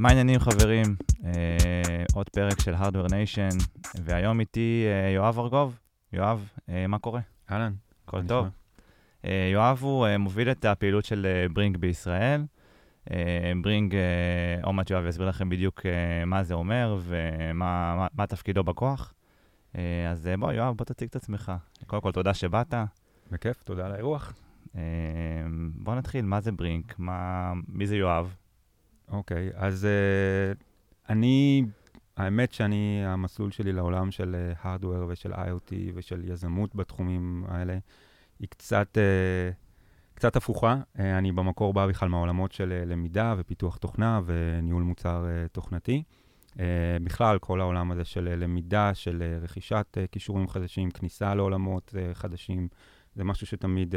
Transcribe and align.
מה 0.00 0.08
העניינים 0.08 0.40
חברים? 0.40 0.96
אה, 1.24 2.04
עוד 2.14 2.28
פרק 2.28 2.60
של 2.60 2.74
Hardware 2.74 3.08
Nation, 3.08 3.64
והיום 4.04 4.40
איתי 4.40 4.84
אה, 4.86 5.10
יואב 5.10 5.38
ארגוב. 5.38 5.78
יואב, 6.12 6.48
אה, 6.68 6.86
מה 6.86 6.98
קורה? 6.98 7.20
אהלן. 7.50 7.72
הכל 8.04 8.26
טוב. 8.26 8.48
אה, 9.24 9.48
יואב 9.52 9.78
הוא 9.80 10.06
אה, 10.06 10.18
מוביל 10.18 10.50
את 10.50 10.64
הפעילות 10.64 11.04
של 11.04 11.26
אה, 11.26 11.48
ברינג 11.48 11.76
בישראל. 11.76 12.44
אה, 13.10 13.52
ברינג, 13.62 13.94
אה, 13.94 14.00
עוד 14.62 14.74
מעט 14.74 14.90
יואב 14.90 15.06
יסביר 15.06 15.28
לכם 15.28 15.48
בדיוק 15.48 15.86
אה, 15.86 16.24
מה 16.24 16.42
זה 16.42 16.54
אומר 16.54 16.98
ומה 17.02 17.94
מה, 17.96 18.06
מה 18.14 18.26
תפקידו 18.26 18.64
בכוח. 18.64 19.14
אה, 19.78 20.10
אז 20.10 20.26
אה, 20.26 20.36
בוא, 20.36 20.52
יואב, 20.52 20.76
בוא 20.76 20.84
תציג 20.84 21.08
את 21.08 21.16
עצמך. 21.16 21.52
קודם 21.86 22.02
כל, 22.02 22.12
תודה 22.12 22.34
שבאת. 22.34 22.74
בכיף, 23.32 23.62
תודה 23.62 23.86
על 23.86 23.92
האירוח. 23.92 24.32
אה, 24.76 24.82
בוא 25.74 25.94
נתחיל, 25.94 26.24
מה 26.24 26.40
זה 26.40 26.52
ברינג? 26.52 26.84
מה, 26.98 27.52
מי 27.68 27.86
זה 27.86 27.96
יואב? 27.96 28.34
אוקיי, 29.10 29.50
אז 29.54 29.86
uh, 29.86 30.62
אני, 31.08 31.64
האמת 32.16 32.52
שאני, 32.52 33.02
המסלול 33.06 33.50
שלי 33.50 33.72
לעולם 33.72 34.10
של 34.10 34.36
uh, 34.36 34.64
Hardware 34.64 35.04
ושל 35.08 35.32
IoT 35.32 35.72
ושל 35.94 36.24
יזמות 36.24 36.74
בתחומים 36.74 37.44
האלה, 37.48 37.78
היא 38.38 38.48
קצת, 38.48 38.98
uh, 38.98 40.14
קצת 40.14 40.36
הפוכה. 40.36 40.76
אני 40.98 41.32
במקור 41.32 41.74
בא 41.74 41.86
בכלל 41.86 42.08
מהעולמות 42.08 42.52
של 42.52 42.82
למידה 42.86 43.34
ופיתוח 43.38 43.76
תוכנה 43.76 44.20
וניהול 44.26 44.82
מוצר 44.82 45.26
תוכנתי. 45.52 46.02
בכלל, 47.02 47.38
כל 47.38 47.60
העולם 47.60 47.90
הזה 47.90 48.04
של 48.04 48.34
למידה, 48.38 48.94
של 48.94 49.38
רכישת 49.42 49.98
כישורים 50.12 50.48
חדשים, 50.48 50.90
כניסה 50.90 51.34
לעולמות 51.34 51.94
חדשים, 52.12 52.68
זה 53.14 53.24
משהו 53.24 53.46
שתמיד 53.46 53.94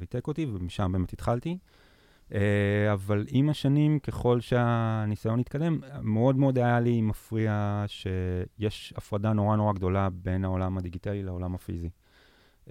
ריתק 0.00 0.26
אותי, 0.26 0.46
ומשם 0.46 0.92
באמת 0.92 1.12
התחלתי. 1.12 1.58
Uh, 2.30 2.34
אבל 2.92 3.24
עם 3.28 3.48
השנים, 3.48 3.98
ככל 3.98 4.40
שהניסיון 4.40 5.40
התקדם, 5.40 5.80
מאוד 6.02 6.36
מאוד 6.36 6.58
היה 6.58 6.80
לי 6.80 7.00
מפריע 7.00 7.84
שיש 7.86 8.94
הפרדה 8.96 9.32
נורא 9.32 9.56
נורא 9.56 9.72
גדולה 9.72 10.08
בין 10.10 10.44
העולם 10.44 10.78
הדיגיטלי 10.78 11.22
לעולם 11.22 11.54
הפיזי. 11.54 11.90
Uh, 12.66 12.70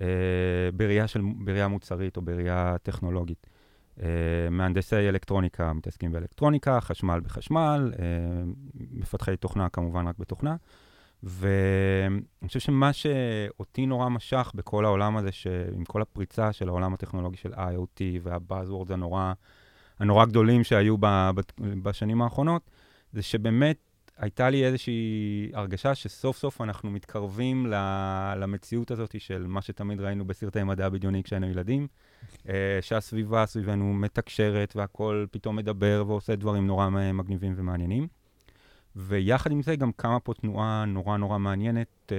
בראייה, 0.74 1.08
של, 1.08 1.22
בראייה 1.38 1.68
מוצרית 1.68 2.18
או 2.18 2.22
בראייה 2.22 2.76
טכנולוגית. 2.84 3.48
Uh, 3.98 4.02
מהנדסי 4.52 5.10
אלקטרוניקה 5.10 5.74
מתעסקים 5.74 6.12
באלקטרוניקה, 6.12 6.82
חשמל 6.82 7.20
בחשמל, 7.20 7.94
מפתחי 8.76 9.38
תוכנה 9.38 9.70
כמובן 9.70 10.08
רק 10.08 10.16
בתוכנה. 10.20 10.56
ואני 11.24 12.48
חושב 12.48 12.60
שמה 12.60 12.94
שאותי 12.94 13.86
נורא 13.86 14.10
משך 14.10 14.52
בכל 14.56 14.86
העולם 14.86 15.18
הזה, 15.18 15.32
שעם 15.32 15.84
כל 15.88 16.02
הפריצה 16.02 16.54
של 16.54 16.68
העולם 16.68 16.94
הטכנולוגי 16.94 17.38
של 17.38 17.54
IoT 17.54 18.02
והבאזוורד 18.24 18.92
הנורא, 18.92 19.34
הנורא 20.00 20.26
גדולים 20.26 20.64
שהיו 20.64 20.98
ב, 21.00 21.06
ב, 21.06 21.42
בשנים 21.60 22.22
האחרונות, 22.22 22.70
זה 23.14 23.22
שבאמת 23.22 23.78
הייתה 24.18 24.50
לי 24.50 24.66
איזושהי 24.66 25.52
הרגשה 25.54 25.96
שסוף 25.96 26.38
סוף 26.38 26.62
אנחנו 26.62 26.92
מתקרבים 26.92 27.66
למציאות 28.38 28.92
הזאת 28.92 29.22
של 29.22 29.48
מה 29.48 29.62
שתמיד 29.62 30.02
ראינו 30.02 30.26
בסרטי 30.26 30.64
מדע 30.64 30.90
בדיוני 30.90 31.24
כשהיינו 31.24 31.48
ילדים, 31.50 31.88
אה, 32.50 32.80
שהסביבה 32.82 33.46
סביבנו 33.46 33.94
מתקשרת 33.94 34.76
והכול 34.76 35.28
פתאום 35.32 35.56
מדבר 35.56 36.04
ועושה 36.08 36.36
דברים 36.36 36.68
נורא 36.68 36.90
מגניבים 36.90 37.54
ומעניינים. 37.58 38.08
ויחד 38.96 39.52
עם 39.52 39.62
זה 39.62 39.76
גם 39.76 39.92
קמה 39.92 40.20
פה 40.20 40.34
תנועה 40.34 40.86
נורא 40.86 41.18
נורא 41.18 41.38
מעניינת 41.38 41.88
uh, 42.08 42.12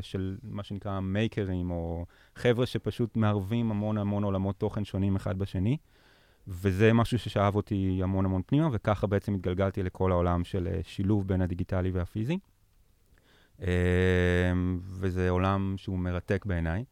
של 0.00 0.36
מה 0.42 0.62
שנקרא 0.62 1.00
מייקרים, 1.00 1.70
או 1.70 2.04
חבר'ה 2.36 2.66
שפשוט 2.66 3.16
מערבים 3.16 3.70
המון 3.70 3.98
המון 3.98 4.24
עולמות 4.24 4.56
תוכן 4.56 4.84
שונים 4.84 5.16
אחד 5.16 5.38
בשני. 5.38 5.76
וזה 6.48 6.92
משהו 6.92 7.18
ששאב 7.18 7.56
אותי 7.56 8.00
המון 8.02 8.24
המון 8.24 8.42
פנימה, 8.46 8.68
וככה 8.72 9.06
בעצם 9.06 9.34
התגלגלתי 9.34 9.82
לכל 9.82 10.12
העולם 10.12 10.44
של 10.44 10.68
uh, 10.68 10.88
שילוב 10.88 11.28
בין 11.28 11.40
הדיגיטלי 11.40 11.90
והפיזי. 11.90 12.38
Uh, 13.58 13.62
וזה 14.82 15.30
עולם 15.30 15.74
שהוא 15.76 15.98
מרתק 15.98 16.44
בעיניי. 16.46 16.84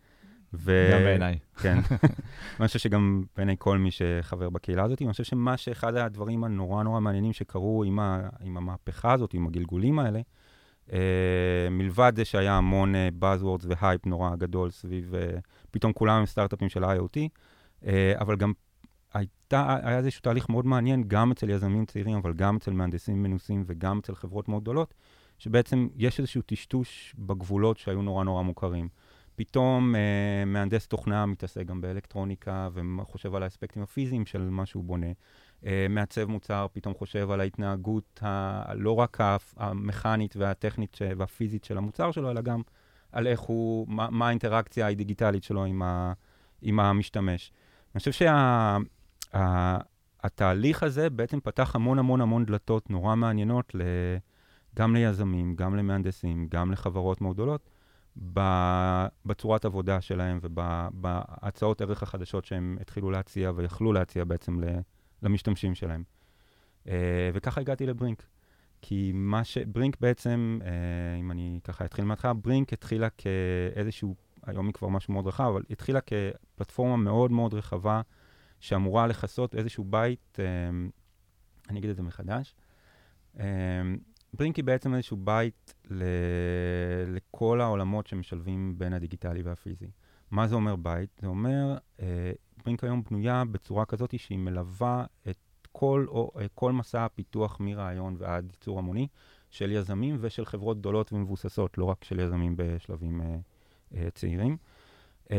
ו... 0.55 0.91
גם 0.93 1.03
בעיניי. 1.03 1.39
כן. 1.57 1.79
אני 2.61 2.67
חושב 2.67 2.79
שגם 2.79 3.23
בעיני 3.37 3.57
כל 3.59 3.79
מי 3.79 3.91
שחבר 3.91 4.51
בקהילה 4.51 4.85
הזאת, 4.85 5.03
אני 5.03 5.13
חושב 5.13 5.25
שמה 5.25 5.57
שאחד 5.57 5.97
הדברים 5.97 6.45
הנורא 6.45 6.83
נורא 6.83 7.01
מעניינים 7.01 7.33
שקרו 7.33 7.85
עם, 7.85 7.99
ה... 7.99 8.29
עם 8.41 8.57
המהפכה 8.57 9.13
הזאת, 9.13 9.35
עם 9.35 9.47
הגלגולים 9.47 9.99
האלה, 9.99 10.21
אה, 10.93 11.69
מלבד 11.71 12.13
זה 12.17 12.25
שהיה 12.25 12.53
המון 12.53 12.95
אה, 12.95 13.09
Buzzwords 13.21 13.67
והייפ 13.69 14.07
נורא 14.07 14.37
גדול 14.37 14.71
סביב, 14.71 15.15
אה, 15.15 15.39
פתאום 15.71 15.93
כולם 15.93 16.19
עם 16.19 16.27
סטארט-אפים 16.27 16.69
של 16.69 16.85
IoT, 16.85 17.19
אה, 17.87 18.13
אבל 18.21 18.37
גם 18.37 18.53
הייתה, 19.15 19.77
היה 19.83 19.99
איזשהו 19.99 20.23
תהליך 20.23 20.49
מאוד 20.49 20.67
מעניין, 20.67 21.05
גם 21.07 21.31
אצל 21.31 21.51
יזמים 21.51 21.87
צעירים, 21.87 22.17
אבל 22.17 22.33
גם 22.33 22.57
אצל 22.57 22.73
מהנדסים 22.73 23.23
מנוסים 23.23 23.65
וגם 23.67 23.99
אצל 23.99 24.15
חברות 24.15 24.49
מאוד 24.49 24.63
גדולות, 24.63 24.95
שבעצם 25.39 25.89
יש 25.97 26.19
איזשהו 26.19 26.43
טשטוש 26.43 27.15
בגבולות 27.19 27.79
שהיו 27.79 28.03
נורא 28.03 28.25
נורא 28.25 28.43
מוכרים. 28.43 28.89
פתאום 29.39 29.95
אה, 29.95 30.45
מהנדס 30.47 30.87
תוכנה 30.87 31.27
מתעסק 31.27 31.67
גם 31.67 31.81
באלקטרוניקה 31.81 32.69
וחושב 32.73 33.35
על 33.35 33.43
האספקטים 33.43 33.83
הפיזיים 33.83 34.27
של 34.27 34.51
מה 34.51 34.67
שהוא 34.67 34.85
בונה. 34.85 35.07
אה, 35.67 35.87
מעצב 35.91 36.25
מוצר 36.25 36.67
פתאום 36.73 36.95
חושב 36.95 37.31
על 37.31 37.41
ההתנהגות 37.41 38.21
ה- 38.23 38.75
לא 38.75 38.99
רק 38.99 39.19
המכנית 39.57 40.37
והטכנית 40.37 40.99
והפיזית 41.17 41.65
של 41.65 41.79
המוצר 41.79 42.11
שלו, 42.11 42.31
אלא 42.31 42.41
גם 42.41 42.63
על 43.13 43.27
איך 43.27 43.41
הוא, 43.41 43.87
מה, 43.89 44.09
מה 44.11 44.27
האינטראקציה 44.27 44.89
הדיגיטלית 44.89 45.45
שלו 45.45 45.65
עם, 45.65 45.83
ה, 45.83 46.13
עם 46.63 46.81
המשתמש. 46.81 47.53
אני 47.95 47.99
חושב 47.99 48.27
שהתהליך 49.33 50.81
שה, 50.81 50.87
הזה 50.87 51.11
בעצם 51.11 51.41
פתח 51.41 51.75
המון 51.75 51.99
המון 51.99 52.21
המון 52.21 52.45
דלתות 52.45 52.91
נורא 52.91 53.15
מעניינות 53.15 53.75
ל, 53.75 53.83
גם 54.77 54.95
ליזמים, 54.95 55.57
גם 55.57 55.77
למהנדסים, 55.77 56.47
גם 56.51 56.73
לחברות 56.73 57.21
מאוד 57.21 57.35
גדולות. 57.35 57.78
בצורת 59.27 59.65
עבודה 59.65 60.01
שלהם 60.01 60.39
ובהצעות 60.43 61.81
ערך 61.81 62.03
החדשות 62.03 62.45
שהם 62.45 62.79
התחילו 62.81 63.11
להציע 63.11 63.53
ויכלו 63.55 63.93
להציע 63.93 64.25
בעצם 64.25 64.61
למשתמשים 65.23 65.75
שלהם. 65.75 66.03
Uh, 66.85 66.91
וככה 67.33 67.61
הגעתי 67.61 67.87
לברינק. 67.87 68.27
כי 68.83 69.13
מה 69.15 69.45
ש... 69.45 69.59
ברינק 69.59 70.01
בעצם, 70.01 70.59
uh, 70.63 70.65
אם 71.21 71.31
אני 71.31 71.61
ככה 71.65 71.85
אתחיל 71.85 72.05
מההתחלה, 72.05 72.33
ברינק 72.35 72.73
התחילה 72.73 73.09
כאיזשהו, 73.11 74.15
היום 74.47 74.67
היא 74.67 74.75
כבר 74.75 74.89
משהו 74.89 75.13
מאוד 75.13 75.27
רחב, 75.27 75.45
אבל 75.45 75.63
התחילה 75.71 76.01
כפלטפורמה 76.01 76.97
מאוד 76.97 77.33
מאוד 77.33 77.55
רחבה, 77.55 78.01
שאמורה 78.61 79.07
לכסות 79.07 79.55
איזשהו 79.55 79.85
בית, 79.85 80.39
uh, 80.39 80.43
אני 81.71 81.79
אגיד 81.79 81.91
את 81.91 81.97
זה 81.97 82.03
מחדש, 82.03 82.55
ברינק 84.39 84.57
היא 84.57 84.65
בעצם 84.65 84.95
איזשהו 84.95 85.17
בית 85.17 85.75
ל... 85.91 86.05
לכל 87.07 87.61
העולמות 87.61 88.07
שמשלבים 88.07 88.75
בין 88.79 88.93
הדיגיטלי 88.93 89.43
והפיזי. 89.43 89.87
מה 90.31 90.47
זה 90.47 90.55
אומר 90.55 90.77
בית? 90.77 91.11
זה 91.21 91.27
אומר, 91.27 91.77
אה, 92.01 92.33
ברינק 92.65 92.85
היום 92.85 93.03
בנויה 93.11 93.45
בצורה 93.45 93.85
כזאת 93.85 94.19
שהיא 94.19 94.39
מלווה 94.39 95.05
את 95.29 95.37
כל, 95.73 96.07
או, 96.09 96.31
אה, 96.41 96.47
כל 96.55 96.73
מסע 96.73 97.05
הפיתוח 97.05 97.61
מרעיון 97.61 98.17
ועד 98.19 98.51
ייצור 98.51 98.79
המוני 98.79 99.09
של 99.51 99.73
יזמים 99.73 100.17
ושל 100.21 100.45
חברות 100.45 100.79
גדולות 100.79 101.13
ומבוססות, 101.13 101.79
לא 101.79 101.85
רק 101.85 102.05
של 102.05 102.21
יזמים 102.21 102.55
בשלבים 102.57 103.21
אה, 103.21 103.37
אה, 103.95 104.11
צעירים. 104.11 104.57
Uh, 105.29 105.31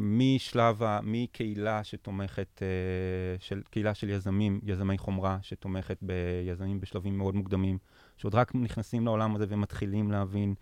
משלב, 0.00 0.82
ה, 0.82 1.00
מקהילה 1.02 1.84
שתומכת, 1.84 2.62
uh, 2.62 3.42
של, 3.42 3.62
קהילה 3.70 3.94
של 3.94 4.08
יזמים, 4.08 4.60
יזמי 4.62 4.98
חומרה, 4.98 5.38
שתומכת 5.42 5.98
ביזמים 6.02 6.80
בשלבים 6.80 7.18
מאוד 7.18 7.34
מוקדמים, 7.34 7.78
שעוד 8.16 8.34
רק 8.34 8.54
נכנסים 8.54 9.04
לעולם 9.04 9.36
הזה 9.36 9.44
ומתחילים 9.48 10.10
להבין 10.10 10.54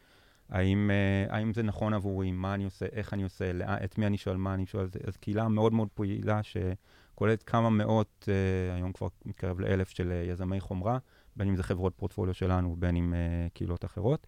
האם, 0.48 0.90
uh, 0.90 1.32
האם 1.32 1.52
זה 1.52 1.62
נכון 1.62 1.94
עבורי, 1.94 2.32
מה 2.32 2.54
אני 2.54 2.64
עושה, 2.64 2.86
איך 2.92 3.14
אני 3.14 3.22
עושה, 3.22 3.52
לא, 3.52 3.64
את 3.84 3.98
מי 3.98 4.06
אני 4.06 4.16
שואל, 4.16 4.36
מה 4.36 4.54
אני 4.54 4.66
שואל. 4.66 4.86
אז 5.06 5.16
קהילה 5.16 5.48
מאוד 5.48 5.72
מאוד 5.72 5.88
פעילה 5.94 6.40
שכוללת 6.42 7.42
כמה 7.42 7.70
מאות, 7.70 8.28
uh, 8.28 8.76
היום 8.76 8.92
כבר 8.92 9.08
מתקרב 9.24 9.60
לאלף 9.60 9.88
של 9.88 10.12
uh, 10.26 10.30
יזמי 10.30 10.60
חומרה, 10.60 10.98
בין 11.36 11.48
אם 11.48 11.56
זה 11.56 11.62
חברות 11.62 11.92
פורטפוליו 11.96 12.34
שלנו 12.34 12.72
ובין 12.72 12.96
אם 12.96 13.14
uh, 13.14 13.50
קהילות 13.54 13.84
אחרות, 13.84 14.26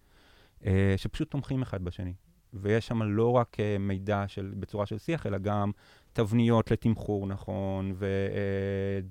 uh, 0.61 0.65
שפשוט 0.97 1.31
תומכים 1.31 1.61
אחד 1.61 1.83
בשני. 1.83 2.13
ויש 2.53 2.87
שם 2.87 3.03
לא 3.03 3.31
רק 3.31 3.57
uh, 3.59 3.79
מידע 3.79 4.23
של, 4.27 4.53
בצורה 4.59 4.85
של 4.85 4.97
שיח, 4.97 5.25
אלא 5.25 5.37
גם 5.37 5.71
תבניות 6.13 6.71
לתמחור 6.71 7.27
נכון, 7.27 7.91
ו, 7.95 8.27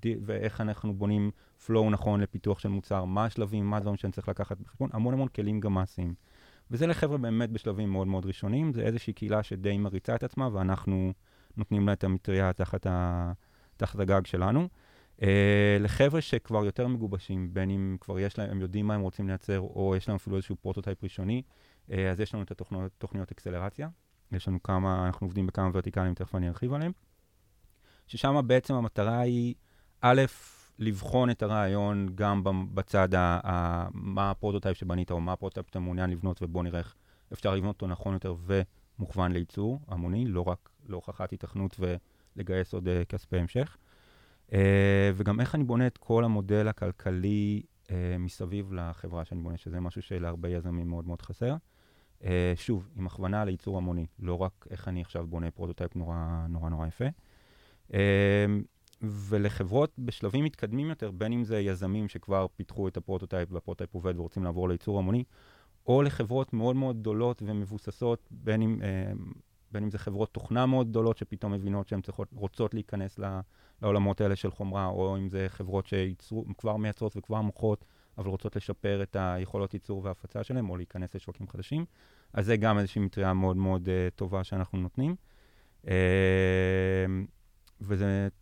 uh, 0.02 0.08
ואיך 0.24 0.60
אנחנו 0.60 0.94
בונים 0.94 1.30
flow 1.68 1.90
נכון 1.90 2.20
לפיתוח 2.20 2.58
של 2.58 2.68
מוצר, 2.68 3.04
מה 3.04 3.24
השלבים, 3.24 3.70
מה 3.70 3.76
הדברים 3.76 3.96
שאני 3.96 4.12
צריך 4.12 4.28
לקחת 4.28 4.58
בחשבון, 4.60 4.90
המון 4.92 5.14
המון 5.14 5.28
כלים 5.28 5.60
גם 5.60 5.74
מעשיים. 5.74 6.14
וזה 6.70 6.86
לחבר'ה 6.86 7.18
באמת 7.18 7.50
בשלבים 7.50 7.92
מאוד 7.92 8.06
מאוד 8.06 8.26
ראשונים, 8.26 8.72
זה 8.72 8.82
איזושהי 8.82 9.12
קהילה 9.12 9.42
שדי 9.42 9.78
מריצה 9.78 10.14
את 10.14 10.22
עצמה, 10.22 10.48
ואנחנו 10.52 11.12
נותנים 11.56 11.86
לה 11.86 11.92
את 11.92 12.04
המטריה 12.04 12.52
תחת, 12.52 12.86
ה, 12.86 13.32
תחת 13.76 14.00
הגג 14.00 14.26
שלנו. 14.26 14.68
Uh, 15.20 15.22
לחבר'ה 15.80 16.20
שכבר 16.20 16.64
יותר 16.64 16.88
מגובשים, 16.88 17.54
בין 17.54 17.70
אם 17.70 17.96
כבר 18.00 18.18
יש 18.18 18.38
להם, 18.38 18.50
הם 18.50 18.60
יודעים 18.60 18.86
מה 18.86 18.94
הם 18.94 19.00
רוצים 19.00 19.28
לייצר, 19.28 19.60
או 19.60 19.94
יש 19.96 20.08
להם 20.08 20.16
אפילו 20.16 20.36
איזשהו 20.36 20.56
פרוטוטייפ 20.56 21.04
ראשוני, 21.04 21.42
uh, 21.88 21.92
אז 22.12 22.20
יש 22.20 22.34
לנו 22.34 22.42
את 22.42 22.50
התוכניות 22.50 23.30
אקסלרציה. 23.32 23.88
יש 24.32 24.48
לנו 24.48 24.62
כמה, 24.62 25.06
אנחנו 25.06 25.26
עובדים 25.26 25.46
בכמה 25.46 25.70
ורטיקלים, 25.72 26.14
תכף 26.14 26.34
אני 26.34 26.48
ארחיב 26.48 26.72
עליהם. 26.72 26.92
ששם 28.06 28.40
בעצם 28.46 28.74
המטרה 28.74 29.20
היא, 29.20 29.54
א', 30.00 30.22
לבחון 30.78 31.30
את 31.30 31.42
הרעיון 31.42 32.08
גם 32.14 32.42
בצד 32.74 33.14
ה... 33.14 33.40
ה 33.44 33.88
מה 33.92 34.30
הפרוטוטייפ 34.30 34.76
שבנית, 34.76 35.10
או 35.10 35.20
מה 35.20 35.32
הפרוטוטייפ 35.32 35.66
שאתה 35.66 35.78
מעוניין 35.78 36.10
לבנות, 36.10 36.42
ובוא 36.42 36.62
נראה 36.62 36.78
איך 36.78 36.94
אפשר 37.32 37.54
לבנות 37.54 37.74
אותו 37.74 37.86
נכון 37.86 38.12
יותר 38.12 38.34
ומוכוון 38.46 39.32
לייצור 39.32 39.80
המוני, 39.88 40.26
לא 40.26 40.40
רק 40.48 40.70
להוכחת 40.88 41.32
היתכנות 41.32 41.76
ולגייס 41.80 42.74
עוד 42.74 42.88
uh, 42.88 43.04
כספי 43.08 43.38
המשך. 43.38 43.76
Uh, 44.50 44.52
וגם 45.14 45.40
איך 45.40 45.54
אני 45.54 45.64
בונה 45.64 45.86
את 45.86 45.98
כל 45.98 46.24
המודל 46.24 46.68
הכלכלי 46.68 47.62
uh, 47.86 47.90
מסביב 48.18 48.72
לחברה 48.72 49.24
שאני 49.24 49.40
בונה, 49.40 49.56
שזה 49.56 49.80
משהו 49.80 50.02
שלהרבה 50.02 50.48
יזמים 50.48 50.88
מאוד 50.88 51.06
מאוד 51.06 51.22
חסר. 51.22 51.56
Uh, 52.20 52.24
שוב, 52.56 52.88
עם 52.96 53.06
הכוונה 53.06 53.44
לייצור 53.44 53.76
המוני, 53.76 54.06
לא 54.18 54.34
רק 54.34 54.66
איך 54.70 54.88
אני 54.88 55.00
עכשיו 55.00 55.26
בונה 55.26 55.50
פרוטוטייפ 55.50 55.96
נורא 55.96 56.46
נורא 56.48 56.70
נורא 56.70 56.86
יפה. 56.86 57.04
Uh, 57.90 57.94
ולחברות 59.02 59.92
בשלבים 59.98 60.44
מתקדמים 60.44 60.88
יותר, 60.88 61.10
בין 61.10 61.32
אם 61.32 61.44
זה 61.44 61.60
יזמים 61.60 62.08
שכבר 62.08 62.46
פיתחו 62.56 62.88
את 62.88 62.96
הפרוטוטייפ 62.96 63.52
והפרוטוטייפ 63.52 63.94
עובד 63.94 64.18
ורוצים 64.18 64.44
לעבור 64.44 64.68
לייצור 64.68 64.98
המוני, 64.98 65.24
או 65.86 66.02
לחברות 66.02 66.52
מאוד 66.52 66.76
מאוד 66.76 67.00
גדולות 67.00 67.42
ומבוססות, 67.46 68.28
בין 68.30 68.62
אם, 68.62 68.82
אה, 68.82 69.12
בין 69.72 69.82
אם 69.82 69.90
זה 69.90 69.98
חברות 69.98 70.34
תוכנה 70.34 70.66
מאוד 70.66 70.88
גדולות 70.88 71.16
שפתאום 71.16 71.52
מבינות 71.52 71.88
שהן 71.88 72.00
צריכות, 72.00 72.28
רוצות 72.34 72.74
להיכנס 72.74 73.20
לעולמות 73.82 74.20
האלה 74.20 74.36
של 74.36 74.50
חומרה, 74.50 74.86
או 74.86 75.16
אם 75.16 75.28
זה 75.28 75.46
חברות 75.48 75.86
שכבר 75.86 76.76
מייצרות 76.76 77.16
וכבר 77.16 77.40
מוכרות, 77.40 77.84
אבל 78.18 78.28
רוצות 78.28 78.56
לשפר 78.56 79.02
את 79.02 79.16
היכולות 79.20 79.74
ייצור 79.74 80.04
וההפצה 80.04 80.44
שלהם, 80.44 80.70
או 80.70 80.76
להיכנס 80.76 81.14
לשווקים 81.14 81.48
חדשים. 81.48 81.84
אז 82.32 82.46
זה 82.46 82.56
גם 82.56 82.78
איזושהי 82.78 83.02
מטריה 83.02 83.32
מאוד 83.32 83.56
מאוד 83.56 83.88
uh, 83.88 83.90
טובה 84.16 84.44
שאנחנו 84.44 84.78
נותנים. 84.78 85.16
וזה 85.84 85.96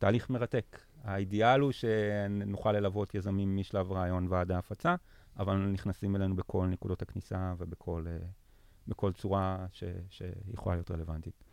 תהליך 0.05 0.31
מרתק. 0.31 0.81
האידיאל 1.05 1.61
הוא 1.61 1.73
שנוכל 1.73 2.73
ללוות 2.73 3.15
יזמים 3.15 3.57
משלב 3.57 3.93
רעיון 3.93 4.27
ועד 4.31 4.53
ההפצה, 4.53 4.95
אבל 5.39 5.57
נכנסים 5.57 6.17
אלינו 6.17 6.37
בכל 6.37 6.67
נקודות 6.67 7.03
הכניסה 7.03 7.55
ובכל 7.59 8.07
uh, 8.91 9.13
צורה 9.13 9.67
ש, 9.73 9.85
שיכולה 10.11 10.77
להיות 10.77 10.91
רלוונטית. 10.91 11.45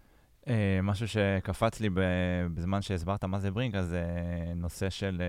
Uh, 0.42 0.48
משהו 0.83 1.07
שקפץ 1.07 1.80
לי 1.80 1.89
בזמן 2.53 2.81
שהסברת 2.81 3.24
מה 3.24 3.39
זה 3.39 3.51
ברינק, 3.51 3.75
אז 3.75 3.88
זה 3.88 4.06
uh, 4.06 4.56
נושא 4.56 4.89
של 4.89 5.21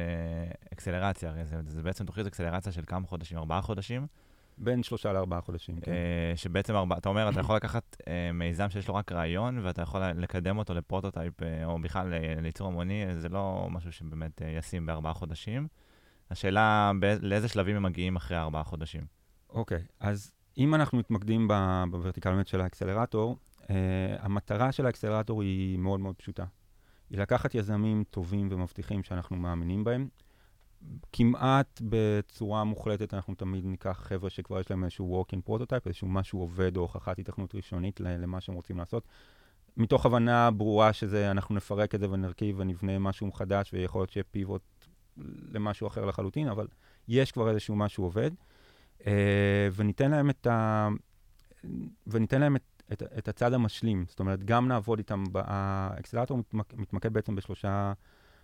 אקסלרציה, 0.73 1.31
הרי 1.31 1.45
זה, 1.45 1.57
זה 1.67 1.83
בעצם 1.83 2.07
תוכנית 2.07 2.27
אקסלרציה 2.27 2.73
של 2.73 2.83
כמה 2.87 3.07
חודשים, 3.07 3.39
ארבעה 3.39 3.63
חודשים. 3.63 4.07
בין 4.59 4.83
שלושה 4.83 5.13
לארבעה 5.13 5.41
חודשים, 5.41 5.81
כן. 5.81 5.93
Uh, 5.93 6.37
שבעצם, 6.37 6.75
ארבע, 6.75 6.97
אתה 6.99 7.09
אומר, 7.09 7.29
אתה 7.29 7.41
יכול 7.41 7.57
לקחת 7.57 7.97
uh, 8.01 8.05
מיזם 8.35 8.71
שיש 8.71 8.89
לו 8.89 8.95
רק 8.95 9.13
רעיון, 9.13 9.59
ואתה 9.63 9.83
יכול 9.83 10.01
לקדם 10.01 10.59
אותו 10.59 10.75
לפרוטוטייפ, 10.75 11.41
uh, 11.41 11.45
או 11.65 11.79
בכלל 11.79 12.15
לייצור 12.41 12.67
המוני, 12.67 13.05
זה 13.19 13.29
לא 13.29 13.69
משהו 13.71 13.93
שבאמת 13.93 14.43
ישים 14.59 14.87
בארבעה 14.87 15.15
חודשים. 15.15 15.69
השאלה, 16.31 16.93
לאיזה 17.23 17.49
שלבים 17.49 17.77
הם 17.77 17.83
מגיעים 17.83 18.17
אחרי 18.17 18.39
ארבעה 18.39 18.65
חודשים? 18.65 19.05
אוקיי, 19.51 19.79
okay, 19.79 19.93
אז 20.01 20.33
אם 20.59 20.75
אנחנו 20.75 20.99
מתמקדים 20.99 21.49
ב 21.91 21.97
vertical 21.97 22.43
של 22.45 22.61
האקסלרטור, 22.61 23.37
uh, 23.61 23.65
המטרה 24.19 24.73
של 24.73 24.87
האקסלרטור 24.87 25.43
היא 25.43 25.79
מאוד 25.79 26.01
מאוד 26.01 26.15
פשוטה. 26.17 26.45
היא 27.11 27.19
לקחת 27.19 27.55
יזמים 27.55 28.05
טובים 28.11 28.49
ומבטיחים 28.51 29.03
שאנחנו 29.03 29.37
מאמינים 29.37 29.85
בהם, 29.85 30.09
כמעט 31.13 31.81
בצורה 31.85 32.65
מוחלטת 32.65 33.15
אנחנו 33.15 33.35
תמיד 33.35 33.65
ניקח 33.65 34.01
חבר'ה 34.03 34.31
שכבר 34.31 34.61
יש 34.61 34.71
להם 34.71 34.85
איזשהו 34.85 35.25
working 35.25 35.49
prototype, 35.49 35.87
איזשהו 35.87 36.09
משהו 36.09 36.41
עובד 36.41 36.77
או 36.77 36.83
הוכחת 36.83 37.19
התכנות 37.19 37.55
ראשונית 37.55 38.01
למה 38.01 38.41
שהם 38.41 38.55
רוצים 38.55 38.79
לעשות. 38.79 39.05
מתוך 39.77 40.07
הבנה 40.07 40.51
ברורה 40.51 40.93
שזה, 40.93 41.31
אנחנו 41.31 41.55
נפרק 41.55 41.95
את 41.95 42.01
זה 42.01 42.11
ונרכיב 42.11 42.57
ונבנה 42.59 42.99
משהו 42.99 43.33
חדש, 43.33 43.75
ויכול 43.75 44.01
להיות 44.01 44.11
שיהיה 44.11 44.25
פיבוט 44.25 44.63
למשהו 45.53 45.87
אחר 45.87 46.05
לחלוטין, 46.05 46.49
אבל 46.49 46.67
יש 47.09 47.33
כבר 47.33 47.51
איזשהו 47.51 47.77
משהו 47.77 48.05
עובד, 48.05 48.31
אה, 49.07 49.69
וניתן 49.73 50.11
להם 50.11 50.31
את 50.31 50.47
ה... 50.47 50.89
וניתן 52.07 52.41
להם 52.41 52.57
את, 52.57 52.83
את, 52.93 53.03
את 53.19 53.29
הצד 53.29 53.53
המשלים. 53.53 54.05
זאת 54.09 54.21
אומרת, 54.21 54.45
גם 54.45 54.69
נעבוד 54.69 54.99
איתם, 54.99 55.25
האקסלרטור 55.35 56.39
מתמקד 56.53 57.13
בעצם 57.13 57.35
בשלושה... 57.35 57.93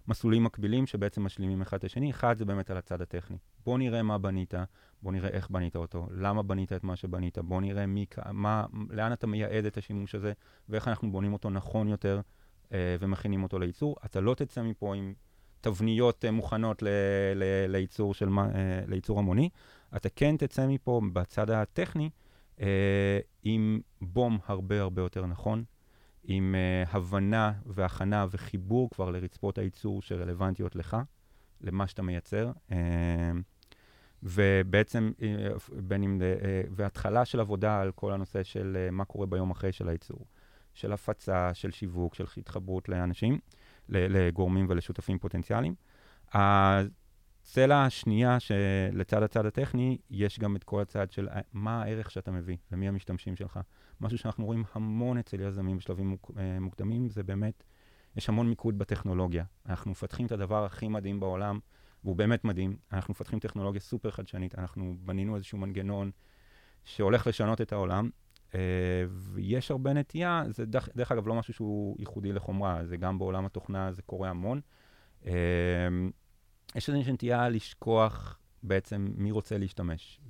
מסלולים 0.09 0.45
מקבילים 0.45 0.87
שבעצם 0.87 1.23
משלימים 1.23 1.63
אחד 1.63 1.77
את 1.77 1.85
השני. 1.85 2.11
אחד 2.11 2.37
זה 2.37 2.45
באמת 2.45 2.71
על 2.71 2.77
הצד 2.77 3.03
הטכני. 3.03 3.37
בוא 3.65 3.79
נראה 3.79 4.03
מה 4.03 4.19
בנית, 4.19 4.55
בוא 5.03 5.13
נראה 5.13 5.31
איך 5.31 5.51
בנית 5.51 5.77
אותו, 5.77 6.07
למה 6.11 6.43
בנית 6.43 6.73
את 6.73 6.85
מה 6.85 6.97
שבנית, 6.97 7.39
בוא 7.39 7.61
נראה 7.61 7.87
מי, 7.87 8.07
מה, 8.33 8.67
לאן 8.91 9.13
אתה 9.13 9.27
מייעד 9.27 9.65
את 9.65 9.77
השימוש 9.77 10.15
הזה, 10.15 10.33
ואיך 10.69 10.89
אנחנו 10.89 11.13
בונים 11.13 11.33
אותו 11.33 11.51
נכון 11.51 11.89
יותר 11.89 12.21
אה, 12.73 12.97
ומכינים 13.01 13.43
אותו 13.43 13.59
לייצור. 13.59 13.97
אתה 14.05 14.21
לא 14.21 14.35
תצא 14.35 14.63
מפה 14.63 14.95
עם 14.95 15.15
תבניות 15.61 16.25
אה, 16.25 16.31
מוכנות 16.31 16.83
ל, 16.83 16.89
ל, 17.35 17.67
לייצור, 17.69 18.15
של, 18.15 18.29
אה, 18.39 18.45
לייצור 18.87 19.19
המוני, 19.19 19.49
אתה 19.97 20.09
כן 20.09 20.37
תצא 20.37 20.67
מפה 20.67 21.01
בצד 21.13 21.51
הטכני 21.51 22.11
אה, 22.61 23.19
עם 23.43 23.81
בום 24.01 24.39
הרבה 24.47 24.81
הרבה 24.81 25.03
יותר 25.03 25.27
נכון, 25.27 25.65
עם 26.31 26.55
uh, 26.55 26.89
הבנה 26.97 27.53
והכנה 27.67 28.27
וחיבור 28.31 28.91
כבר 28.91 29.11
לרצפות 29.11 29.59
הייצור 29.59 30.03
שרלוונטיות 30.03 30.77
לך, 30.77 30.97
למה 31.61 31.87
שאתה 31.87 32.03
מייצר. 32.03 32.53
Uh, 32.71 32.75
ובעצם, 34.23 35.13
uh, 35.17 35.23
בין 35.73 36.03
אם, 36.03 36.21
uh, 36.21 36.45
והתחלה 36.71 37.25
של 37.25 37.41
עבודה 37.41 37.81
על 37.81 37.93
כל 37.93 38.13
הנושא 38.13 38.43
של 38.43 38.77
uh, 38.89 38.91
מה 38.91 39.05
קורה 39.05 39.27
ביום 39.27 39.51
אחרי 39.51 39.73
של 39.73 39.89
הייצור, 39.89 40.27
של 40.75 40.93
הפצה, 40.93 41.55
של 41.55 41.71
שיווק, 41.71 42.15
של 42.15 42.25
התחברות 42.37 42.89
לאנשים, 42.89 43.39
לגורמים 43.89 44.67
ולשותפים 44.69 45.19
פוטנציאליים. 45.19 45.75
הצלע 46.33 47.85
השנייה, 47.85 48.41
שלצד 48.41 49.23
הצד 49.23 49.47
הטכני, 49.47 49.99
יש 50.11 50.39
גם 50.39 50.57
את 50.57 50.65
כל 50.65 50.81
הצד 50.81 51.11
של 51.11 51.29
מה 51.53 51.83
הערך 51.83 52.11
שאתה 52.11 52.31
מביא, 52.31 52.57
למי 52.73 52.89
המשתמשים 52.89 53.37
שלך. 53.37 53.61
משהו 54.01 54.19
שאנחנו 54.19 54.45
רואים 54.45 54.65
המון 54.73 55.19
אצל 55.19 55.41
יזמים 55.41 55.77
בשלבים 55.77 56.17
אה, 56.37 56.61
מוקדמים, 56.61 57.09
זה 57.09 57.23
באמת, 57.23 57.65
יש 58.17 58.29
המון 58.29 58.49
מיקוד 58.49 58.79
בטכנולוגיה. 58.79 59.45
אנחנו 59.67 59.91
מפתחים 59.91 60.27
את 60.27 60.33
הדבר 60.33 60.65
הכי 60.65 60.89
מדהים 60.89 61.21
בעולם, 61.21 61.59
והוא 62.05 62.17
באמת 62.17 62.45
מדהים. 62.45 62.77
אנחנו 62.93 63.13
מפתחים 63.13 63.39
טכנולוגיה 63.39 63.81
סופר 63.81 64.11
חדשנית, 64.11 64.59
אנחנו 64.59 64.97
בנינו 65.01 65.37
איזשהו 65.37 65.59
מנגנון 65.59 66.11
שהולך 66.85 67.27
לשנות 67.27 67.61
את 67.61 67.73
העולם, 67.73 68.11
אה, 68.55 68.61
ויש 69.09 69.71
הרבה 69.71 69.93
נטייה, 69.93 70.45
זה 70.49 70.67
דרך, 70.67 70.89
דרך 70.97 71.13
אגב 71.13 71.29
לא 71.29 71.35
משהו 71.35 71.55
שהוא 71.55 71.97
ייחודי 71.99 72.33
לחומרה, 72.33 72.85
זה 72.85 72.97
גם 72.97 73.19
בעולם 73.19 73.47
התוכנה, 73.47 73.93
זה 73.93 74.03
קורה 74.03 74.31
המון. 74.31 74.61
אה, 75.27 75.33
יש 76.75 76.89
איזושהי 76.91 77.13
נטייה 77.13 77.49
לשכוח 77.49 78.39
בעצם 78.63 79.09
מי 79.17 79.31
רוצה 79.31 79.59
להשתמש 79.59 80.21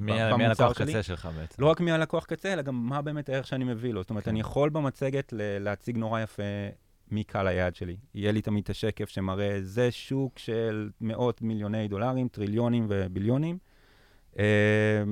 מי 0.00 0.20
הלקוח 0.20 0.82
קצה 0.82 1.02
שלך 1.02 1.28
בעצם? 1.36 1.62
לא 1.62 1.66
רק 1.66 1.80
מי 1.80 1.92
הלקוח 1.92 2.24
קצה, 2.24 2.52
אלא 2.52 2.62
גם 2.62 2.88
מה 2.88 3.02
באמת 3.02 3.28
הערך 3.28 3.46
שאני 3.46 3.64
מביא 3.64 3.92
לו. 3.92 4.02
זאת 4.02 4.10
אומרת, 4.10 4.24
כן. 4.24 4.30
אני 4.30 4.40
יכול 4.40 4.70
במצגת 4.70 5.32
להציג 5.36 5.98
נורא 5.98 6.20
יפה 6.20 6.42
מי 7.10 7.24
קהל 7.24 7.46
היעד 7.46 7.74
שלי. 7.74 7.96
יהיה 8.14 8.32
לי 8.32 8.42
תמיד 8.42 8.62
את 8.62 8.70
השקף 8.70 9.08
שמראה, 9.08 9.58
זה 9.60 9.90
שוק 9.90 10.38
של 10.38 10.90
מאות 11.00 11.42
מיליוני 11.42 11.88
דולרים, 11.88 12.28
טריליונים 12.28 12.86
וביליונים. 12.88 13.58
אה, 14.38 15.02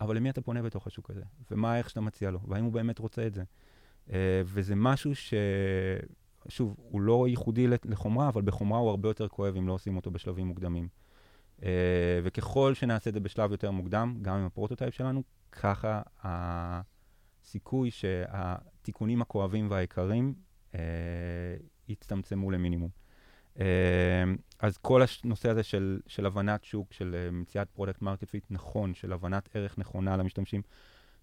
אבל 0.00 0.16
למי 0.16 0.30
אתה 0.30 0.40
פונה 0.40 0.62
בתוך 0.62 0.86
השוק 0.86 1.10
הזה? 1.10 1.22
ומה 1.50 1.72
הערך 1.72 1.90
שאתה 1.90 2.00
מציע 2.00 2.30
לו? 2.30 2.38
והאם 2.48 2.64
הוא 2.64 2.72
באמת 2.72 2.98
רוצה 2.98 3.26
את 3.26 3.34
זה? 3.34 3.42
אה, 4.12 4.42
וזה 4.44 4.74
משהו 4.76 5.14
ש... 5.14 5.34
שוב, 6.48 6.76
הוא 6.78 7.00
לא 7.00 7.28
ייחודי 7.28 7.66
לחומרה, 7.84 8.28
אבל 8.28 8.42
בחומרה 8.42 8.78
הוא 8.78 8.90
הרבה 8.90 9.08
יותר 9.08 9.28
כואב 9.28 9.56
אם 9.56 9.68
לא 9.68 9.72
עושים 9.72 9.96
אותו 9.96 10.10
בשלבים 10.10 10.46
מוקדמים. 10.46 10.88
Uh, 11.58 11.62
וככל 12.22 12.74
שנעשה 12.74 13.10
את 13.10 13.14
זה 13.14 13.20
בשלב 13.20 13.50
יותר 13.50 13.70
מוקדם, 13.70 14.18
גם 14.22 14.36
עם 14.36 14.44
הפרוטוטייפ 14.44 14.94
שלנו, 14.94 15.22
ככה 15.52 16.02
הסיכוי 16.22 17.90
שהתיקונים 17.90 19.22
הכואבים 19.22 19.70
והיקרים 19.70 20.34
uh, 20.72 20.76
יצטמצמו 21.88 22.50
למינימום. 22.50 22.90
Uh, 23.56 23.60
אז 24.60 24.76
כל 24.78 25.02
הנושא 25.24 25.48
הזה 25.50 25.62
של, 25.62 26.00
של 26.06 26.26
הבנת 26.26 26.64
שוק, 26.64 26.92
של 26.92 27.28
מציאת 27.32 27.70
product 27.70 28.02
market 28.02 28.30
fit 28.30 28.44
נכון, 28.50 28.94
של 28.94 29.12
הבנת 29.12 29.48
ערך 29.54 29.78
נכונה 29.78 30.16
למשתמשים, 30.16 30.62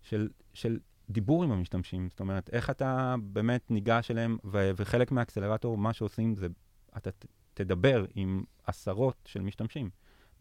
של, 0.01 0.29
של 0.53 0.79
דיבור 1.09 1.43
עם 1.43 1.51
המשתמשים, 1.51 2.09
זאת 2.09 2.19
אומרת, 2.19 2.49
איך 2.49 2.69
אתה 2.69 3.15
באמת 3.23 3.71
ניגש 3.71 4.11
אליהם, 4.11 4.37
ו- 4.45 4.71
וחלק 4.75 5.11
מהאקסלרטור, 5.11 5.77
מה 5.77 5.93
שעושים 5.93 6.35
זה, 6.35 6.47
אתה 6.97 7.11
ת- 7.11 7.25
תדבר 7.53 8.05
עם 8.15 8.43
עשרות 8.63 9.15
של 9.25 9.41
משתמשים. 9.41 9.89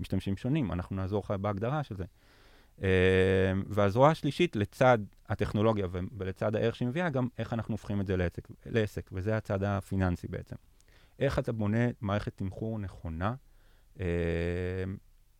משתמשים 0.00 0.36
שונים, 0.36 0.72
אנחנו 0.72 0.96
נעזור 0.96 1.22
לך 1.24 1.30
בהגדרה 1.30 1.82
של 1.82 1.96
זה. 1.96 2.04
Uh, 2.78 2.82
והזרוע 3.68 4.10
השלישית, 4.10 4.56
לצד 4.56 4.98
הטכנולוגיה 5.28 5.86
ולצד 5.92 6.56
הערך 6.56 6.76
שהיא 6.76 6.88
מביאה, 6.88 7.10
גם 7.10 7.28
איך 7.38 7.52
אנחנו 7.52 7.74
הופכים 7.74 8.00
את 8.00 8.06
זה 8.06 8.16
לעסק, 8.16 8.48
לעסק, 8.66 9.10
וזה 9.12 9.36
הצד 9.36 9.62
הפיננסי 9.62 10.28
בעצם. 10.28 10.56
איך 11.18 11.38
אתה 11.38 11.52
בונה 11.52 11.78
מערכת 12.00 12.36
תמחור 12.36 12.78
נכונה 12.78 13.34
uh, 13.96 14.00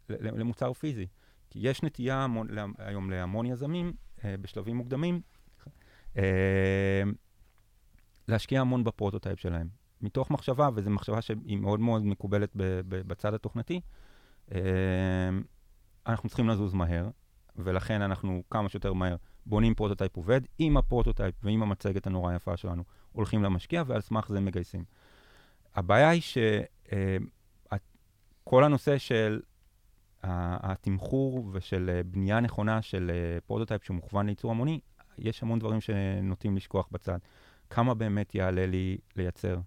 למוצר 0.09 0.73
פיזי. 0.73 1.07
כי 1.51 1.59
יש 1.63 1.83
נטייה 1.83 2.17
המון, 2.17 2.49
היום 2.79 3.11
להמון 3.11 3.47
יזמים 3.47 3.93
uh, 4.19 4.23
בשלבים 4.41 4.77
מוקדמים 4.77 5.21
להשקיע 8.29 8.61
המון 8.61 8.85
בפרוטוטייפ 8.85 9.41
שלהם. 9.41 9.69
מתוך 10.01 10.31
מחשבה, 10.31 10.69
וזו 10.75 10.91
מחשבה 10.91 11.23
שהיא 11.23 11.57
מאוד 11.57 11.81
מאוד 11.81 12.07
מקובלת 12.07 12.51
בצד 12.89 13.35
התוכנתי, 13.35 13.75
אה, 13.75 13.81
אנחנו 16.07 16.29
צריכים 16.29 16.49
לזוז 16.49 16.75
מהר, 16.75 17.09
ולכן 17.57 18.03
אנחנו 18.03 18.43
כמה 18.51 18.69
שיותר 18.69 18.93
מהר 18.93 19.17
בונים 19.47 19.75
פרוטוטייפ 19.75 20.17
עובד, 20.17 20.41
עם 20.59 20.77
הפרוטוטייפ 20.77 21.35
ועם 21.43 21.63
המצגת 21.63 22.07
הנורא 22.07 22.35
יפה 22.35 22.57
שלנו, 22.57 22.85
הולכים 23.13 23.43
למשקיע, 23.43 23.83
ועל 23.87 24.01
סמך 24.01 24.29
זה 24.29 24.41
מגייסים. 24.41 24.85
הבעיה 25.75 26.09
היא 26.09 26.23
שכל 26.23 26.51
אה, 28.61 28.67
הנושא 28.67 28.99
של 28.99 29.41
התמחור 30.23 31.51
ושל 31.53 31.91
אה, 31.95 32.03
בנייה 32.03 32.41
נכונה 32.41 32.83
של 32.83 33.11
אה, 33.15 33.41
פרוטוטייפ 33.41 33.85
שמוכוון 33.85 34.27
לייצור 34.27 34.51
המוני, 34.51 34.81
יש 35.19 35.43
המון 35.43 35.59
דברים 35.59 35.81
שנוטים 35.81 36.57
לשכוח 36.57 36.89
בצד. 36.93 37.19
כמה 37.71 37.95
באמת 37.95 38.35
יעלה 38.35 38.67
לי 38.67 38.99
לייצר, 39.17 39.59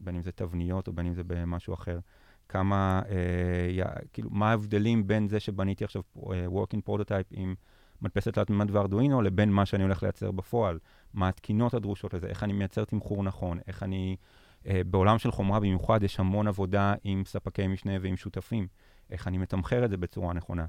בין 0.00 0.16
אם 0.16 0.22
זה 0.22 0.32
תבניות 0.32 0.88
או 0.88 0.92
בין 0.92 1.06
אם 1.06 1.14
זה 1.14 1.22
במשהו 1.24 1.74
אחר. 1.74 1.98
כמה, 2.50 3.02
אה, 3.08 3.92
כאילו, 4.12 4.30
מה 4.32 4.50
ההבדלים 4.50 5.06
בין 5.06 5.28
זה 5.28 5.40
שבניתי 5.40 5.84
עכשיו 5.84 6.02
אה, 6.32 6.46
working 6.46 6.88
prototype 6.88 7.30
עם 7.30 7.54
מדפסת 8.02 8.34
תלת 8.34 8.50
מימד 8.50 8.70
וארדואינו, 8.70 9.22
לבין 9.22 9.52
מה 9.52 9.66
שאני 9.66 9.82
הולך 9.82 10.02
לייצר 10.02 10.30
בפועל. 10.30 10.78
מה 11.14 11.28
התקינות 11.28 11.74
הדרושות 11.74 12.14
לזה, 12.14 12.26
איך 12.26 12.44
אני 12.44 12.52
מייצר 12.52 12.84
תמחור 12.84 13.22
נכון, 13.22 13.58
איך 13.66 13.82
אני... 13.82 14.16
אה, 14.66 14.80
בעולם 14.86 15.18
של 15.18 15.30
חומרה 15.30 15.60
במיוחד 15.60 16.02
יש 16.02 16.20
המון 16.20 16.48
עבודה 16.48 16.94
עם 17.04 17.22
ספקי 17.24 17.66
משנה 17.66 17.92
ועם 18.00 18.16
שותפים. 18.16 18.66
איך 19.10 19.28
אני 19.28 19.38
מתמחר 19.38 19.84
את 19.84 19.90
זה 19.90 19.96
בצורה 19.96 20.32
נכונה. 20.32 20.66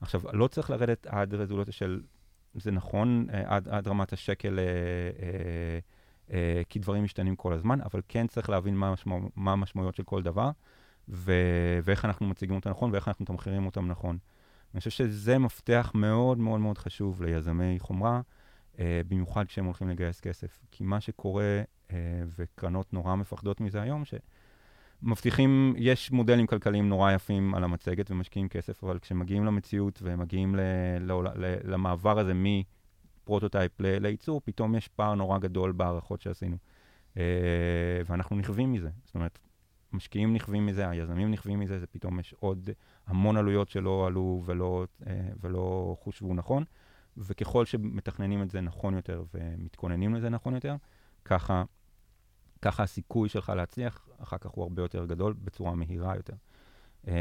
עכשיו, 0.00 0.20
לא 0.32 0.48
צריך 0.48 0.70
לרדת 0.70 1.06
עד 1.06 1.34
רזולוציה 1.34 1.72
של, 1.72 2.00
זה 2.54 2.70
נכון, 2.70 3.26
עד, 3.44 3.68
עד 3.68 3.88
רמת 3.88 4.12
השקל, 4.12 4.58
אה, 4.58 4.64
אה, 4.64 5.78
אה, 6.32 6.62
כי 6.68 6.78
דברים 6.78 7.04
משתנים 7.04 7.36
כל 7.36 7.52
הזמן, 7.52 7.80
אבל 7.80 8.00
כן 8.08 8.26
צריך 8.26 8.50
להבין 8.50 8.76
מה 9.36 9.52
המשמעויות 9.52 9.94
של 9.94 10.02
כל 10.02 10.22
דבר, 10.22 10.50
ו, 11.08 11.32
ואיך 11.84 12.04
אנחנו 12.04 12.26
מציגים 12.26 12.56
אותם 12.56 12.70
נכון, 12.70 12.90
ואיך 12.92 13.08
אנחנו 13.08 13.22
מתמחרים 13.22 13.66
אותם 13.66 13.88
נכון. 13.88 14.18
אני 14.74 14.78
חושב 14.78 14.90
שזה 14.90 15.38
מפתח 15.38 15.92
מאוד 15.94 16.38
מאוד 16.38 16.60
מאוד 16.60 16.78
חשוב 16.78 17.22
ליזמי 17.22 17.76
חומרה, 17.78 18.20
אה, 18.78 19.00
במיוחד 19.08 19.44
כשהם 19.46 19.64
הולכים 19.64 19.88
לגייס 19.88 20.20
כסף. 20.20 20.58
כי 20.70 20.84
מה 20.84 21.00
שקורה, 21.00 21.62
אה, 21.90 21.96
וקרנות 22.38 22.92
נורא 22.92 23.14
מפחדות 23.14 23.60
מזה 23.60 23.82
היום, 23.82 24.04
ש... 24.04 24.14
מבטיחים, 25.02 25.74
יש 25.76 26.10
מודלים 26.10 26.46
כלכליים 26.46 26.88
נורא 26.88 27.12
יפים 27.12 27.54
על 27.54 27.64
המצגת 27.64 28.10
ומשקיעים 28.10 28.48
כסף, 28.48 28.84
אבל 28.84 28.98
כשמגיעים 28.98 29.44
למציאות 29.44 30.00
ומגיעים 30.02 30.54
ל, 30.54 30.60
ל, 31.00 31.12
ל, 31.12 31.56
למעבר 31.64 32.18
הזה 32.18 32.32
מפרוטוטייפ 32.34 33.80
ל, 33.80 33.98
לייצור, 33.98 34.40
פתאום 34.44 34.74
יש 34.74 34.88
פער 34.88 35.14
נורא 35.14 35.38
גדול 35.38 35.72
בהערכות 35.72 36.20
שעשינו. 36.20 36.56
Uh, 37.14 37.16
ואנחנו 38.06 38.36
נכווים 38.36 38.72
מזה. 38.72 38.88
זאת 39.04 39.14
אומרת, 39.14 39.38
משקיעים 39.94 40.34
נכווים 40.34 40.66
מזה, 40.66 40.88
היזמים 40.88 41.30
נכווים 41.30 41.60
מזה, 41.60 41.78
זה 41.78 41.86
פתאום 41.86 42.20
יש 42.20 42.34
עוד 42.40 42.70
המון 43.06 43.36
עלויות 43.36 43.68
שלא 43.68 44.06
עלו 44.06 44.42
ולא, 44.44 44.86
uh, 45.02 45.06
ולא 45.40 45.96
חושבו 46.00 46.34
נכון, 46.34 46.64
וככל 47.16 47.66
שמתכננים 47.66 48.42
את 48.42 48.50
זה 48.50 48.60
נכון 48.60 48.94
יותר 48.94 49.24
ומתכוננים 49.34 50.14
לזה 50.14 50.28
נכון 50.28 50.54
יותר, 50.54 50.76
ככה 51.24 51.64
ככה 52.64 52.82
הסיכוי 52.82 53.28
שלך 53.28 53.52
להצליח 53.56 54.08
אחר 54.18 54.38
כך 54.38 54.50
הוא 54.50 54.62
הרבה 54.62 54.82
יותר 54.82 55.06
גדול 55.06 55.32
בצורה 55.32 55.74
מהירה 55.74 56.16
יותר. 56.16 56.34
אמ, 57.06 57.12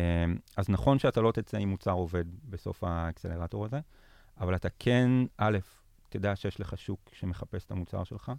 אז 0.58 0.70
נכון 0.70 1.00
שאתה 1.00 1.22
לא 1.22 1.32
תצא 1.32 1.58
עם 1.58 1.70
מוצר 1.70 1.92
עובד 1.92 2.26
בסוף 2.50 2.84
האקסלרטור 2.84 3.66
הזה, 3.66 3.80
אבל 4.40 4.56
אתה 4.56 4.68
כן, 4.80 5.10
א', 5.38 5.58
תדע 6.10 6.36
שיש 6.36 6.60
לך 6.60 6.78
שוק 6.78 7.00
שמחפש 7.14 7.66
את 7.66 7.72
המוצר 7.72 8.04
שלך, 8.04 8.32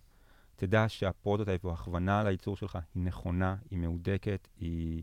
תדע 0.57 0.89
שהפרוטוטייפ 0.89 1.65
או 1.65 1.71
ההכוונה 1.71 2.23
לייצור 2.23 2.57
שלך 2.57 2.79
היא 2.95 3.03
נכונה, 3.03 3.57
היא 3.71 3.79
מהודקת, 3.79 4.49
היא, 4.57 5.03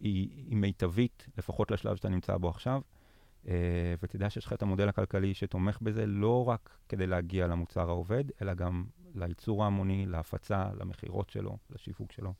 היא, 0.00 0.44
היא 0.48 0.56
מיטבית, 0.56 1.26
לפחות 1.38 1.70
לשלב 1.70 1.96
שאתה 1.96 2.08
נמצא 2.08 2.36
בו 2.36 2.48
עכשיו, 2.48 2.80
uh, 3.44 3.48
ותדע 4.02 4.30
שיש 4.30 4.46
לך 4.46 4.52
את 4.52 4.62
המודל 4.62 4.88
הכלכלי 4.88 5.34
שתומך 5.34 5.78
בזה 5.82 6.06
לא 6.06 6.48
רק 6.48 6.78
כדי 6.88 7.06
להגיע 7.06 7.46
למוצר 7.46 7.88
העובד, 7.88 8.24
אלא 8.42 8.54
גם 8.54 8.84
לייצור 9.14 9.64
ההמוני, 9.64 10.06
להפצה, 10.06 10.68
למכירות 10.80 11.30
שלו, 11.30 11.58
לשיווק 11.70 12.12
שלו. 12.12 12.34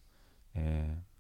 אה, 0.57 0.63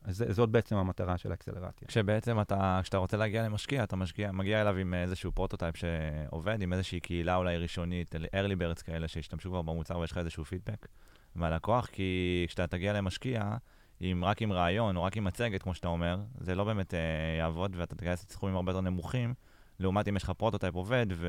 אז 0.05 0.25
זאת 0.31 0.51
בעצם 0.51 0.77
המטרה 0.77 1.19
של 1.19 1.31
האקסלרציה. 1.31 1.89
כשבעצם 1.89 2.41
אתה, 2.41 2.81
כשאתה 2.83 2.97
רוצה 2.97 3.17
להגיע 3.17 3.43
למשקיע, 3.43 3.85
אתה 3.85 3.97
משקיע, 3.97 4.33
מגיע 4.33 4.61
אליו 4.61 4.77
עם 4.77 4.95
איזשהו 4.95 5.33
פרוטוטייפ 5.33 5.77
שעובד, 5.77 6.63
עם 6.63 6.73
איזושהי 6.73 7.01
קהילה 7.01 7.37
אולי 7.37 7.57
ראשונית, 7.57 8.15
early 8.15 8.61
birds 8.61 8.83
כאלה 8.83 9.09
שהשתמשו 9.09 9.51
כבר 9.51 9.63
במוצר 9.63 9.99
ויש 9.99 10.13
לך 10.13 10.19
איזשהו 10.19 10.45
פידבק 10.45 10.87
מהלקוח, 11.35 11.87
כי 11.87 12.45
כשאתה 12.49 12.67
תגיע 12.67 12.93
למשקיע, 12.93 13.57
עם, 14.01 14.25
רק 14.25 14.43
עם 14.43 14.53
רעיון 14.53 14.97
או 14.97 15.03
רק 15.03 15.17
עם 15.17 15.25
מצגת, 15.25 15.63
כמו 15.63 15.75
שאתה 15.75 15.89
אומר, 15.89 16.19
זה 16.41 16.55
לא 16.55 16.65
באמת 16.65 16.95
אה, 16.95 17.01
יעבוד 17.39 17.77
ואתה 17.77 17.95
תגייס 17.97 18.25
את 18.25 18.31
סכומים 18.31 18.57
הרבה 18.57 18.73
יותר 18.73 18.81
נמוכים, 18.81 19.35
לעומת 19.81 20.09
אם 20.09 20.17
יש 20.17 20.23
לך 20.23 20.31
פרוטוטייפ 20.31 20.75
עובד 20.75 21.07
ו... 21.11 21.29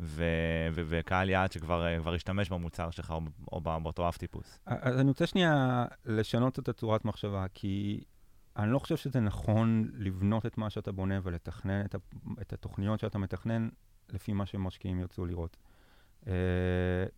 ו- 0.00 0.68
ו- 0.72 0.82
וקהל 0.88 1.30
יעד 1.30 1.52
שכבר 1.52 1.86
אה, 1.86 2.14
השתמש 2.14 2.50
במוצר 2.50 2.90
שלך 2.90 3.10
או, 3.10 3.20
או 3.52 3.60
באותו 3.60 4.08
אף 4.08 4.18
טיפוס. 4.18 4.58
אז 4.66 5.00
אני 5.00 5.08
רוצה 5.08 5.26
שנייה 5.26 5.84
לשנות 6.04 6.58
את 6.58 6.68
הצורת 6.68 7.04
מחשבה, 7.04 7.46
כי 7.54 8.04
אני 8.56 8.72
לא 8.72 8.78
חושב 8.78 8.96
שזה 8.96 9.20
נכון 9.20 9.90
לבנות 9.94 10.46
את 10.46 10.58
מה 10.58 10.70
שאתה 10.70 10.92
בונה 10.92 11.18
ולתכנן 11.22 11.84
את, 11.84 11.94
ה- 11.94 11.98
את 12.40 12.52
התוכניות 12.52 13.00
שאתה 13.00 13.18
מתכנן 13.18 13.68
לפי 14.08 14.32
מה 14.32 14.46
שמשקיעים 14.46 15.00
ירצו 15.00 15.26
לראות. 15.26 15.56
Uh, 16.24 16.26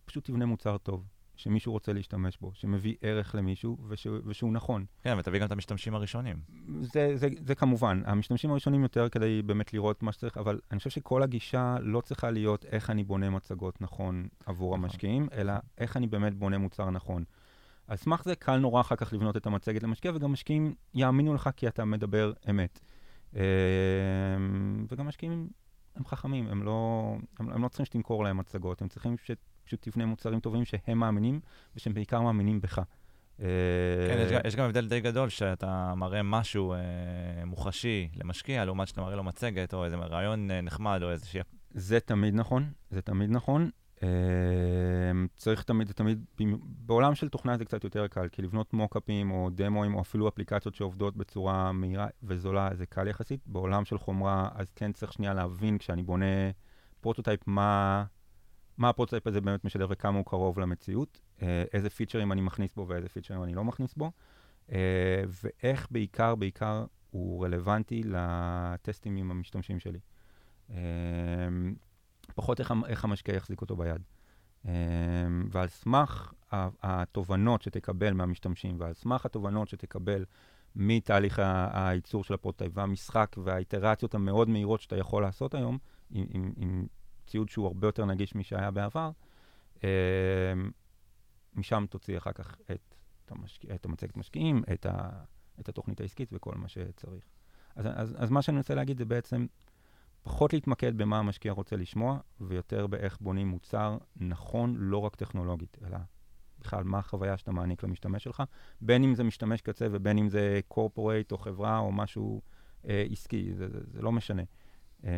פשוט 0.05 0.25
תבנה 0.25 0.45
מוצר 0.45 0.77
טוב. 0.77 1.03
שמישהו 1.35 1.71
רוצה 1.71 1.93
להשתמש 1.93 2.37
בו, 2.37 2.51
שמביא 2.53 2.95
ערך 3.01 3.35
למישהו 3.35 3.77
וש, 3.87 4.07
ושהוא 4.25 4.53
נכון. 4.53 4.85
כן, 5.03 5.15
ותביא 5.19 5.39
גם 5.39 5.45
את 5.45 5.51
המשתמשים 5.51 5.95
הראשונים. 5.95 6.35
זה, 6.81 7.11
זה, 7.15 7.27
זה 7.45 7.55
כמובן, 7.55 8.01
המשתמשים 8.05 8.51
הראשונים 8.51 8.83
יותר 8.83 9.09
כדי 9.09 9.41
באמת 9.41 9.73
לראות 9.73 10.03
מה 10.03 10.11
שצריך, 10.11 10.37
אבל 10.37 10.59
אני 10.71 10.77
חושב 10.77 10.89
שכל 10.89 11.23
הגישה 11.23 11.75
לא 11.81 12.01
צריכה 12.01 12.31
להיות 12.31 12.65
איך 12.65 12.89
אני 12.89 13.03
בונה 13.03 13.29
מצגות 13.29 13.81
נכון 13.81 14.27
עבור 14.45 14.77
נכון. 14.77 14.83
המשקיעים, 14.83 15.27
אלא 15.33 15.53
איך 15.77 15.97
אני 15.97 16.07
באמת 16.07 16.35
בונה 16.35 16.57
מוצר 16.57 16.89
נכון. 16.89 17.23
על 17.87 17.97
סמך 17.97 18.23
זה 18.23 18.35
קל 18.35 18.57
נורא 18.57 18.81
אחר 18.81 18.95
כך 18.95 19.13
לבנות 19.13 19.37
את 19.37 19.45
המצגת 19.45 19.83
למשקיע, 19.83 20.11
וגם 20.15 20.31
משקיעים 20.31 20.75
יאמינו 20.93 21.33
לך 21.33 21.49
כי 21.55 21.67
אתה 21.67 21.85
מדבר 21.85 22.33
אמת. 22.49 22.79
אמ, 23.33 23.39
וגם 24.89 25.07
משקיעים 25.07 25.49
הם 25.95 26.05
חכמים, 26.05 26.47
הם 26.47 26.63
לא, 26.63 27.11
הם, 27.39 27.49
הם 27.49 27.63
לא 27.63 27.67
צריכים 27.67 27.85
שתמכור 27.85 28.23
להם 28.23 28.37
מצגות, 28.37 28.81
הם 28.81 28.87
צריכים 28.87 29.15
ש... 29.23 29.31
פשוט 29.65 29.89
תבנה 29.89 30.05
מוצרים 30.05 30.39
טובים 30.39 30.65
שהם 30.65 30.97
מאמינים, 30.97 31.39
ושהם 31.75 31.93
בעיקר 31.93 32.21
מאמינים 32.21 32.61
בך. 32.61 32.81
אה, 33.39 33.45
כן, 34.07 34.17
יש, 34.19 34.31
יש 34.45 34.55
גם 34.55 34.65
הבדל 34.65 34.87
די 34.87 34.99
גדול 34.99 35.29
שאתה 35.29 35.93
מראה 35.97 36.23
משהו 36.23 36.73
אה, 36.73 36.79
מוחשי 37.45 38.09
למשקיע, 38.15 38.65
לעומת 38.65 38.87
שאתה 38.87 39.01
מראה 39.01 39.15
לו 39.15 39.23
מצגת, 39.23 39.73
או 39.73 39.85
איזה 39.85 39.95
רעיון 39.95 40.51
אה, 40.51 40.61
נחמד, 40.61 40.99
או 41.03 41.11
איזה... 41.11 41.25
זה 41.71 41.99
תמיד 41.99 42.35
נכון, 42.35 42.71
זה 42.89 43.01
תמיד 43.01 43.29
נכון. 43.29 43.69
אה, 44.03 44.09
צריך 45.37 45.63
תמיד, 45.63 45.91
תמיד, 45.91 46.25
בעולם 46.59 47.15
של 47.15 47.29
תוכנה 47.29 47.57
זה 47.57 47.65
קצת 47.65 47.83
יותר 47.83 48.07
קל, 48.07 48.27
כי 48.27 48.41
לבנות 48.41 48.73
מוקאפים 48.73 49.31
או 49.31 49.49
דמואים, 49.53 49.95
או 49.95 50.01
אפילו 50.01 50.27
אפליקציות 50.27 50.75
שעובדות 50.75 51.17
בצורה 51.17 51.71
מהירה 51.71 52.07
וזולה, 52.23 52.69
זה 52.73 52.85
קל 52.85 53.07
יחסית. 53.07 53.39
בעולם 53.45 53.85
של 53.85 53.97
חומרה, 53.97 54.49
אז 54.55 54.71
כן 54.75 54.91
צריך 54.91 55.13
שנייה 55.13 55.33
להבין, 55.33 55.77
כשאני 55.77 56.03
בונה 56.03 56.25
פרוטוטייפ, 57.01 57.39
מה... 57.47 58.03
מה 58.77 58.89
הפרוטוטייפ 58.89 59.27
הזה 59.27 59.41
באמת 59.41 59.65
משדר 59.65 59.87
וכמה 59.89 60.17
הוא 60.17 60.25
קרוב 60.25 60.59
למציאות, 60.59 61.21
אה, 61.41 61.63
איזה 61.73 61.89
פיצ'רים 61.89 62.31
אני 62.31 62.41
מכניס 62.41 62.75
בו 62.75 62.87
ואיזה 62.87 63.09
פיצ'רים 63.09 63.43
אני 63.43 63.53
לא 63.53 63.63
מכניס 63.63 63.93
בו, 63.93 64.11
אה, 64.71 65.23
ואיך 65.43 65.87
בעיקר, 65.91 66.35
בעיקר 66.35 66.85
הוא 67.11 67.45
רלוונטי 67.45 68.01
לטסטים 68.05 69.17
עם 69.17 69.31
המשתמשים 69.31 69.79
שלי. 69.79 69.99
אה, 70.69 70.77
פחות 72.35 72.59
איך, 72.59 72.73
איך 72.87 73.03
המשקיע 73.03 73.35
יחזיק 73.35 73.61
אותו 73.61 73.75
ביד. 73.75 74.01
ועל 75.51 75.67
סמך 75.67 76.33
התובנות 76.83 77.61
שתקבל 77.61 78.13
מהמשתמשים, 78.13 78.75
ועל 78.79 78.93
סמך 78.93 79.25
התובנות 79.25 79.67
שתקבל 79.67 80.25
מתהליך 80.75 81.41
הייצור 81.73 82.23
של 82.23 82.33
הפרוטוטייפ 82.33 82.71
והמשחק 82.75 83.35
והאיטרציות 83.43 84.15
המאוד 84.15 84.49
מהירות 84.49 84.81
שאתה 84.81 84.97
יכול 84.97 85.23
לעשות 85.23 85.53
היום, 85.53 85.77
עם, 86.11 86.25
עם, 86.29 86.53
עם 86.57 86.85
ציוד 87.25 87.49
שהוא 87.49 87.67
הרבה 87.67 87.87
יותר 87.87 88.05
נגיש 88.05 88.35
משהיה 88.35 88.71
בעבר, 88.71 89.11
אה, 89.83 89.89
משם 91.55 91.85
תוציא 91.89 92.17
אחר 92.17 92.31
כך 92.31 92.55
את, 92.71 93.31
המשק... 93.31 93.65
את 93.65 93.85
המצגת 93.85 94.17
משקיעים, 94.17 94.63
את, 94.73 94.85
ה... 94.85 95.09
את 95.59 95.69
התוכנית 95.69 96.01
העסקית 96.01 96.29
וכל 96.33 96.55
מה 96.55 96.67
שצריך. 96.67 97.23
אז, 97.75 97.85
אז, 97.93 98.15
אז 98.17 98.29
מה 98.29 98.41
שאני 98.41 98.57
רוצה 98.57 98.75
להגיד 98.75 98.97
זה 98.97 99.05
בעצם 99.05 99.45
פחות 100.23 100.53
להתמקד 100.53 100.97
במה 100.97 101.19
המשקיע 101.19 101.51
רוצה 101.51 101.75
לשמוע, 101.75 102.19
ויותר 102.41 102.87
באיך 102.87 103.17
בונים 103.21 103.47
מוצר 103.47 103.97
נכון, 104.15 104.75
לא 104.77 104.97
רק 104.97 105.15
טכנולוגית, 105.15 105.77
אלא 105.85 105.97
בכלל 106.59 106.83
מה 106.83 106.97
החוויה 106.97 107.37
שאתה 107.37 107.51
מעניק 107.51 107.83
למשתמש 107.83 108.23
שלך, 108.23 108.43
בין 108.81 109.03
אם 109.03 109.15
זה 109.15 109.23
משתמש 109.23 109.61
קצה 109.61 109.87
ובין 109.91 110.17
אם 110.17 110.29
זה 110.29 110.59
corporate 110.73 111.31
או 111.31 111.37
חברה 111.37 111.79
או 111.79 111.91
משהו 111.91 112.41
אה, 112.87 113.05
עסקי, 113.11 113.53
זה, 113.53 113.69
זה, 113.69 113.79
זה 113.85 114.01
לא 114.01 114.11
משנה. 114.11 114.43
אה, 115.03 115.11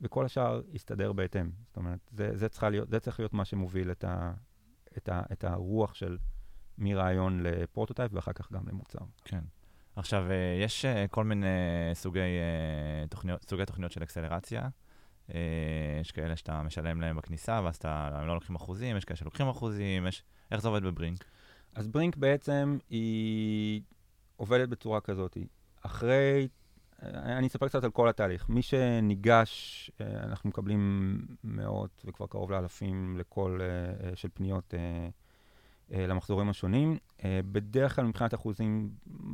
וכל 0.00 0.24
השאר 0.24 0.60
יסתדר 0.72 1.12
בהתאם. 1.12 1.50
זאת 1.66 1.76
אומרת, 1.76 1.98
זה, 2.10 2.30
זה, 2.36 2.48
להיות, 2.62 2.88
זה 2.88 3.00
צריך 3.00 3.20
להיות 3.20 3.32
מה 3.32 3.44
שמוביל 3.44 3.90
את, 3.90 4.04
ה, 4.04 4.32
את, 4.96 5.08
ה, 5.08 5.22
את 5.32 5.44
הרוח 5.44 5.94
של 5.94 6.18
מרעיון 6.78 7.42
לפרוטוטייפ 7.42 8.12
ואחר 8.14 8.32
כך 8.32 8.52
גם 8.52 8.68
למוצר. 8.68 8.98
כן. 9.24 9.40
עכשיו, 9.96 10.26
יש 10.62 10.84
כל 11.10 11.24
מיני 11.24 11.46
סוגי 11.94 12.20
תוכניות, 13.10 13.42
סוגי 13.42 13.66
תוכניות 13.66 13.92
של 13.92 14.02
אקסלרציה. 14.02 14.68
יש 16.00 16.12
כאלה 16.12 16.36
שאתה 16.36 16.62
משלם 16.62 17.00
להם 17.00 17.16
בכניסה, 17.16 17.60
ואז 17.64 17.76
אתה, 17.76 18.10
הם 18.12 18.26
לא 18.26 18.34
לוקחים 18.34 18.56
אחוזים, 18.56 18.96
יש 18.96 19.04
כאלה 19.04 19.16
שלוקחים 19.16 19.48
אחוזים, 19.48 20.06
יש... 20.06 20.24
איך 20.50 20.60
זה 20.60 20.68
עובד 20.68 20.82
ב 20.82 20.88
Brinc? 20.88 21.24
אז 21.74 21.88
Brinc 21.88 22.16
בעצם 22.16 22.78
היא 22.90 23.82
עובדת 24.36 24.68
בצורה 24.68 25.00
כזאת. 25.00 25.36
אחרי, 25.82 26.48
אני 27.02 27.46
אספר 27.46 27.68
קצת 27.68 27.84
על 27.84 27.90
כל 27.90 28.08
התהליך. 28.08 28.48
מי 28.48 28.62
שניגש, 28.62 29.90
אה, 30.00 30.06
אנחנו 30.24 30.48
מקבלים 30.48 31.22
מאות 31.44 32.02
וכבר 32.04 32.26
קרוב 32.26 32.50
לאלפים 32.50 33.18
לכל, 33.18 33.58
אה, 33.60 34.16
של 34.16 34.28
פניות 34.34 34.74
אה, 34.74 36.06
למחזורים 36.06 36.48
השונים. 36.48 36.98
בדרך 37.24 37.96
כלל 37.96 38.04
מבחינת 38.04 38.34
אחוזים, 38.34 38.90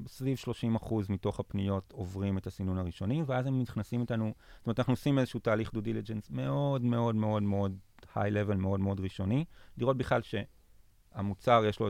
סביב 0.07 0.37
30 0.37 0.75
אחוז 0.75 1.11
מתוך 1.11 1.41
הפניות 1.41 1.93
עוברים 1.93 2.39
את 2.39 2.47
הסינון 2.47 2.79
הראשוני, 2.79 3.23
ואז 3.27 3.47
הם 3.47 3.61
נכנסים 3.61 4.01
איתנו, 4.01 4.35
זאת 4.59 4.67
אומרת, 4.67 4.79
אנחנו 4.79 4.93
עושים 4.93 5.19
איזשהו 5.19 5.41
תהליך 5.41 5.73
דו 5.73 5.81
דיליג'נס 5.81 6.31
מאוד 6.31 6.83
מאוד 6.83 7.15
מאוד 7.15 7.43
מאוד 7.43 7.77
היי-לבל, 8.15 8.57
מאוד 8.57 8.81
מאוד 8.81 9.01
ראשוני, 9.01 9.45
לראות 9.79 9.97
בכלל 9.97 10.21
שהמוצר 10.23 11.65
יש 11.69 11.81
לו 11.81 11.89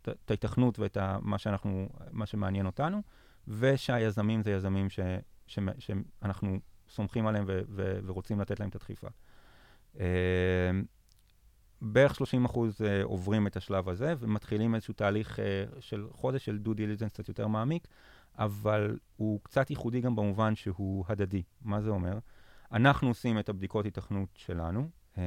את 0.00 0.30
ההיתכנות 0.30 0.78
ואת 0.78 0.98
מה, 1.22 1.38
שאנחנו, 1.38 1.88
מה 2.10 2.26
שמעניין 2.26 2.66
אותנו, 2.66 3.02
ושהיזמים 3.48 4.42
זה 4.42 4.50
יזמים 4.50 4.90
ש, 4.90 5.00
ש, 5.46 5.58
שאנחנו 5.78 6.58
סומכים 6.88 7.26
עליהם 7.26 7.44
ו, 7.48 7.60
ו, 7.68 7.98
ורוצים 8.06 8.40
לתת 8.40 8.60
להם 8.60 8.68
את 8.68 8.74
הדחיפה. 8.74 9.08
Uh, 9.94 9.98
בערך 11.80 12.14
30 12.14 12.44
אחוז 12.44 12.80
uh, 12.80 12.84
עוברים 13.02 13.46
את 13.46 13.56
השלב 13.56 13.88
הזה 13.88 14.14
ומתחילים 14.18 14.74
איזשהו 14.74 14.94
תהליך 14.94 15.38
uh, 15.38 15.40
של 15.80 16.06
חודש 16.10 16.44
של 16.44 16.58
דו 16.58 16.74
דיליג'נס 16.74 17.12
קצת 17.12 17.28
יותר 17.28 17.46
מעמיק, 17.46 17.88
אבל 18.38 18.98
הוא 19.16 19.40
קצת 19.42 19.70
ייחודי 19.70 20.00
גם 20.00 20.16
במובן 20.16 20.54
שהוא 20.54 21.04
הדדי. 21.08 21.42
מה 21.62 21.80
זה 21.80 21.90
אומר? 21.90 22.18
אנחנו 22.72 23.08
עושים 23.08 23.38
את 23.38 23.48
הבדיקות 23.48 23.84
היתכנות 23.84 24.28
שלנו. 24.34 24.88
Uh, 25.14 25.18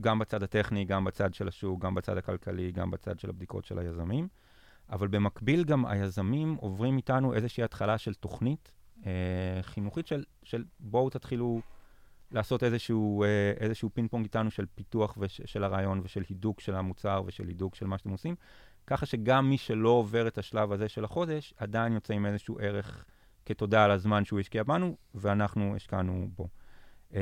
גם 0.00 0.18
בצד 0.18 0.42
הטכני, 0.42 0.84
גם 0.84 1.04
בצד 1.04 1.34
של 1.34 1.48
השוק, 1.48 1.82
גם 1.82 1.94
בצד 1.94 2.18
הכלכלי, 2.18 2.72
גם 2.72 2.90
בצד 2.90 3.18
של 3.18 3.30
הבדיקות 3.30 3.64
של 3.64 3.78
היזמים. 3.78 4.28
אבל 4.90 5.08
במקביל 5.08 5.64
גם 5.64 5.86
היזמים 5.86 6.54
עוברים 6.54 6.96
איתנו 6.96 7.34
איזושהי 7.34 7.64
התחלה 7.64 7.98
של 7.98 8.14
תוכנית 8.14 8.72
אה, 9.06 9.12
חינוכית 9.62 10.06
של, 10.06 10.24
של 10.42 10.64
בואו 10.80 11.10
תתחילו 11.10 11.60
לעשות 12.30 12.62
איזשהו, 12.62 13.24
אה, 13.24 13.52
איזשהו 13.60 13.90
פינג 13.94 14.10
פונג 14.10 14.24
איתנו 14.24 14.50
של 14.50 14.66
פיתוח 14.74 15.14
וש, 15.20 15.40
של 15.44 15.64
הרעיון 15.64 16.00
ושל 16.04 16.22
הידוק 16.28 16.60
של 16.60 16.74
המוצר 16.74 17.22
ושל 17.26 17.48
הידוק 17.48 17.74
של 17.74 17.86
מה 17.86 17.98
שאתם 17.98 18.10
עושים, 18.10 18.34
ככה 18.86 19.06
שגם 19.06 19.50
מי 19.50 19.58
שלא 19.58 19.88
עובר 19.88 20.28
את 20.28 20.38
השלב 20.38 20.72
הזה 20.72 20.88
של 20.88 21.04
החודש, 21.04 21.54
עדיין 21.56 21.92
יוצא 21.92 22.14
עם 22.14 22.26
איזשהו 22.26 22.58
ערך 22.60 23.04
כתודה 23.46 23.84
על 23.84 23.90
הזמן 23.90 24.24
שהוא 24.24 24.40
השקיע 24.40 24.62
בנו, 24.62 24.96
ואנחנו 25.14 25.76
השקענו 25.76 26.28
בו. 26.36 26.48
אה, 27.14 27.20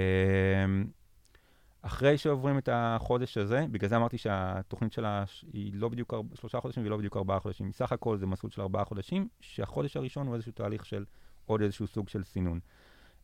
אחרי 1.86 2.18
שעוברים 2.18 2.58
את 2.58 2.68
החודש 2.72 3.38
הזה, 3.38 3.66
בגלל 3.70 3.88
זה 3.88 3.96
אמרתי 3.96 4.18
שהתוכנית 4.18 4.92
שלה 4.92 5.24
היא 5.52 5.72
לא 5.74 5.88
בדיוק 5.88 6.14
שלושה 6.34 6.60
חודשים 6.60 6.82
והיא 6.82 6.90
לא 6.90 6.96
בדיוק 6.96 7.16
ארבעה 7.16 7.40
חודשים. 7.40 7.72
סך 7.72 7.92
הכל 7.92 8.16
זה 8.16 8.26
מסלול 8.26 8.50
של 8.50 8.62
ארבעה 8.62 8.84
חודשים, 8.84 9.28
שהחודש 9.40 9.96
הראשון 9.96 10.26
הוא 10.26 10.34
איזשהו 10.34 10.52
תהליך 10.52 10.86
של 10.86 11.04
עוד 11.46 11.62
איזשהו 11.62 11.86
סוג 11.86 12.08
של 12.08 12.24
סינון. 12.24 12.60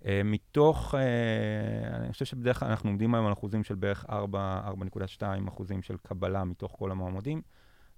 Uh, 0.01 0.05
מתוך, 0.25 0.95
uh, 0.95 1.95
אני 1.95 2.13
חושב 2.13 2.25
שבדרך 2.25 2.61
כלל 2.61 2.69
אנחנו 2.69 2.91
עומדים 2.91 3.15
היום 3.15 3.27
על 3.27 3.33
אחוזים 3.33 3.65
של 3.65 3.75
בערך 3.75 4.05
4.2 4.05 5.23
אחוזים 5.49 5.83
של 5.83 5.97
קבלה 5.97 6.45
מתוך 6.45 6.75
כל 6.79 6.91
המועמדים. 6.91 7.43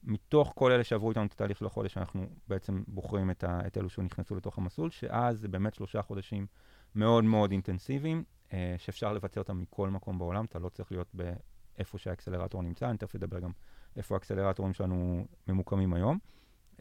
מתוך 0.05 0.53
כל 0.57 0.73
אלה 0.73 0.85
שעברו 0.85 1.11
איתנו 1.11 1.25
את 1.25 1.33
התהליך 1.33 1.59
של 1.59 1.67
החודש, 1.67 1.99
אנחנו 1.99 2.27
בעצם 2.49 2.83
בוחרים 2.89 3.31
את, 3.31 3.45
ה, 3.45 3.61
את 3.67 3.79
אלו 3.79 3.89
שנכנסו 3.89 4.37
לתוך 4.37 4.59
המסלול, 4.59 4.91
שאז 4.91 5.41
זה 5.41 5.49
באמת 5.49 5.75
שלושה 5.75 6.03
חודשים 6.03 6.47
מאוד 6.95 7.25
מאוד 7.25 7.51
אינטנסיביים. 7.51 8.25
אה, 8.55 8.75
שאפשר 8.79 9.13
לבצע 9.13 9.41
אותם 9.41 9.61
מכל 9.61 9.91
מקום 9.91 10.19
בעולם, 10.19 10.45
אתה 10.45 10.59
לא 10.59 10.69
צריך 10.69 10.93
להיות 10.93 11.15
באיפה 11.15 11.99
שהאקסלרטור 11.99 12.63
נמצא, 12.63 12.91
אני 12.91 12.99
תכף 12.99 13.15
אדבר 13.15 13.39
גם 13.39 13.51
איפה 13.97 14.15
האקסלרטורים 14.15 14.75
שלנו 14.75 15.27
ממוקמים 15.49 15.95
היום. 15.95 16.19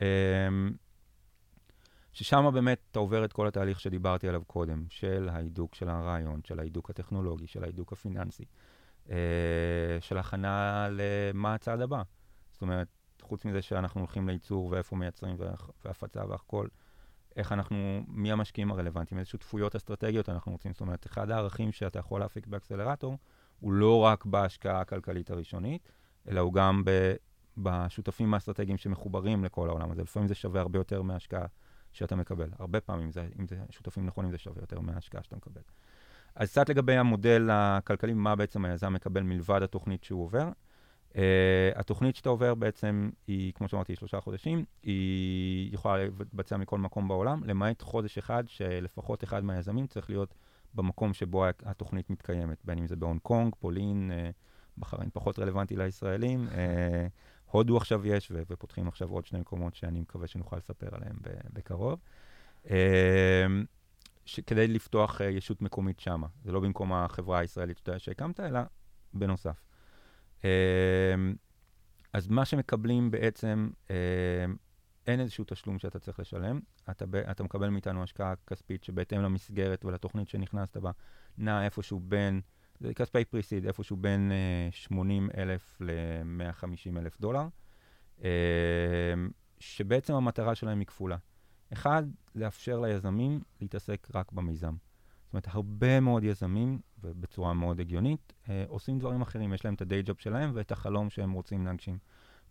אה, 0.02 0.48
ששם 2.14 2.50
באמת 2.54 2.80
אתה 2.92 3.00
עובר 3.00 3.26
את 3.26 3.34
כל 3.34 3.48
התהליך 3.48 3.80
שדיברתי 3.80 4.28
עליו 4.28 4.46
קודם, 4.46 4.86
של 4.90 5.30
ההידוק 5.30 5.76
של 5.76 5.90
הרעיון, 5.90 6.42
של 6.44 6.60
ההידוק 6.60 6.90
הטכנולוגי, 6.90 7.48
של 7.48 7.64
ההידוק 7.64 7.94
הפיננסי, 7.94 8.46
אה, 9.10 9.18
של 10.00 10.18
הכנה 10.18 10.88
למה 10.92 11.54
הצעד 11.54 11.82
הבא. 11.82 12.02
זאת 12.52 12.62
אומרת, 12.62 12.88
חוץ 13.22 13.46
מזה 13.46 13.62
שאנחנו 13.62 14.02
הולכים 14.02 14.30
לייצור 14.30 14.68
ואיפה 14.72 14.96
מייצרים 14.96 15.36
והפצה 15.86 16.22
והכל, 16.30 16.68
איך 17.36 17.52
אנחנו, 17.52 18.04
מי 18.08 18.32
המשקיעים 18.32 18.72
הרלוונטיים, 18.72 19.20
איזה 19.20 19.30
שותפויות 19.30 19.76
אסטרטגיות 19.76 20.30
אנחנו 20.30 20.52
רוצים. 20.52 20.72
זאת 20.74 20.82
אומרת, 20.82 21.06
אחד 21.06 21.32
הערכים 21.32 21.72
שאתה 21.72 22.00
יכול 22.00 22.20
להפיק 22.20 22.48
באקסלרטור, 22.48 23.18
הוא 23.60 23.74
לא 23.74 24.00
רק 24.00 24.26
בהשקעה 24.26 24.82
הכלכלית 24.82 25.32
הראשונית, 25.32 25.92
אלא 26.28 26.40
הוא 26.40 26.54
גם 26.54 26.82
ב, 26.86 27.14
בשותפים 27.58 28.34
האסטרטגיים 28.34 28.78
שמחוברים 28.78 29.44
לכל 29.44 29.70
העולם 29.70 29.92
הזה. 29.92 30.04
לפעמים 30.04 30.28
זה 30.28 30.36
שווה 30.36 30.62
הרבה 30.62 30.80
יותר 30.80 31.02
מההשקעה 31.02 31.46
שאתה 31.92 32.16
מקבל. 32.16 32.50
הרבה 32.60 32.82
פעמים, 32.82 33.12
זה, 33.12 33.28
אם 33.40 33.48
זה 33.48 33.56
שותפים 33.70 34.06
נכונים, 34.06 34.32
זה 34.32 34.38
שווה 34.38 34.62
יותר 34.64 34.80
מההשקעה 34.80 35.24
שאתה 35.24 35.36
מקבל. 35.36 35.62
אז 36.36 36.52
קצת 36.52 36.70
לגבי 36.70 36.98
המודל 36.98 37.50
הכלכלי, 37.52 38.14
מה 38.14 38.36
בעצם 38.36 38.66
היזם 38.66 38.94
מקבל 38.94 39.24
מלבד 39.24 39.64
התוכנית 39.64 40.04
שהוא 40.04 40.24
עובר. 40.24 40.50
Uh, 41.14 41.16
התוכנית 41.76 42.16
שאתה 42.16 42.30
עובר 42.30 42.56
בעצם 42.56 43.10
היא, 43.28 43.54
כמו 43.54 43.68
שאמרתי, 43.68 43.96
שלושה 43.96 44.22
חודשים, 44.22 44.66
היא 44.84 45.74
יכולה 45.74 45.98
להתבצע 45.98 46.58
מכל 46.58 46.80
מקום 46.80 47.08
בעולם, 47.08 47.44
למעט 47.44 47.82
חודש 47.82 48.18
אחד 48.18 48.44
שלפחות 48.48 49.24
אחד 49.24 49.44
מהיזמים 49.44 49.88
צריך 49.88 50.10
להיות 50.10 50.34
במקום 50.74 51.14
שבו 51.14 51.46
התוכנית 51.66 52.10
מתקיימת, 52.10 52.66
בין 52.66 52.78
אם 52.78 52.88
זה 52.88 52.96
בהונג 52.96 53.22
קונג, 53.22 53.56
פולין, 53.60 54.12
uh, 54.12 54.34
בחריין 54.78 55.10
פחות 55.14 55.40
רלוונטי 55.40 55.76
לישראלים, 55.76 56.48
uh, 56.48 56.52
הודו 57.46 57.78
עכשיו 57.78 58.06
יש, 58.06 58.32
ו- 58.32 58.42
ופותחים 58.50 58.88
עכשיו 58.88 59.10
עוד 59.10 59.26
שני 59.26 59.40
מקומות 59.40 59.76
שאני 59.76 60.02
מקווה 60.02 60.28
שנוכל 60.28 60.58
לספר 60.58 60.88
עליהם 60.92 61.16
בקרוב. 61.54 62.00
Uh, 62.66 62.70
כדי 64.48 64.68
לפתוח 64.68 65.22
uh, 65.22 65.24
ישות 65.24 65.62
מקומית 65.62 66.00
שמה. 66.00 66.28
זה 66.44 66.52
לא 66.52 66.60
במקום 66.60 66.94
החברה 66.94 67.40
הישראלית 67.40 67.90
שהקמת, 67.98 68.40
אלא 68.40 68.60
בנוסף. 69.14 69.73
אמ, 70.44 70.50
אז 72.14 72.28
מה 72.28 72.46
שמקבלים 72.46 73.12
בעצם, 73.12 73.70
אמ, 73.90 73.96
אין 75.08 75.20
איזשהו 75.20 75.46
תשלום 75.48 75.80
שאתה 75.80 76.00
צריך 76.00 76.20
לשלם, 76.20 76.60
אתה, 76.90 77.06
אתה 77.32 77.44
מקבל 77.44 77.70
מאיתנו 77.70 78.04
השקעה 78.04 78.34
כספית 78.48 78.84
שבהתאם 78.84 79.22
למסגרת 79.22 79.86
ולתוכנית 79.86 80.28
שנכנסת 80.28 80.78
בה, 80.78 80.92
נע 81.38 81.66
איפשהו 81.66 82.00
בין, 82.00 82.42
זה 82.80 82.94
כספי 82.94 83.26
פריסיד, 83.26 83.66
איפשהו 83.66 83.98
בין 83.98 84.32
80 84.72 85.30
אה, 85.30 85.44
אלף 85.44 85.82
ל-150 85.82 87.00
אלף 87.00 87.20
דולר, 87.20 87.48
אמ, 88.22 88.26
שבעצם 89.60 90.14
המטרה 90.14 90.56
שלהם 90.56 90.80
היא 90.80 90.88
כפולה. 90.88 91.18
אחד, 91.74 92.04
לאפשר 92.36 92.80
ליזמים 92.80 93.42
להתעסק 93.62 94.08
רק 94.16 94.32
במיזם. 94.32 94.74
זאת 95.34 95.46
אומרת, 95.46 95.56
הרבה 95.56 96.00
מאוד 96.00 96.24
יזמים, 96.24 96.80
ובצורה 97.04 97.54
מאוד 97.54 97.80
הגיונית, 97.80 98.34
אה, 98.50 98.66
עושים 98.68 99.00
דברים 99.00 99.22
אחרים. 99.22 99.54
יש 99.54 99.66
להם 99.66 99.74
את 99.74 99.82
הדיי 99.82 100.02
ג'וב 100.06 100.20
שלהם 100.20 100.52
ואת 100.54 100.72
החלום 100.72 101.10
שהם 101.10 101.32
רוצים 101.32 101.66
להגשים. 101.66 101.98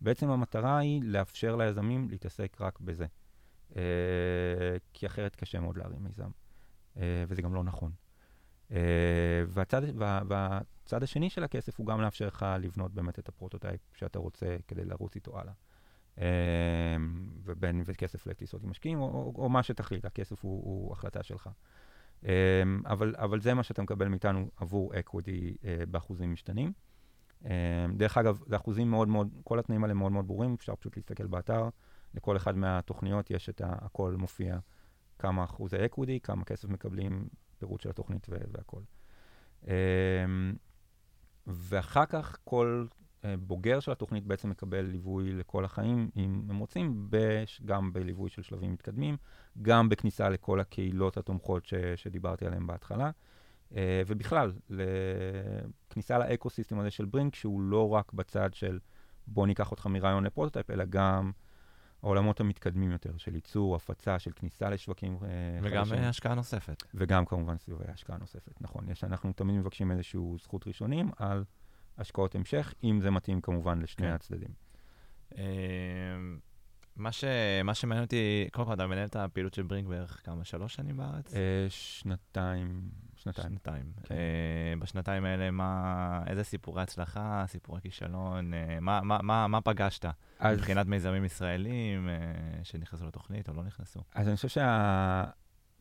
בעצם 0.01 0.29
המטרה 0.29 0.77
היא 0.77 1.01
לאפשר 1.03 1.55
ליזמים 1.55 2.09
להתעסק 2.09 2.57
רק 2.61 2.79
בזה. 2.79 3.05
אה, 3.75 3.81
כי 4.93 5.05
אחרת 5.05 5.35
קשה 5.35 5.59
מאוד 5.59 5.77
להרים 5.77 6.03
מיזם, 6.03 6.29
אה, 6.97 7.23
וזה 7.27 7.41
גם 7.41 7.53
לא 7.53 7.63
נכון. 7.63 7.91
והצד, 9.47 9.81
וה, 9.95 10.21
והצד 10.27 11.03
השני 11.03 11.29
של 11.29 11.43
הכסף 11.43 11.79
הוא 11.79 11.87
גם 11.87 12.01
לאפשר 12.01 12.27
לך 12.27 12.45
לבנות 12.59 12.93
באמת 12.93 13.19
את 13.19 13.29
הפרוטוטייפ 13.29 13.81
שאתה 13.93 14.19
רוצה 14.19 14.55
כדי 14.67 14.85
לרוץ 14.85 15.15
איתו 15.15 15.39
הלאה. 15.39 15.53
אה, 16.17 16.25
ובין 17.43 17.83
כסף 17.97 18.27
לטיסות 18.27 18.63
עם 18.63 18.69
משקיעים, 18.69 18.99
או, 18.99 19.05
או, 19.05 19.33
או 19.43 19.49
מה 19.49 19.63
שתחליט, 19.63 20.05
הכסף 20.05 20.43
הוא, 20.43 20.63
הוא 20.63 20.93
החלטה 20.93 21.23
שלך. 21.23 21.49
אמ, 22.25 22.81
אבל, 22.85 23.15
אבל 23.17 23.41
זה 23.41 23.53
מה 23.53 23.63
שאתה 23.63 23.81
מקבל 23.81 24.07
מאיתנו 24.07 24.49
עבור 24.57 24.99
equity 24.99 25.57
uh, 25.61 25.65
באחוזים 25.85 26.33
משתנים. 26.33 26.71
Um, 27.43 27.47
דרך 27.97 28.17
אגב, 28.17 28.39
זה 28.47 28.55
אחוזים 28.55 28.89
מאוד 28.89 29.07
מאוד, 29.07 29.29
כל 29.43 29.59
התנאים 29.59 29.83
האלה 29.83 29.93
מאוד 29.93 30.11
מאוד 30.11 30.27
ברורים, 30.27 30.53
אפשר 30.53 30.75
פשוט 30.75 30.97
להסתכל 30.97 31.27
באתר, 31.27 31.69
לכל 32.13 32.37
אחד 32.37 32.57
מהתוכניות 32.57 33.31
יש 33.31 33.49
את 33.49 33.61
ה, 33.61 33.67
הכל 33.71 34.15
מופיע, 34.17 34.57
כמה 35.19 35.43
אחוזי 35.43 35.85
equity, 35.85 36.19
כמה 36.19 36.43
כסף 36.43 36.69
מקבלים, 36.69 37.27
פירוט 37.59 37.81
של 37.81 37.89
התוכנית 37.89 38.27
והכל. 38.29 38.81
אמ, 39.63 39.67
ואחר 41.47 42.05
כך 42.05 42.37
כל 42.43 42.85
אה, 42.91 43.02
בוגר 43.39 43.79
של 43.79 43.91
התוכנית 43.91 44.25
בעצם 44.25 44.49
מקבל 44.49 44.85
ליווי 44.85 45.33
לכל 45.33 45.65
החיים, 45.65 46.09
אם 46.15 46.41
הם 46.49 46.57
רוצים, 46.57 47.09
גם 47.65 47.93
בליווי 47.93 48.29
של 48.29 48.41
שלבים 48.41 48.73
מתקדמים, 48.73 49.17
גם 49.61 49.89
בכניסה 49.89 50.29
לכל 50.29 50.59
הקהילות 50.59 51.17
התומכות 51.17 51.65
ש, 51.65 51.73
שדיברתי 51.95 52.45
עליהן 52.45 52.67
בהתחלה, 52.67 53.11
אה, 53.71 53.75
ובכלל, 54.07 54.53
לכניסה 54.69 56.17
ל 56.17 56.23
ecosystem 56.23 56.79
הזה 56.79 56.91
של 56.91 57.05
ברינק, 57.05 57.35
שהוא 57.35 57.61
לא 57.61 57.89
רק 57.89 58.13
בצד 58.13 58.53
של 58.53 58.79
בוא 59.27 59.47
ניקח 59.47 59.71
אותך 59.71 59.87
מרעיון 59.87 60.23
ל 60.23 60.27
prototype, 60.27 60.71
אלא 60.71 60.85
גם 60.89 61.31
העולמות 62.03 62.39
המתקדמים 62.39 62.91
יותר, 62.91 63.17
של 63.17 63.35
ייצור, 63.35 63.75
הפצה, 63.75 64.19
של 64.19 64.31
כניסה 64.35 64.69
לשווקים 64.69 65.17
אה, 65.23 65.29
וגם 65.61 65.85
חדשים. 65.85 66.03
השקעה 66.03 66.35
נוספת. 66.35 66.83
וגם 66.93 67.25
כמובן 67.25 67.57
סביבי 67.57 67.83
השקעה 67.87 68.17
נוספת, 68.17 68.61
נכון. 68.61 68.89
יש, 68.89 69.03
אנחנו 69.03 69.33
תמיד 69.33 69.55
מבקשים 69.55 69.91
איזושהי 69.91 70.19
זכות 70.43 70.67
ראשונים 70.67 71.11
על 71.17 71.43
השקעות 71.97 72.35
המשך, 72.35 72.73
אם 72.83 72.99
זה 73.01 73.11
מתאים 73.11 73.41
כמובן 73.41 73.79
לשני 73.81 74.07
כן. 74.07 74.13
הצדדים. 74.13 74.49
אה, 75.37 75.43
מה, 76.95 77.11
ש... 77.11 77.23
מה 77.63 77.73
שמעניין 77.73 78.03
אותי, 78.03 78.47
קודם 78.51 78.67
כל, 78.67 78.73
אתה 78.73 78.87
מנהל 78.87 79.05
את 79.05 79.15
הפעילות 79.15 79.53
של 79.53 79.63
ברינק 79.63 79.87
בערך 79.87 80.21
כמה, 80.23 80.45
שלוש 80.45 80.75
שנים 80.75 80.97
בארץ? 80.97 81.33
אה, 81.35 81.65
שנתיים, 81.69 82.89
שנתיים. 83.15 83.49
שנתיים. 83.49 83.91
כן. 84.03 84.15
אה, 84.15 84.73
בשנתיים 84.79 85.25
האלה, 85.25 85.51
מה, 85.51 86.23
איזה 86.27 86.43
סיפורי 86.43 86.81
הצלחה, 86.81 87.43
סיפורי 87.47 87.81
כישלון, 87.81 88.53
אה, 88.53 88.79
מה, 88.81 89.01
מה, 89.01 89.19
מה, 89.21 89.47
מה 89.47 89.61
פגשת 89.61 90.05
אז, 90.39 90.57
מבחינת 90.57 90.87
מיזמים 90.87 91.25
ישראלים 91.25 92.09
שנכנסו 92.63 93.07
לתוכנית 93.07 93.49
או 93.49 93.53
לא 93.53 93.63
נכנסו? 93.63 93.99
אז 94.15 94.27
אני 94.27 94.35
חושב 94.35 94.61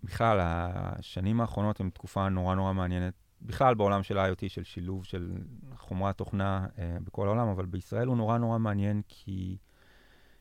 שבכלל, 0.02 0.38
השנים 0.42 1.40
האחרונות 1.40 1.80
הן 1.80 1.90
תקופה 1.90 2.28
נורא 2.28 2.54
נורא 2.54 2.72
מעניינת, 2.72 3.14
בכלל 3.46 3.74
בעולם 3.74 4.02
של 4.02 4.18
ה-IoT, 4.18 4.48
של 4.48 4.64
שילוב 4.64 5.04
של 5.04 5.32
חומרת 5.76 6.18
תוכנה 6.18 6.66
אה, 6.78 6.96
בכל 7.04 7.26
העולם, 7.26 7.48
אבל 7.48 7.66
בישראל 7.66 8.06
הוא 8.06 8.16
נורא 8.16 8.38
נורא 8.38 8.58
מעניין, 8.58 9.02
כי 9.08 9.56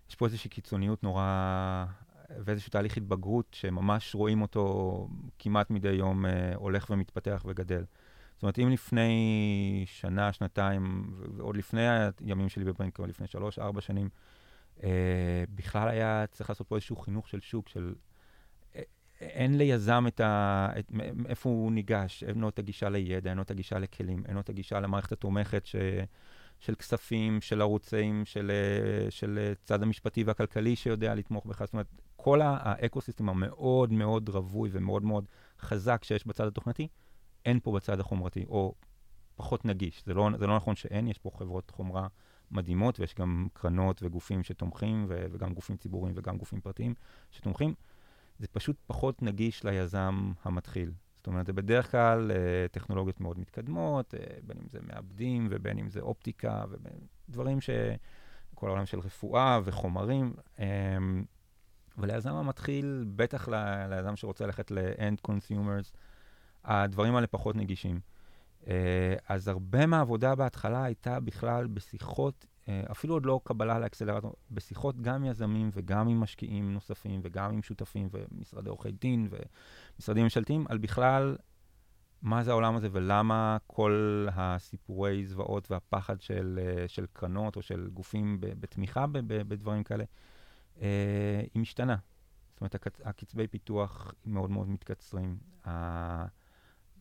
יש 0.10 0.16
פה 0.16 0.26
איזושהי 0.26 0.50
קיצוניות 0.50 1.04
נורא, 1.04 1.86
ואיזשהו 2.40 2.72
תהליך 2.72 2.98
התבגרות 2.98 3.46
שממש 3.52 4.16
רואים 4.16 4.42
אותו 4.42 5.08
כמעט 5.40 5.70
מדי 5.70 5.92
יום 5.92 6.26
אה, 6.26 6.56
הולך 6.56 6.90
ומתפתח 6.90 7.46
וגדל. 7.48 7.84
זאת 8.36 8.44
אומרת, 8.44 8.60
אם 8.60 8.70
לפני 8.70 9.84
שנה, 9.88 10.34
שנתיים, 10.34 11.14
ועוד 11.38 11.58
לפני 11.58 11.88
הימים 12.26 12.50
שלי 12.50 12.66
בברינק, 12.66 13.00
או 13.00 13.06
לפני 13.06 13.28
שלוש, 13.28 13.60
ארבע 13.60 13.82
שנים, 13.82 14.10
אה, 14.84 15.44
בכלל 15.56 15.88
היה 15.88 16.26
צריך 16.32 16.50
לעשות 16.50 16.68
פה 16.68 16.76
איזשהו 16.76 16.96
חינוך 16.96 17.28
של 17.28 17.40
שוק, 17.40 17.70
של 17.70 17.94
אין 19.22 19.58
ליזם 19.58 20.04
את 20.08 20.20
ה... 20.20 20.70
את, 20.80 20.92
איפה 21.26 21.50
הוא 21.50 21.72
ניגש, 21.72 22.24
אין 22.24 22.40
לו 22.40 22.50
את 22.50 22.60
הגישה 22.60 22.90
לידע, 22.90 23.30
אין 23.30 23.38
לו 23.38 23.44
את 23.44 23.52
הגישה 23.52 23.80
לכלים, 23.80 24.24
אין 24.28 24.36
לו 24.36 24.42
את 24.42 24.50
הגישה 24.50 24.80
למערכת 24.80 25.12
התומכת 25.12 25.66
ש, 25.66 25.76
של 26.60 26.76
כספים, 26.76 27.42
של 27.42 27.62
ערוצים, 27.62 28.26
של, 28.26 28.52
של 29.10 29.54
צד 29.64 29.84
המשפטי 29.84 30.24
והכלכלי 30.24 30.76
שיודע 30.76 31.16
לתמוך 31.16 31.46
בך. 31.46 31.64
זאת 31.66 31.74
אומרת, 31.74 31.88
כל 32.16 32.42
האקוסיסטם 32.44 33.30
המאוד 33.30 33.92
מאוד 33.94 34.30
רווי 34.30 34.70
ומאוד 34.74 35.04
מאוד 35.04 35.26
חזק 35.60 36.04
שיש 36.04 36.28
בצד 36.28 36.48
התוכנתי, 36.48 36.88
אין 37.46 37.60
פה 37.60 37.72
בצד 37.72 38.00
החומרתי, 38.00 38.46
או 38.48 38.76
פחות 39.36 39.66
נגיש. 39.66 40.04
זה 40.06 40.14
לא, 40.14 40.30
זה 40.40 40.48
לא 40.48 40.56
נכון 40.56 40.76
שאין, 40.76 41.08
יש 41.08 41.18
פה 41.18 41.32
חברות 41.38 41.72
חומרה 41.72 42.08
מדהימות, 42.52 43.00
ויש 43.00 43.16
גם 43.16 43.48
קרנות 43.54 44.04
וגופים 44.04 44.44
שתומכים, 44.44 45.06
ו- 45.10 45.26
וגם 45.32 45.54
גופים 45.54 45.78
ציבוריים 45.78 46.16
וגם 46.18 46.38
גופים 46.38 46.62
פרטיים 46.62 46.94
שתומכים. 47.32 47.74
זה 48.41 48.47
פשוט 48.47 48.75
פחות 48.88 49.21
נגיש 49.21 49.63
ליזם 49.63 50.32
המתחיל. 50.43 50.91
זאת 51.17 51.27
אומרת, 51.27 51.45
זה 51.45 51.54
בדרך 51.54 51.91
כלל 51.91 52.32
אה, 52.32 52.67
טכנולוגיות 52.71 53.19
מאוד 53.19 53.39
מתקדמות, 53.39 54.13
אה, 54.13 54.19
בין 54.43 54.58
אם 54.63 54.69
זה 54.69 54.80
מעבדים 54.82 55.47
ובין 55.51 55.77
אם 55.77 55.89
זה 55.89 55.99
אופטיקה, 55.99 56.63
ודברים 57.30 57.62
ש... 57.62 57.69
כל 58.62 58.67
העולם 58.67 58.86
של 58.86 58.99
רפואה 58.99 59.60
וחומרים. 59.63 60.34
אה, 60.60 60.97
וליזם 61.97 62.34
המתחיל, 62.34 63.06
בטח 63.15 63.47
ל- 63.47 63.88
ליזם 63.89 64.15
שרוצה 64.15 64.45
ללכת 64.45 64.71
ל-end 64.71 65.30
consumers, 65.32 65.97
הדברים 66.63 67.15
האלה 67.15 67.27
פחות 67.27 67.56
נגישים. 67.56 67.99
אה, 68.67 69.15
אז 69.30 69.47
הרבה 69.47 69.86
מהעבודה 69.86 70.36
בהתחלה 70.36 70.84
הייתה 70.84 71.19
בכלל 71.19 71.67
בשיחות, 71.67 72.45
אפילו 72.92 73.14
עוד 73.14 73.26
לא 73.26 73.40
קבלה 73.44 73.80
לאקסלרטור, 73.80 74.36
בשיחות 74.52 75.02
גם 75.02 75.26
יזמים 75.26 75.70
וגם 75.74 76.08
עם 76.08 76.20
משקיעים 76.20 76.74
נוספים 76.74 77.22
וגם 77.24 77.54
עם 77.54 77.62
שותפים 77.62 78.10
ומשרדי 78.12 78.70
עורכי 78.70 78.92
דין 78.92 79.30
ומשרדים 79.32 80.24
ממשלתיים, 80.24 80.66
על 80.70 80.78
בכלל 80.78 81.38
מה 82.22 82.44
זה 82.44 82.52
העולם 82.52 82.76
הזה 82.76 82.88
ולמה 82.92 83.58
כל 83.68 84.28
הסיפורי 84.34 85.26
זוועות 85.26 85.72
והפחד 85.72 86.22
של, 86.22 86.60
אה, 86.62 86.88
של 86.88 87.06
קרנות 87.14 87.56
או 87.56 87.62
של 87.62 87.90
גופים 87.94 88.38
בתמיכה 88.40 89.06
בדברים 89.28 89.84
כאלה, 89.84 90.04
אה, 90.82 91.42
היא 91.54 91.62
משתנה. 91.62 91.96
זאת 92.52 92.62
אומרת, 92.62 92.76
הקצ- 92.76 93.02
הקצבי 93.06 93.48
פיתוח 93.48 94.14
מאוד 94.26 94.52
מאוד 94.52 94.70
מתקצרים. 94.70 95.38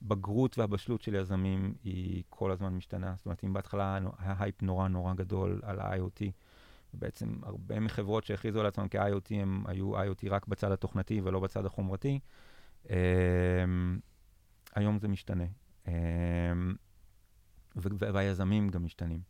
הבגרות 0.03 0.59
והבשלות 0.59 1.03
של 1.03 1.15
יזמים 1.15 1.75
היא 1.85 2.23
כל 2.29 2.51
הזמן 2.51 2.75
משתנה. 2.75 3.15
זאת 3.17 3.27
אומרת, 3.27 3.45
אם 3.45 3.53
בהתחלה 3.53 3.99
היה 4.19 4.35
הייפ 4.39 4.63
נורא 4.63 4.89
נורא 4.89 5.15
גדול 5.15 5.61
על 5.63 5.81
ה-IoT, 5.81 6.21
בעצם 6.95 7.35
הרבה 7.43 7.81
מחברות 7.81 8.25
שהכריזו 8.25 8.61
על 8.61 8.67
עצמם 8.67 8.87
כ-IoT, 8.91 9.35
הם 9.35 9.65
היו 9.67 10.03
IoT 10.03 10.31
רק 10.31 10.47
בצד 10.47 10.73
התוכנתי 10.73 11.21
ולא 11.21 11.41
בצד 11.41 11.67
החומרתי. 11.67 12.19
אמ, 12.87 12.91
היום 14.75 14.99
זה 14.99 15.09
משתנה. 15.09 15.45
ו- 17.77 18.13
והיזמים 18.15 18.69
גם 18.69 18.85
משתנים. 18.85 19.21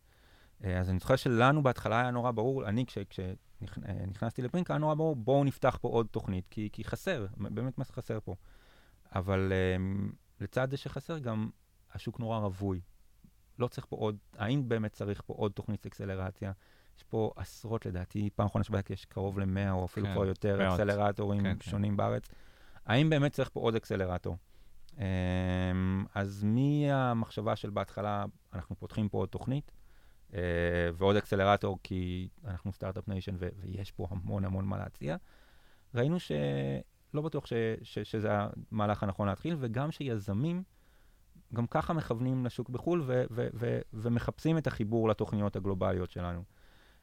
אה, 0.62 0.66
אז 0.66 0.90
אני 0.90 0.98
זוכר 0.98 1.16
שלנו 1.16 1.62
בהתחלה 1.62 2.00
היה 2.00 2.10
נורא 2.10 2.30
ברור, 2.30 2.68
אני 2.68 2.84
כשנכנסתי 3.08 4.42
לברינק 4.42 4.70
היה 4.70 4.78
נורא 4.78 4.94
ברור, 4.94 5.16
בואו 5.16 5.44
נפתח 5.44 5.78
פה 5.80 5.88
עוד 5.88 6.06
תוכנית, 6.06 6.46
כי, 6.50 6.68
כי 6.72 6.84
חסר, 6.84 7.26
באמת 7.36 7.78
מה 7.78 7.84
חסר 7.84 8.18
פה. 8.24 8.34
אבל 9.14 9.52
אמ, 9.76 10.12
לצד 10.40 10.70
זה 10.70 10.76
שחסר 10.76 11.18
גם 11.18 11.50
השוק 11.94 12.20
נורא 12.20 12.38
רווי. 12.38 12.80
לא 13.58 13.68
צריך 13.68 13.86
פה 13.86 13.96
עוד, 13.96 14.16
האם 14.38 14.68
באמת 14.68 14.92
צריך 14.92 15.22
פה 15.26 15.34
עוד 15.36 15.52
תוכנית 15.52 15.86
אקסלרציה? 15.86 16.52
יש 16.98 17.04
פה 17.04 17.32
עשרות 17.36 17.86
לדעתי, 17.86 18.30
פעם 18.34 18.46
אחרונה 18.46 18.64
שבדקתי 18.64 18.92
יש 18.92 19.04
קרוב 19.04 19.38
ל-100 19.38 19.70
או 19.70 19.84
אפילו 19.84 20.06
כן, 20.06 20.12
כבר 20.12 20.26
יותר 20.26 20.58
מאות. 20.58 20.80
אקסלרטורים 20.80 21.42
כן, 21.42 21.56
כן. 21.58 21.70
שונים 21.70 21.96
בארץ. 21.96 22.28
האם 22.86 23.10
באמת 23.10 23.32
צריך 23.32 23.50
פה 23.52 23.60
עוד 23.60 23.74
אקסלרטור? 23.74 24.36
אמ, 24.96 25.00
אז 26.14 26.44
מהמחשבה 26.44 27.56
של 27.56 27.70
בהתחלה, 27.70 28.24
אנחנו 28.52 28.76
פותחים 28.76 29.08
פה 29.08 29.18
עוד 29.18 29.28
תוכנית, 29.28 29.72
אה, 30.30 30.34
ועוד 30.94 31.16
אקסלרטור, 31.16 31.78
כי 31.82 32.28
אנחנו 32.44 32.72
start-up 32.72 33.08
nation 33.08 33.36
ויש 33.38 33.90
פה 33.90 34.06
המון 34.10 34.44
המון 34.44 34.64
מה 34.64 34.78
להציע, 34.78 35.16
ראינו 35.94 36.16
שלא 37.12 37.22
בטוח 37.22 37.46
ש, 37.46 37.52
ש, 37.82 37.98
שזה 37.98 38.28
המהלך 38.72 39.02
הנכון 39.02 39.28
להתחיל, 39.28 39.56
וגם 39.60 39.90
שיזמים 39.90 40.62
גם 41.54 41.66
ככה 41.66 41.92
מכוונים 41.92 42.46
לשוק 42.46 42.68
בחו"ל 42.68 43.02
ו, 43.06 43.24
ו, 43.30 43.48
ו, 43.54 43.80
ומחפשים 43.92 44.58
את 44.58 44.66
החיבור 44.66 45.08
לתוכניות 45.08 45.56
הגלובליות 45.56 46.10
שלנו. 46.10 46.42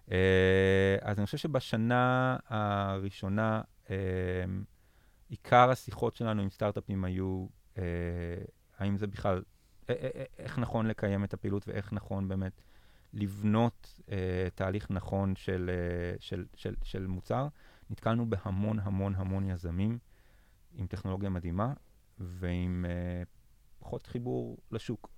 Uh, 0.07 0.11
אז 1.01 1.17
אני 1.17 1.25
חושב 1.25 1.37
שבשנה 1.37 2.37
הראשונה, 2.47 3.61
uh, 3.85 3.89
עיקר 5.29 5.69
השיחות 5.69 6.15
שלנו 6.15 6.41
עם 6.41 6.49
סטארט-אפים 6.49 7.05
היו, 7.05 7.47
uh, 7.75 7.79
האם 8.77 8.97
זה 8.97 9.07
בכלל, 9.07 9.43
איך 10.37 10.59
נכון 10.59 10.87
לקיים 10.87 11.23
את 11.23 11.33
הפעילות 11.33 11.67
ואיך 11.67 11.93
נכון 11.93 12.27
באמת 12.27 12.61
לבנות 13.13 13.99
תהליך 14.55 14.91
נכון 14.91 15.35
של, 15.35 15.69
של, 16.19 16.45
של, 16.55 16.75
של 16.83 17.07
מוצר. 17.07 17.47
נתקלנו 17.89 18.29
בהמון 18.29 18.79
המון 18.79 19.15
המון 19.15 19.49
יזמים 19.49 19.97
עם 20.73 20.87
טכנולוגיה 20.87 21.29
מדהימה 21.29 21.73
ועם 22.19 22.85
uh, 22.85 23.27
פחות 23.79 24.07
חיבור 24.07 24.57
לשוק. 24.71 25.09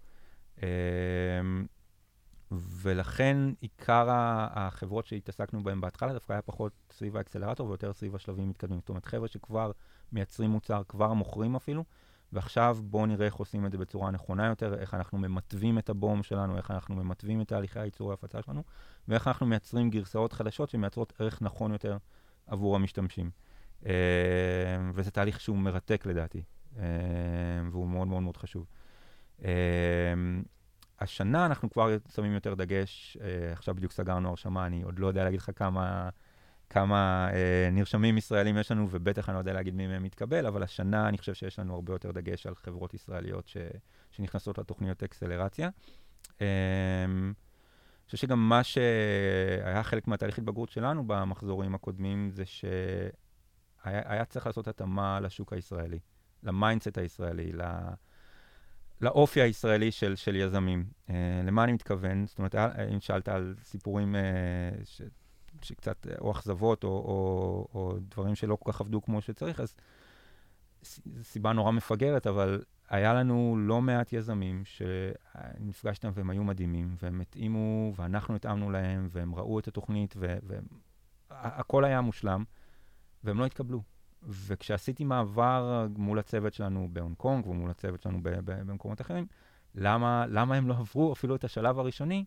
Uh, 0.58 0.62
ולכן 2.52 3.38
עיקר 3.60 4.08
החברות 4.10 5.06
שהתעסקנו 5.06 5.64
בהן 5.64 5.82
בהתחלה 5.82 6.14
דווקא 6.14 6.34
היה 6.34 6.42
פחות 6.42 6.74
סביב 6.92 7.18
האקסלרטור 7.18 7.68
ויותר 7.68 7.94
סביב 7.94 8.16
השלבים 8.16 8.50
מתקדמים. 8.50 8.80
זאת 8.80 8.90
אומרת, 8.90 9.06
חבר'ה 9.06 9.28
שכבר 9.28 9.72
מייצרים 10.12 10.50
מוצר, 10.50 10.82
כבר 10.88 11.14
מוכרים 11.14 11.56
אפילו, 11.56 11.84
ועכשיו 12.34 12.78
בואו 12.84 13.06
נראה 13.06 13.26
איך 13.26 13.36
עושים 13.36 13.66
את 13.66 13.72
זה 13.72 13.78
בצורה 13.78 14.12
נכונה 14.12 14.48
יותר, 14.48 14.74
איך 14.80 14.94
אנחנו 14.94 15.18
ממטבים 15.18 15.78
את 15.78 15.90
הבום 15.90 16.24
שלנו, 16.24 16.58
איך 16.58 16.72
אנחנו 16.72 16.96
ממטבים 16.96 17.42
את 17.42 17.48
תהליכי 17.48 17.80
הייצור 17.80 18.08
וההפצה 18.08 18.42
שלנו, 18.42 18.64
ואיך 19.08 19.28
אנחנו 19.28 19.46
מייצרים 19.46 19.90
גרסאות 19.90 20.34
חדשות 20.34 20.70
שמייצרות 20.70 21.14
ערך 21.20 21.42
נכון 21.42 21.72
יותר 21.72 21.98
עבור 22.50 22.76
המשתמשים. 22.76 23.30
אה, 23.86 23.92
וזה 24.94 25.12
תהליך 25.12 25.40
שהוא 25.40 25.58
מרתק 25.58 26.06
לדעתי, 26.06 26.44
אה, 26.78 26.84
והוא 27.72 27.88
מאוד 27.88 28.08
מאוד 28.08 28.24
מאוד 28.24 28.38
חשוב. 28.38 28.66
אה, 29.44 29.50
השנה 31.00 31.46
אנחנו 31.46 31.70
כבר 31.70 31.98
שמים 32.16 32.34
יותר 32.34 32.54
דגש, 32.54 33.18
עכשיו 33.52 33.76
בדיוק 33.76 33.92
סגרנו 33.92 34.30
הרשמה, 34.30 34.66
אני 34.66 34.84
עוד 34.84 35.00
לא 35.00 35.08
יודע 35.08 35.24
להגיד 35.24 35.40
לך 35.40 35.52
כמה, 35.56 36.10
כמה 36.70 37.30
נרשמים 37.72 38.18
ישראלים 38.18 38.58
יש 38.58 38.72
לנו, 38.72 38.88
ובטח 38.92 39.30
אני 39.30 39.34
לא 39.34 39.40
יודע 39.40 39.54
להגיד 39.54 39.76
מי 39.76 39.88
מהם 39.88 40.04
מתקבל, 40.04 40.46
אבל 40.46 40.64
השנה 40.64 41.10
אני 41.10 41.18
חושב 41.18 41.34
שיש 41.34 41.60
לנו 41.60 41.76
הרבה 41.76 41.94
יותר 41.94 42.12
דגש 42.12 42.48
על 42.48 42.56
חברות 42.56 42.94
ישראליות 42.94 43.48
ש, 43.48 43.58
שנכנסות 44.12 44.58
לתוכניות 44.58 45.04
אקסלרציה. 45.04 45.70
אה, 48.10 48.16
חושב 48.16 48.28
שגם 48.28 48.50
מה 48.50 48.64
שהיה 48.64 49.84
חלק 49.84 50.08
מהתהליך 50.08 50.38
התבגרות 50.38 50.70
שלנו 50.70 51.08
במחזורים 51.08 51.76
הקודמים, 51.76 52.30
זה 52.32 52.46
שהיה 52.46 52.72
היה 53.84 54.26
צריך 54.26 54.48
לעשות 54.48 54.68
התאמה 54.68 55.20
לשוק 55.20 55.54
הישראלי, 55.54 56.00
ל 56.44 56.51
mindset 56.51 56.98
הישראלי, 56.98 57.52
ל... 57.54 57.62
לאופי 59.02 59.42
הישראלי 59.42 59.92
של, 59.92 60.16
של 60.16 60.36
יזמים. 60.36 60.86
אה, 61.08 61.12
למה 61.44 61.64
אני 61.64 61.74
מתכוון? 61.74 62.28
זאת 62.28 62.38
אומרת, 62.38 62.56
אם 62.94 63.00
שאלת 63.00 63.30
על 63.30 63.56
סיפורים 63.64 64.16
אה, 64.16 64.86
ש, 64.86 65.02
שקצת, 65.62 66.08
או 66.22 66.32
אכזבות, 66.32 66.84
או, 66.84 66.90
או, 66.90 67.68
או 67.74 67.98
דברים 68.00 68.36
שלא 68.36 68.58
כל 68.60 68.72
כך 68.72 68.82
עבדו 68.82 69.02
כמו 69.02 69.22
שצריך, 69.22 69.60
אז 69.60 69.76
סיבה 71.22 71.54
נורא 71.54 71.72
מפגרת, 71.72 72.28
אבל 72.28 72.62
היה 72.90 73.14
לנו 73.14 73.56
לא 73.60 73.82
מעט 73.82 74.14
יזמים 74.14 74.62
שנפגשתי 74.66 76.08
איתם 76.08 76.18
והם 76.20 76.30
היו 76.30 76.44
מדהימים, 76.44 76.96
והם 77.02 77.22
התאימו, 77.22 77.94
ואנחנו 77.96 78.36
התאמנו 78.36 78.72
להם, 78.72 79.08
והם 79.12 79.36
ראו 79.36 79.60
את 79.60 79.68
התוכנית, 79.68 80.16
והכל 81.30 81.86
היה 81.86 82.02
מושלם, 82.02 82.44
והם 83.24 83.40
לא 83.40 83.46
התקבלו. 83.46 83.82
וכשעשיתי 84.24 85.04
מעבר 85.04 85.88
מול 85.98 86.20
הצוות 86.20 86.54
שלנו 86.54 86.90
בהונג 86.94 87.16
קונג 87.16 87.48
ומול 87.48 87.70
הצוות 87.70 88.02
שלנו 88.02 88.20
במקומות 88.24 89.02
אחרים, 89.02 89.26
למה, 89.76 90.26
למה 90.28 90.56
הם 90.56 90.68
לא 90.68 90.74
עברו 90.74 91.14
אפילו 91.14 91.36
את 91.36 91.44
השלב 91.44 91.80
הראשוני? 91.80 92.26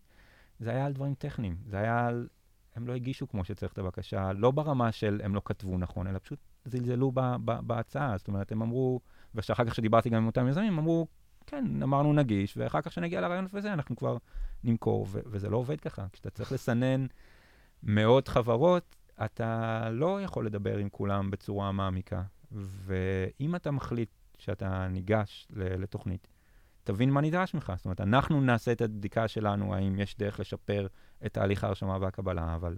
זה 0.59 0.69
היה 0.69 0.85
על 0.85 0.93
דברים 0.93 1.13
טכניים. 1.15 1.57
זה 1.65 1.77
היה 1.77 2.07
על... 2.07 2.27
הם 2.75 2.87
לא 2.87 2.93
הגישו 2.93 3.27
כמו 3.27 3.43
שצריך 3.43 3.73
את 3.73 3.77
הבקשה, 3.77 4.33
לא 4.33 4.51
ברמה 4.51 4.91
של 4.91 5.21
הם 5.23 5.35
לא 5.35 5.41
כתבו 5.45 5.77
נכון, 5.77 6.07
אלא 6.07 6.19
פשוט 6.19 6.39
זלזלו 6.65 7.11
בהצעה. 7.43 8.17
זאת 8.17 8.27
אומרת, 8.27 8.51
הם 8.51 8.61
אמרו, 8.61 8.99
ושאחר 9.35 9.65
כך 9.65 9.75
שדיברתי 9.75 10.09
גם 10.09 10.17
עם 10.17 10.25
אותם 10.25 10.47
יזמים, 10.47 10.77
אמרו, 10.77 11.07
כן, 11.47 11.83
אמרנו 11.83 12.13
נגיש, 12.13 12.57
ואחר 12.57 12.81
כך 12.81 12.91
שנגיע 12.91 13.21
לרעיון 13.21 13.47
וזה, 13.53 13.73
אנחנו 13.73 13.95
כבר 13.95 14.17
נמכור, 14.63 15.07
ו- 15.09 15.19
וזה 15.25 15.49
לא 15.49 15.57
עובד 15.57 15.79
ככה. 15.79 16.05
כשאתה 16.13 16.29
צריך 16.29 16.51
לסנן 16.51 17.05
מאות 17.83 18.27
חברות, 18.27 18.95
אתה 19.25 19.89
לא 19.91 20.21
יכול 20.21 20.45
לדבר 20.45 20.77
עם 20.77 20.89
כולם 20.89 21.31
בצורה 21.31 21.71
מעמיקה. 21.71 22.23
ואם 22.51 23.55
אתה 23.55 23.71
מחליט 23.71 24.09
שאתה 24.37 24.87
ניגש 24.87 25.47
לתוכנית, 25.55 26.27
תבין 26.83 27.11
מה 27.11 27.21
נדרש 27.21 27.53
ממך. 27.53 27.73
זאת 27.75 27.85
אומרת, 27.85 28.01
אנחנו 28.01 28.41
נעשה 28.41 28.71
את 28.71 28.81
הבדיקה 28.81 29.27
שלנו, 29.27 29.75
האם 29.75 29.99
יש 29.99 30.17
דרך 30.17 30.39
לשפר 30.39 30.87
את 31.25 31.33
תהליך 31.33 31.63
ההרשמה 31.63 31.97
והקבלה, 32.01 32.55
אבל 32.55 32.77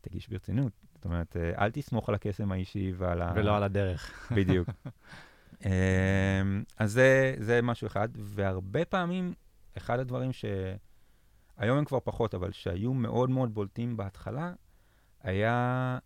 תגיש 0.00 0.28
ברצינות. 0.28 0.72
זאת 0.94 1.04
אומרת, 1.04 1.36
אה, 1.36 1.64
אל 1.64 1.70
תסמוך 1.70 2.08
על 2.08 2.14
הקסם 2.14 2.52
האישי 2.52 2.92
ועל 2.96 3.22
ה... 3.22 3.32
ולא 3.36 3.56
על 3.56 3.62
הדרך. 3.62 4.32
בדיוק. 4.36 4.68
אמ, 5.64 6.64
אז 6.76 6.92
זה, 6.92 7.34
זה 7.38 7.62
משהו 7.62 7.86
אחד, 7.86 8.08
והרבה 8.16 8.84
פעמים, 8.84 9.34
אחד 9.76 9.98
הדברים 9.98 10.32
ש... 10.32 10.44
היום 11.56 11.78
הם 11.78 11.84
כבר 11.84 12.00
פחות, 12.04 12.34
אבל 12.34 12.52
שהיו 12.52 12.94
מאוד 12.94 13.30
מאוד 13.30 13.54
בולטים 13.54 13.96
בהתחלה, 13.96 14.52
היה 15.20 15.98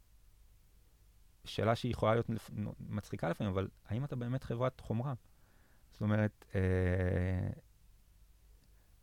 שאלה 1.45 1.77
שהיא 1.77 1.93
יכולה 1.93 2.13
להיות 2.13 2.31
מצחיקה 2.81 3.29
לפעמים, 3.29 3.53
אבל 3.53 3.69
האם 3.87 4.05
אתה 4.05 4.17
באמת 4.17 4.45
חברת 4.45 4.81
חומרה? 4.81 5.15
זאת 5.93 6.01
אומרת, 6.01 6.45
אה, 6.55 7.51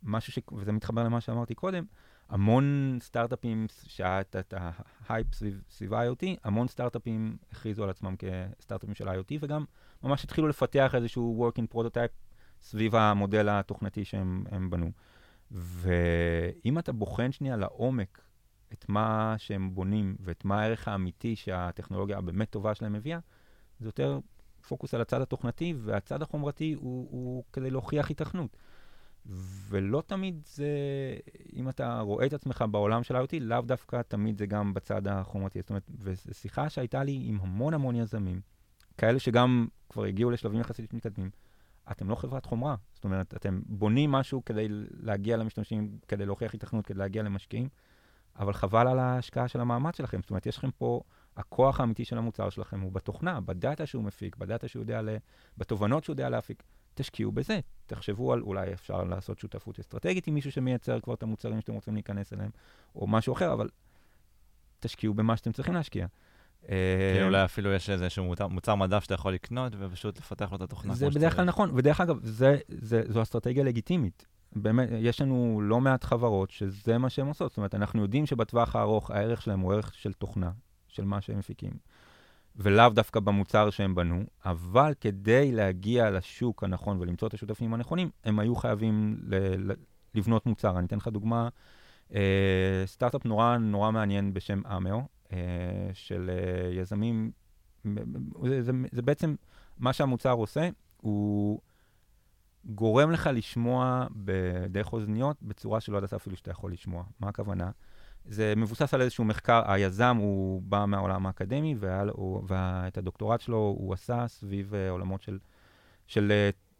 משהו 0.02 0.32
ש... 0.32 0.38
וזה 0.52 0.72
מתחבר 0.72 1.04
למה 1.04 1.20
שאמרתי 1.20 1.54
קודם, 1.54 1.84
המון 2.28 2.98
סטארט-אפים, 3.00 3.66
שהיה 3.86 4.20
את 4.20 4.54
ההייפ 4.56 5.34
סביב, 5.34 5.62
סביב 5.70 5.94
ה-IoT, 5.94 6.26
המון 6.44 6.68
סטארט-אפים 6.68 7.36
הכריזו 7.50 7.84
על 7.84 7.90
עצמם 7.90 8.14
כסטארט-אפים 8.16 8.94
של 8.94 9.08
IoT, 9.08 9.38
וגם 9.40 9.64
ממש 10.06 10.24
התחילו 10.24 10.48
לפתח 10.48 10.94
איזשהו 10.94 11.50
working 11.50 11.74
prototype 11.74 12.34
סביב 12.62 12.94
המודל 12.94 13.48
התוכנתי 13.48 14.04
שהם 14.04 14.70
בנו. 14.70 14.90
ואם 15.50 16.78
אתה 16.78 16.92
בוחן 16.92 17.32
שנייה 17.32 17.56
לעומק 17.56 18.20
את 18.72 18.88
מה 18.88 19.34
שהם 19.38 19.74
בונים 19.74 20.16
ואת 20.20 20.44
מה 20.44 20.62
הערך 20.62 20.88
האמיתי 20.88 21.36
שהטכנולוגיה 21.36 22.18
הבאמת 22.18 22.50
טובה 22.50 22.74
שלהם 22.74 22.92
מביאה, 22.92 23.18
זה 23.80 23.88
יותר 23.88 24.20
פוקוס 24.68 24.94
על 24.94 25.00
הצד 25.00 25.20
התוכנתי, 25.20 25.74
והצד 25.76 26.22
החומרתי 26.22 26.72
הוא, 26.72 27.08
הוא 27.10 27.44
כדי 27.52 27.70
להוכיח 27.70 28.10
התכנות. 28.10 28.56
ולא 29.68 30.02
תמיד 30.06 30.42
זה, 30.46 30.68
אם 31.56 31.68
אתה 31.68 32.00
רואה 32.00 32.26
את 32.26 32.32
עצמך 32.32 32.64
בעולם 32.70 33.02
של 33.02 33.16
IoT, 33.16 33.36
לאו 33.40 33.60
דווקא 33.60 34.02
תמיד 34.02 34.38
זה 34.38 34.46
גם 34.46 34.74
בצד 34.74 35.08
החומרתי. 35.08 35.60
זאת 35.60 35.70
אומרת, 35.70 35.90
וזו 35.98 36.34
שיחה 36.34 36.68
שהייתה 36.68 37.04
לי 37.04 37.22
עם 37.24 37.38
המון 37.40 37.74
המון 37.74 37.96
יזמים, 37.96 38.40
כאלה 38.98 39.18
שגם 39.18 39.66
כבר 39.88 40.04
הגיעו 40.04 40.30
לשלבים 40.30 40.60
יחסית 40.60 40.94
מתקדמים. 40.94 41.30
אתם 41.90 42.10
לא 42.10 42.14
חברת 42.14 42.44
חומרה. 42.44 42.76
זאת 42.94 43.04
אומרת, 43.04 43.34
אתם 43.34 43.60
בונים 43.66 44.12
משהו 44.12 44.44
כדי 44.44 44.66
להגיע 45.00 45.36
למשתמשים, 45.36 45.98
כדי 46.08 46.26
להוכיח 46.26 46.54
התכנות, 46.54 46.86
כדי 46.86 46.98
להגיע 46.98 47.22
למשקיעים, 47.22 47.68
אבל 48.38 48.52
חבל 48.52 48.88
על 48.88 48.98
ההשקעה 48.98 49.48
של 49.48 49.60
המאמץ 49.60 49.96
שלכם. 49.96 50.20
זאת 50.22 50.30
אומרת, 50.30 50.46
יש 50.46 50.58
לכם 50.58 50.70
פה, 50.70 51.00
הכוח 51.36 51.80
האמיתי 51.80 52.04
של 52.04 52.18
המוצר 52.18 52.50
שלכם 52.50 52.80
הוא 52.80 52.92
בתוכנה, 52.92 53.40
בדאטה 53.40 53.86
שהוא 53.86 54.04
מפיק, 54.04 54.36
בדאטה 54.36 54.68
שהוא 54.68 54.82
יודע, 54.82 55.02
ל... 55.02 55.16
בתובנות 55.58 56.04
שהוא 56.04 56.12
יודע 56.12 56.28
להפיק. 56.28 56.62
תשקיעו 56.94 57.32
בזה, 57.32 57.60
תחשבו 57.86 58.32
על 58.32 58.40
אולי 58.40 58.72
אפשר 58.72 59.04
לעשות 59.04 59.38
שותפות 59.38 59.78
אסטרטגית 59.78 60.26
עם 60.26 60.34
מישהו 60.34 60.52
שמייצר 60.52 61.00
כבר 61.00 61.14
את 61.14 61.22
המוצרים 61.22 61.60
שאתם 61.60 61.72
רוצים 61.72 61.94
להיכנס 61.94 62.32
אליהם, 62.32 62.50
או 62.94 63.06
משהו 63.06 63.32
אחר, 63.32 63.52
אבל 63.52 63.68
תשקיעו 64.80 65.14
במה 65.14 65.36
שאתם 65.36 65.52
צריכים 65.52 65.74
להשקיע. 65.74 66.06
כן, 66.68 67.24
אולי 67.24 67.44
אפילו 67.44 67.72
יש 67.72 67.90
איזשהו 67.90 68.24
מוצר, 68.24 68.46
מוצר 68.46 68.74
מדף 68.74 69.02
שאתה 69.02 69.14
יכול 69.14 69.32
לקנות 69.32 69.72
ופשוט 69.78 70.18
לפתח 70.18 70.50
לו 70.50 70.56
את 70.56 70.62
התוכנה 70.62 70.94
זה 70.94 71.10
בדרך 71.10 71.36
כלל 71.36 71.44
נכון, 71.44 71.70
ודרך 71.74 72.00
אגב, 72.00 72.18
זה, 72.22 72.56
זה, 72.68 73.02
זו 73.08 73.22
אסטרטגיה 73.22 73.64
לגיטימית. 73.64 74.26
באמת, 74.52 74.88
יש 74.92 75.20
לנו 75.20 75.60
לא 75.62 75.80
מעט 75.80 76.04
חברות 76.04 76.50
שזה 76.50 76.98
מה 76.98 77.10
שהן 77.10 77.26
עושות. 77.26 77.50
זאת 77.50 77.56
אומרת, 77.56 77.74
אנחנו 77.74 78.02
יודעים 78.02 78.26
שבטווח 78.26 78.76
הארוך 78.76 79.10
הערך 79.10 79.42
שלהם 79.42 79.60
הוא 79.60 79.72
ערך 79.72 79.94
של 79.94 80.12
תוכנה, 80.12 80.50
של 80.88 81.04
מה 81.04 81.20
שהם 81.20 81.38
מפיקים. 81.38 81.72
ולאו 82.56 82.88
דווקא 82.88 83.20
במוצר 83.20 83.70
שהם 83.70 83.94
בנו, 83.94 84.24
אבל 84.44 84.92
כדי 85.00 85.52
להגיע 85.52 86.10
לשוק 86.10 86.64
הנכון 86.64 87.00
ולמצוא 87.00 87.28
את 87.28 87.34
השותפים 87.34 87.74
הנכונים, 87.74 88.10
הם 88.24 88.38
היו 88.38 88.56
חייבים 88.56 89.16
ל- 89.26 89.72
לבנות 90.14 90.46
מוצר. 90.46 90.78
אני 90.78 90.86
אתן 90.86 90.96
לך 90.96 91.08
דוגמה, 91.08 91.48
אה, 92.14 92.82
סטארט-אפ 92.86 93.24
נורא 93.24 93.56
נורא 93.56 93.90
מעניין 93.90 94.34
בשם 94.34 94.66
אמאו, 94.66 94.98
אה, 94.98 95.02
של 95.92 96.30
אה, 96.32 96.70
יזמים, 96.72 97.30
זה, 98.44 98.62
זה, 98.62 98.72
זה 98.92 99.02
בעצם 99.02 99.34
מה 99.78 99.92
שהמוצר 99.92 100.32
עושה, 100.32 100.68
הוא 100.96 101.60
גורם 102.64 103.10
לך 103.10 103.30
לשמוע 103.32 104.06
בדרך 104.10 104.92
אוזניות 104.92 105.36
בצורה 105.42 105.80
שלא 105.80 105.98
ידעת 105.98 106.12
אפילו 106.12 106.36
שאתה 106.36 106.50
יכול 106.50 106.72
לשמוע. 106.72 107.04
מה 107.20 107.28
הכוונה? 107.28 107.70
זה 108.24 108.54
מבוסס 108.56 108.94
על 108.94 109.02
איזשהו 109.02 109.24
מחקר, 109.24 109.62
היזם 109.66 110.16
הוא 110.16 110.62
בא 110.62 110.84
מהעולם 110.88 111.26
האקדמי, 111.26 111.74
ואת 112.46 112.98
הדוקטורט 112.98 113.40
שלו 113.40 113.74
הוא 113.78 113.94
עשה 113.94 114.28
סביב 114.28 114.72
uh, 114.72 114.90
עולמות 114.90 115.22
של, 115.22 115.38
של 116.06 116.32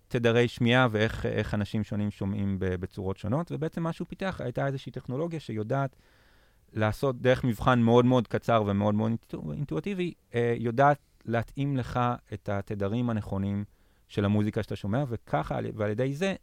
תדרי 0.09 0.49
שמיעה 0.49 0.89
ואיך 0.91 1.55
אנשים 1.55 1.85
שונים 1.85 2.11
שומעים 2.11 2.57
בצורות 2.59 3.17
שונות, 3.17 3.53
ובעצם 3.53 3.83
מה 3.83 3.93
שהוא 3.93 4.09
פיתח 4.09 4.41
הייתה 4.45 4.67
איזושהי 4.67 4.93
טכנולוגיה 4.93 5.41
שיודעת 5.41 5.97
לעשות 6.77 7.21
דרך 7.21 7.45
מבחן 7.45 7.81
מאוד 7.81 8.05
מאוד 8.05 8.29
קצר 8.29 8.63
ומאוד 8.67 8.95
מאוד 8.95 9.13
אינטואטיבי, 9.53 10.13
uh, 10.31 10.35
יודעת 10.57 10.99
להתאים 11.25 11.77
לך 11.77 12.01
את 12.33 12.49
התדרים 12.49 13.11
הנכונים 13.11 13.65
של 14.09 14.25
המוזיקה 14.25 14.63
שאתה 14.63 14.77
שומע, 14.77 15.05
וככה, 15.09 15.59
ועל 15.75 15.91
ידי 15.91 16.15
זה, 16.15 16.35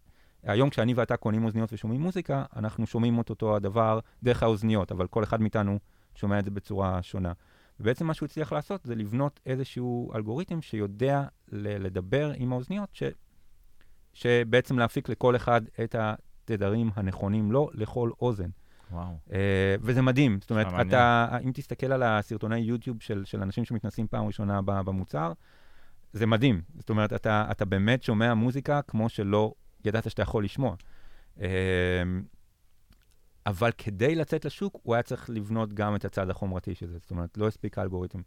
היום 0.43 0.69
כשאני 0.69 0.93
ואתה 0.93 1.17
קונים 1.17 1.45
אוזניות 1.45 1.73
ושומעים 1.73 2.01
מוזיקה, 2.01 2.45
אנחנו 2.55 2.87
שומעים 2.87 3.19
את 3.19 3.29
אותו 3.29 3.55
הדבר 3.55 3.99
דרך 4.23 4.43
האוזניות, 4.43 4.91
אבל 4.91 5.07
כל 5.07 5.23
אחד 5.23 5.41
מאיתנו 5.41 5.79
שומע 6.15 6.39
את 6.39 6.45
זה 6.45 6.51
בצורה 6.51 7.01
שונה. 7.03 7.33
ובעצם 7.79 8.07
מה 8.07 8.13
שהוא 8.13 8.25
הצליח 8.25 8.53
לעשות 8.53 8.81
זה 8.83 8.95
לבנות 8.95 9.39
איזשהו 9.45 10.11
אלגוריתם 10.15 10.61
שיודע 10.61 11.23
לדבר 11.51 12.31
עם 12.35 12.53
האוזניות, 12.53 12.89
ש, 12.93 13.03
שבעצם 14.13 14.79
להפיק 14.79 15.09
לכל 15.09 15.35
אחד 15.35 15.61
את 15.83 15.95
התדרים 15.99 16.89
הנכונים 16.95 17.51
לו, 17.51 17.69
לכל 17.73 18.11
אוזן. 18.21 18.49
וואו. 18.93 19.17
Uh, 19.27 19.33
וזה 19.81 20.01
מדהים. 20.01 20.37
זאת 20.41 20.49
אומרת, 20.51 20.87
אתה, 20.87 21.27
אם 21.43 21.51
תסתכל 21.53 21.91
על 21.91 22.03
הסרטוני 22.03 22.57
יוטיוב 22.57 23.01
של, 23.01 23.25
של 23.25 23.41
אנשים 23.41 23.65
שמתנסים 23.65 24.07
פעם 24.07 24.25
ראשונה 24.25 24.61
במוצר, 24.61 25.33
זה 26.13 26.25
מדהים. 26.25 26.61
זאת 26.77 26.89
אומרת, 26.89 27.13
אתה, 27.13 27.47
אתה 27.51 27.65
באמת 27.65 28.03
שומע 28.03 28.33
מוזיקה 28.33 28.81
כמו 28.81 29.09
שלא 29.09 29.53
ידעת 29.85 30.09
שאתה 30.09 30.21
יכול 30.21 30.43
לשמוע. 30.43 30.75
אמ, 31.39 31.45
אבל 33.45 33.71
כדי 33.77 34.15
לצאת 34.15 34.45
לשוק, 34.45 34.77
הוא 34.83 34.95
היה 34.95 35.03
צריך 35.03 35.29
לבנות 35.29 35.73
גם 35.73 35.95
את 35.95 36.05
הצד 36.05 36.29
החומרתי 36.29 36.75
של 36.75 36.87
זה. 36.87 36.97
זאת 36.97 37.11
אומרת, 37.11 37.37
לא 37.37 37.47
הספיק 37.47 37.77
האלגוריתם. 37.77 38.21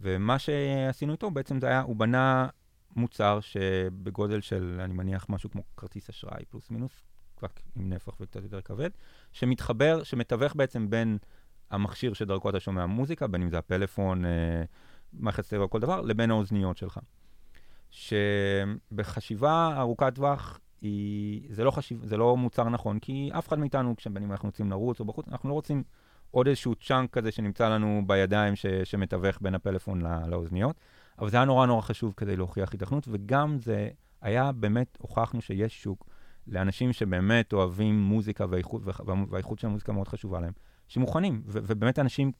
ומה 0.00 0.38
שעשינו 0.38 1.12
איתו, 1.12 1.30
בעצם 1.30 1.60
זה 1.60 1.66
היה, 1.66 1.80
הוא 1.80 1.96
בנה 1.96 2.48
מוצר 2.96 3.40
שבגודל 3.40 4.40
של, 4.40 4.80
אני 4.84 4.94
מניח, 4.94 5.26
משהו 5.28 5.50
כמו 5.50 5.62
כרטיס 5.76 6.10
אשראי, 6.10 6.44
פלוס 6.50 6.70
מינוס, 6.70 7.02
רק 7.44 7.60
עם 7.76 7.88
נפח 7.88 8.20
וקצת 8.20 8.42
יותר 8.42 8.60
כבד, 8.60 8.90
שמתחבר, 9.32 10.02
שמתווך 10.02 10.56
בעצם 10.56 10.90
בין 10.90 11.18
המכשיר 11.70 12.12
שדרכו 12.12 12.50
אתה 12.50 12.60
שומע 12.60 12.86
מוזיקה, 12.86 13.26
בין 13.26 13.42
אם 13.42 13.50
זה 13.50 13.58
הפלאפון, 13.58 14.24
אה, 14.24 14.62
מערכת 15.12 15.44
סטריאו 15.44 15.62
או 15.62 15.70
כל 15.70 15.80
דבר, 15.80 16.00
לבין 16.00 16.30
האוזניות 16.30 16.76
שלך. 16.76 17.00
שבחשיבה 17.90 19.74
ארוכת 19.78 20.14
טווח, 20.14 20.60
היא, 20.80 21.48
זה, 21.50 21.64
לא 21.64 21.70
חשיב, 21.70 22.00
זה 22.04 22.16
לא 22.16 22.36
מוצר 22.36 22.68
נכון, 22.68 22.98
כי 22.98 23.30
אף 23.38 23.48
אחד 23.48 23.58
מאיתנו, 23.58 23.96
כשבין 23.96 24.22
אם 24.22 24.32
אנחנו 24.32 24.48
רוצים 24.48 24.70
לרוץ 24.70 25.00
או 25.00 25.04
בחוץ, 25.04 25.28
אנחנו 25.28 25.48
לא 25.48 25.54
רוצים 25.54 25.82
עוד 26.30 26.46
איזשהו 26.46 26.74
צ'אנק 26.74 27.10
כזה 27.10 27.30
שנמצא 27.30 27.68
לנו 27.68 28.02
בידיים 28.06 28.56
ש, 28.56 28.66
שמתווך 28.66 29.38
בין 29.40 29.54
הפלאפון 29.54 30.00
לא, 30.00 30.10
לאוזניות, 30.28 30.76
אבל 31.18 31.30
זה 31.30 31.36
היה 31.36 31.46
נורא 31.46 31.66
נורא 31.66 31.80
חשוב 31.80 32.14
כדי 32.16 32.36
להוכיח 32.36 32.74
התכנות, 32.74 33.08
וגם 33.10 33.58
זה 33.58 33.88
היה 34.22 34.52
באמת, 34.52 34.98
הוכחנו 35.00 35.40
שיש 35.40 35.82
שוק 35.82 36.06
לאנשים 36.50 36.92
שבאמת 36.92 37.52
אוהבים 37.52 38.00
מוזיקה 38.00 38.46
והאיכות, 38.50 38.82
והאיכות 39.28 39.58
של 39.58 39.66
המוזיקה 39.66 39.92
מאוד 39.92 40.08
חשובה 40.08 40.40
להם, 40.40 40.52
שמוכנים, 40.88 41.42
ובאמת 41.46 41.98
אנשים, 41.98 42.32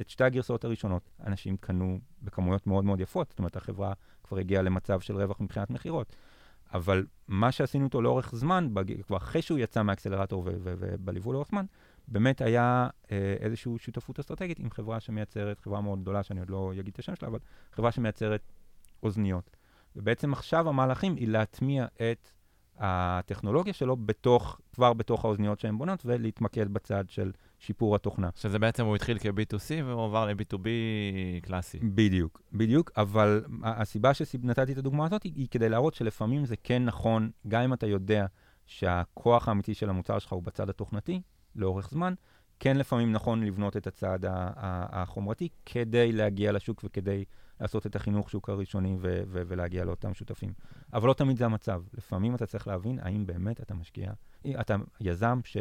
את 0.00 0.08
שתי 0.08 0.24
הגרסאות 0.24 0.64
הראשונות, 0.64 1.10
אנשים 1.26 1.56
קנו 1.56 1.98
בכמויות 2.22 2.66
מאוד 2.66 2.84
מאוד 2.84 3.00
יפות, 3.00 3.28
זאת 3.30 3.38
אומרת, 3.38 3.56
החברה 3.56 3.92
כבר 4.24 4.38
הגיעה 4.38 4.62
למצב 4.62 5.00
של 5.00 5.16
רווח 5.16 5.40
מבחינת 5.40 5.70
מכירות. 5.70 6.16
אבל 6.74 7.06
מה 7.28 7.52
שעשינו 7.52 7.84
אותו 7.84 8.02
לאורך 8.02 8.34
זמן. 8.34 8.68
כבר 9.06 9.16
אחרי 9.16 9.42
שהוא 9.42 9.58
יצא 9.58 9.82
מהאקסלרטור 9.82 10.42
ובליווי 10.46 11.32
לאורך 11.32 11.48
זמן, 11.48 11.64
באמת 12.08 12.40
היה 12.40 12.88
אה, 13.10 13.34
איזושהי 13.40 13.72
שותפות 13.78 14.18
אסטרטגית 14.18 14.58
עם 14.58 14.70
חברה 14.70 15.00
שמייצרת, 15.00 15.60
חברה 15.60 15.80
מאוד 15.80 16.02
גדולה, 16.02 16.22
שאני 16.22 16.40
עוד 16.40 16.50
לא 16.50 16.72
אגיד 16.80 16.92
את 16.92 16.98
השם 16.98 17.16
שלה, 17.16 17.28
אבל 17.28 17.38
חברה 17.72 17.92
שמייצרת 17.92 18.52
אוזניות. 19.02 19.56
ובעצם 19.96 20.32
עכשיו 20.32 20.68
המהלכים 20.68 21.16
היא 21.16 21.28
להטמיע 21.28 21.86
את 21.96 22.30
הטכנולוגיה 22.78 23.72
שלו 23.72 23.96
בתוך, 23.96 24.60
כבר 24.72 24.92
בתוך 24.92 25.24
האוזניות 25.24 25.60
שהן 25.60 25.78
בונות, 25.78 26.02
ולהתמקד 26.06 26.68
בצד 26.68 27.04
של 27.08 27.32
שיפור 27.58 27.94
התוכנה. 27.94 28.30
שזה 28.34 28.58
בעצם 28.58 28.84
הוא 28.84 28.96
התחיל 28.96 29.18
כ-B2C 29.18 29.84
והוא 29.84 30.04
עבר 30.04 30.26
ל-B2B 30.26 30.66
קלאסי. 31.42 31.78
בדיוק, 31.78 32.42
בדיוק, 32.52 32.90
אבל 32.96 33.44
הסיבה 33.62 34.14
שנתתי 34.14 34.72
את 34.72 34.78
הדוגמה 34.78 35.06
הזאת 35.06 35.22
היא, 35.22 35.32
היא 35.36 35.48
כדי 35.50 35.68
להראות 35.68 35.94
שלפעמים 35.94 36.44
זה 36.44 36.56
כן 36.62 36.84
נכון, 36.84 37.30
גם 37.48 37.62
אם 37.62 37.72
אתה 37.72 37.86
יודע 37.86 38.26
שהכוח 38.66 39.48
האמיתי 39.48 39.74
של 39.74 39.90
המוצר 39.90 40.18
שלך 40.18 40.32
הוא 40.32 40.42
בצד 40.42 40.70
התוכנתי, 40.70 41.20
לאורך 41.56 41.90
זמן, 41.90 42.14
כן 42.62 42.76
לפעמים 42.76 43.12
נכון 43.12 43.42
לבנות 43.44 43.76
את 43.76 43.86
הצד 43.86 44.18
החומרתי 44.24 45.48
כדי 45.66 46.12
להגיע 46.12 46.52
לשוק 46.52 46.80
וכדי 46.84 47.24
לעשות 47.60 47.86
את 47.86 47.96
החינוך 47.96 48.30
שוק 48.30 48.48
הראשוני 48.50 48.96
ו- 49.00 49.22
ו- 49.26 49.42
ולהגיע 49.46 49.84
לאותם 49.84 50.14
שותפים. 50.14 50.52
אבל 50.92 51.08
לא 51.08 51.14
תמיד 51.14 51.36
זה 51.36 51.44
המצב. 51.44 51.82
לפעמים 51.94 52.34
אתה 52.34 52.46
צריך 52.46 52.66
להבין 52.68 52.98
האם 53.02 53.26
באמת 53.26 53.60
אתה 53.60 53.74
משקיע, 53.74 54.12
אתה 54.60 54.76
יזם 55.00 55.40
ש... 55.44 55.56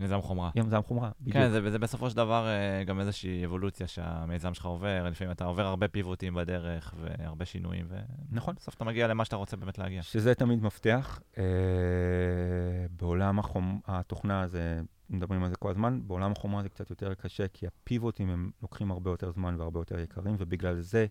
יזם 0.00 0.20
חומרה. 0.20 0.50
יזם 0.54 0.82
חומרה, 0.82 1.10
בדיוק. 1.20 1.36
כן, 1.36 1.50
זה, 1.50 1.70
זה 1.70 1.78
בסופו 1.78 2.10
של 2.10 2.16
דבר 2.16 2.46
אה, 2.46 2.84
גם 2.84 3.00
איזושהי 3.00 3.44
אבולוציה 3.44 3.86
שהמיזם 3.86 4.54
שלך 4.54 4.66
עובר, 4.66 5.08
לפעמים 5.10 5.30
אתה 5.30 5.44
עובר 5.44 5.66
הרבה 5.66 5.88
פיבוטים 5.88 6.34
בדרך 6.34 6.94
והרבה 7.00 7.44
שינויים, 7.44 7.86
ו... 7.88 7.96
נכון. 8.30 8.54
בסוף 8.54 8.74
אתה 8.74 8.84
מגיע 8.84 9.06
למה 9.06 9.24
שאתה 9.24 9.36
רוצה 9.36 9.56
באמת 9.56 9.78
להגיע. 9.78 10.02
שזה 10.02 10.34
תמיד 10.34 10.62
מפתח. 10.62 11.20
אה, 11.38 11.44
בעולם 12.90 13.38
החומ... 13.38 13.80
התוכנה 13.86 14.48
זה, 14.48 14.80
מדברים 15.10 15.42
על 15.42 15.48
זה 15.48 15.56
כל 15.56 15.70
הזמן, 15.70 16.00
בעולם 16.06 16.32
החומרה 16.32 16.62
זה 16.62 16.68
קצת 16.68 16.90
יותר 16.90 17.14
קשה, 17.14 17.48
כי 17.48 17.66
הפיבוטים 17.66 18.28
הם 18.28 18.50
לוקחים 18.62 18.90
הרבה 18.90 19.10
יותר 19.10 19.30
זמן 19.30 19.54
והרבה 19.58 19.80
יותר 19.80 19.98
יקרים, 19.98 20.36
ובגלל 20.38 20.80
זה 20.80 21.06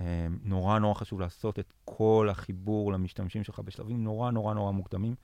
אה, 0.00 0.26
נורא 0.42 0.78
נורא 0.78 0.94
חשוב 0.94 1.20
לעשות 1.20 1.58
את 1.58 1.72
כל 1.84 2.28
החיבור 2.30 2.92
למשתמשים 2.92 3.44
שלך 3.44 3.60
בשלבים 3.60 4.04
נורא 4.04 4.30
נורא 4.30 4.54
נורא 4.54 4.72
מוקדמים. 4.72 5.14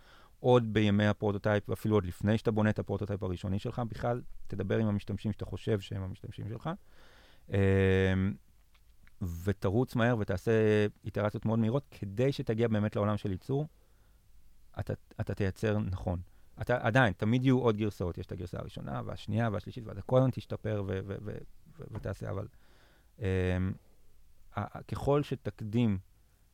עוד 0.43 0.73
בימי 0.73 1.07
ה 1.07 1.12
prototype, 1.12 1.71
אפילו 1.71 1.97
עוד 1.97 2.05
לפני 2.07 2.39
שאתה 2.39 2.51
בונה 2.51 2.71
את 2.71 2.79
ה 2.79 2.83
prototype 2.83 3.23
הראשוני 3.23 3.59
שלך, 3.59 3.83
בכלל 3.89 4.23
תדבר 4.47 4.79
עם 4.79 4.87
המשתמשים 4.87 5.33
שאתה 5.33 5.45
חושב 5.45 5.81
שהם 5.81 6.03
המשתמשים 6.03 6.49
שלך. 6.49 6.71
אמ, 7.51 7.57
ותרוץ 9.45 9.97
מהר 9.97 10.19
ותעשה 10.19 10.53
איטרציות 11.05 11.45
מאוד 11.45 11.59
מהירות, 11.59 11.87
כדי 11.91 12.33
שתגיע 12.33 12.69
באמת 12.69 12.97
לעולם 12.97 13.17
של 13.17 13.31
ייצור, 13.31 13.67
אתה, 14.81 14.93
אתה 15.21 15.35
תייצר 15.35 15.79
נכון. 15.79 16.21
אתה 16.61 16.79
עדיין, 16.81 17.13
תמיד 17.13 17.45
יהיו 17.45 17.59
עוד 17.59 17.77
גרסאות, 17.77 18.19
יש 18.19 18.27
את 18.27 18.33
הגרסה 18.33 18.59
הראשונה 18.59 19.03
והשנייה 19.05 19.49
והשלישית, 19.53 19.85
ואתה 19.87 20.03
כל 20.03 20.17
הזמן 20.17 20.31
תשתפר 20.31 20.85
ותעשה, 21.91 22.31
אבל 22.31 22.47
אמ, 23.19 23.23
ככל 24.89 25.23
שתקדים 25.23 25.99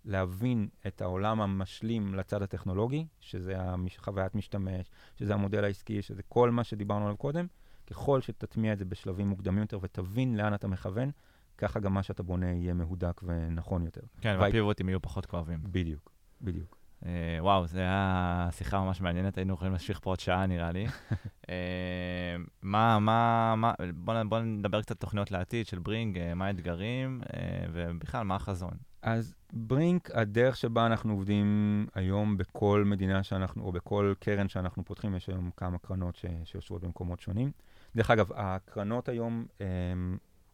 להבין 0.08 0.68
את 0.86 1.02
העולם 1.02 1.40
המשלים 1.40 2.14
לצד 2.14 2.42
הטכנולוגי, 2.42 3.06
שזה 3.20 3.56
חוויית 3.98 4.34
משתמש, 4.34 4.90
שזה 5.16 5.34
המודל 5.34 5.64
העסקי, 5.64 6.02
שזה 6.02 6.22
כל 6.22 6.50
מה 6.50 6.64
שדיברנו 6.64 7.04
עליו 7.04 7.16
קודם, 7.16 7.46
ככל 7.86 8.20
שתטמיע 8.20 8.72
את 8.72 8.78
זה 8.78 8.84
בשלבים 8.84 9.28
מוקדמים 9.28 9.60
יותר 9.60 9.78
ותבין 9.82 10.36
לאן 10.36 10.54
אתה 10.54 10.68
מכוון, 10.68 11.10
ככה 11.58 11.80
גם 11.80 11.94
מה 11.94 12.02
שאתה 12.02 12.22
בונה 12.22 12.52
יהיה 12.52 12.74
מהודק 12.74 13.20
ונכון 13.24 13.84
יותר. 13.84 14.00
כן, 14.20 14.36
והפיבוטים 14.40 14.88
יהיו 14.88 15.02
פחות 15.02 15.26
כואבים. 15.26 15.58
בדיוק, 15.62 16.12
בדיוק. 16.40 16.77
Uh, 17.02 17.06
וואו, 17.40 17.66
זו 17.66 17.78
הייתה 17.78 18.48
שיחה 18.50 18.80
ממש 18.80 19.00
מעניינת, 19.00 19.38
היינו 19.38 19.54
יכולים 19.54 19.72
להשליך 19.72 20.00
פה 20.02 20.10
עוד 20.10 20.20
שעה 20.20 20.46
נראה 20.46 20.72
לי. 20.72 20.86
uh, 20.86 21.46
מה, 22.62 22.98
מה, 22.98 23.54
מה, 23.56 23.72
בוא, 23.94 24.22
בוא 24.22 24.40
נדבר 24.40 24.82
קצת 24.82 25.00
תוכניות 25.00 25.30
לעתיד 25.30 25.66
של 25.66 25.78
ברינג, 25.78 26.18
uh, 26.18 26.34
מה 26.34 26.46
האתגרים, 26.46 27.20
uh, 27.24 27.28
ובכלל, 27.72 28.22
מה 28.22 28.36
החזון. 28.36 28.70
אז 29.02 29.34
ברינק, 29.52 30.10
הדרך 30.14 30.56
שבה 30.56 30.86
אנחנו 30.86 31.12
עובדים 31.12 31.86
היום 31.94 32.36
בכל 32.36 32.84
מדינה 32.86 33.22
שאנחנו, 33.22 33.64
או 33.64 33.72
בכל 33.72 34.14
קרן 34.18 34.48
שאנחנו 34.48 34.84
פותחים, 34.84 35.14
יש 35.14 35.28
היום 35.28 35.50
כמה 35.56 35.78
קרנות 35.78 36.16
ש, 36.16 36.24
שיושבות 36.44 36.84
במקומות 36.84 37.20
שונים. 37.20 37.50
דרך 37.96 38.10
אגב, 38.10 38.30
הקרנות 38.34 39.08
היום, 39.08 39.46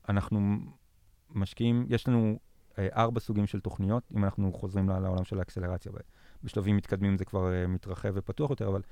אנחנו 0.08 0.56
משקיעים, 1.30 1.86
יש 1.88 2.08
לנו 2.08 2.38
ארבע 2.78 3.20
סוגים 3.20 3.46
של 3.46 3.60
תוכניות, 3.60 4.02
אם 4.16 4.24
אנחנו 4.24 4.52
חוזרים 4.52 4.88
לעולם 4.88 5.24
של 5.24 5.38
האקסלרציה. 5.38 5.92
בשלבים 6.44 6.76
מתקדמים 6.76 7.18
זה 7.18 7.24
כבר 7.24 7.52
אה, 7.52 7.66
מתרחב 7.66 8.12
ופתוח 8.14 8.50
יותר, 8.50 8.68
אבל 8.68 8.82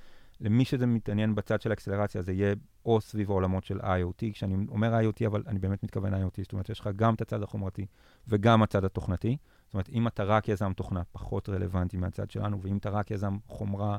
למי 0.40 0.64
שזה 0.64 0.86
מתעניין 0.86 1.34
בצד 1.34 1.60
של 1.60 1.70
האקסלרציה, 1.70 2.22
זה 2.22 2.32
יהיה 2.32 2.54
או 2.86 3.00
סביב 3.00 3.30
העולמות 3.30 3.64
של 3.64 3.80
IoT, 3.80 4.32
כשאני 4.32 4.66
אומר 4.68 5.00
IoT, 5.00 5.26
אבל 5.26 5.42
אני 5.46 5.58
באמת 5.58 5.82
מתכוון 5.82 6.14
IoT, 6.14 6.42
זאת 6.42 6.52
אומרת, 6.52 6.70
יש 6.70 6.80
לך 6.80 6.90
גם 6.96 7.14
את 7.14 7.20
הצד 7.20 7.42
החומרתי 7.42 7.86
וגם 8.28 8.62
הצד 8.62 8.84
התוכנתי. 8.84 9.36
זאת 9.66 9.74
אומרת, 9.74 9.88
אם 9.88 10.06
אתה 10.06 10.24
רק 10.24 10.48
יזם 10.48 10.72
תוכנה, 10.72 11.02
פחות 11.12 11.48
רלוונטי 11.48 11.96
מהצד 11.96 12.30
שלנו, 12.30 12.62
ואם 12.62 12.76
אתה 12.76 12.90
רק 12.90 13.10
יזם 13.10 13.36
חומרה, 13.46 13.96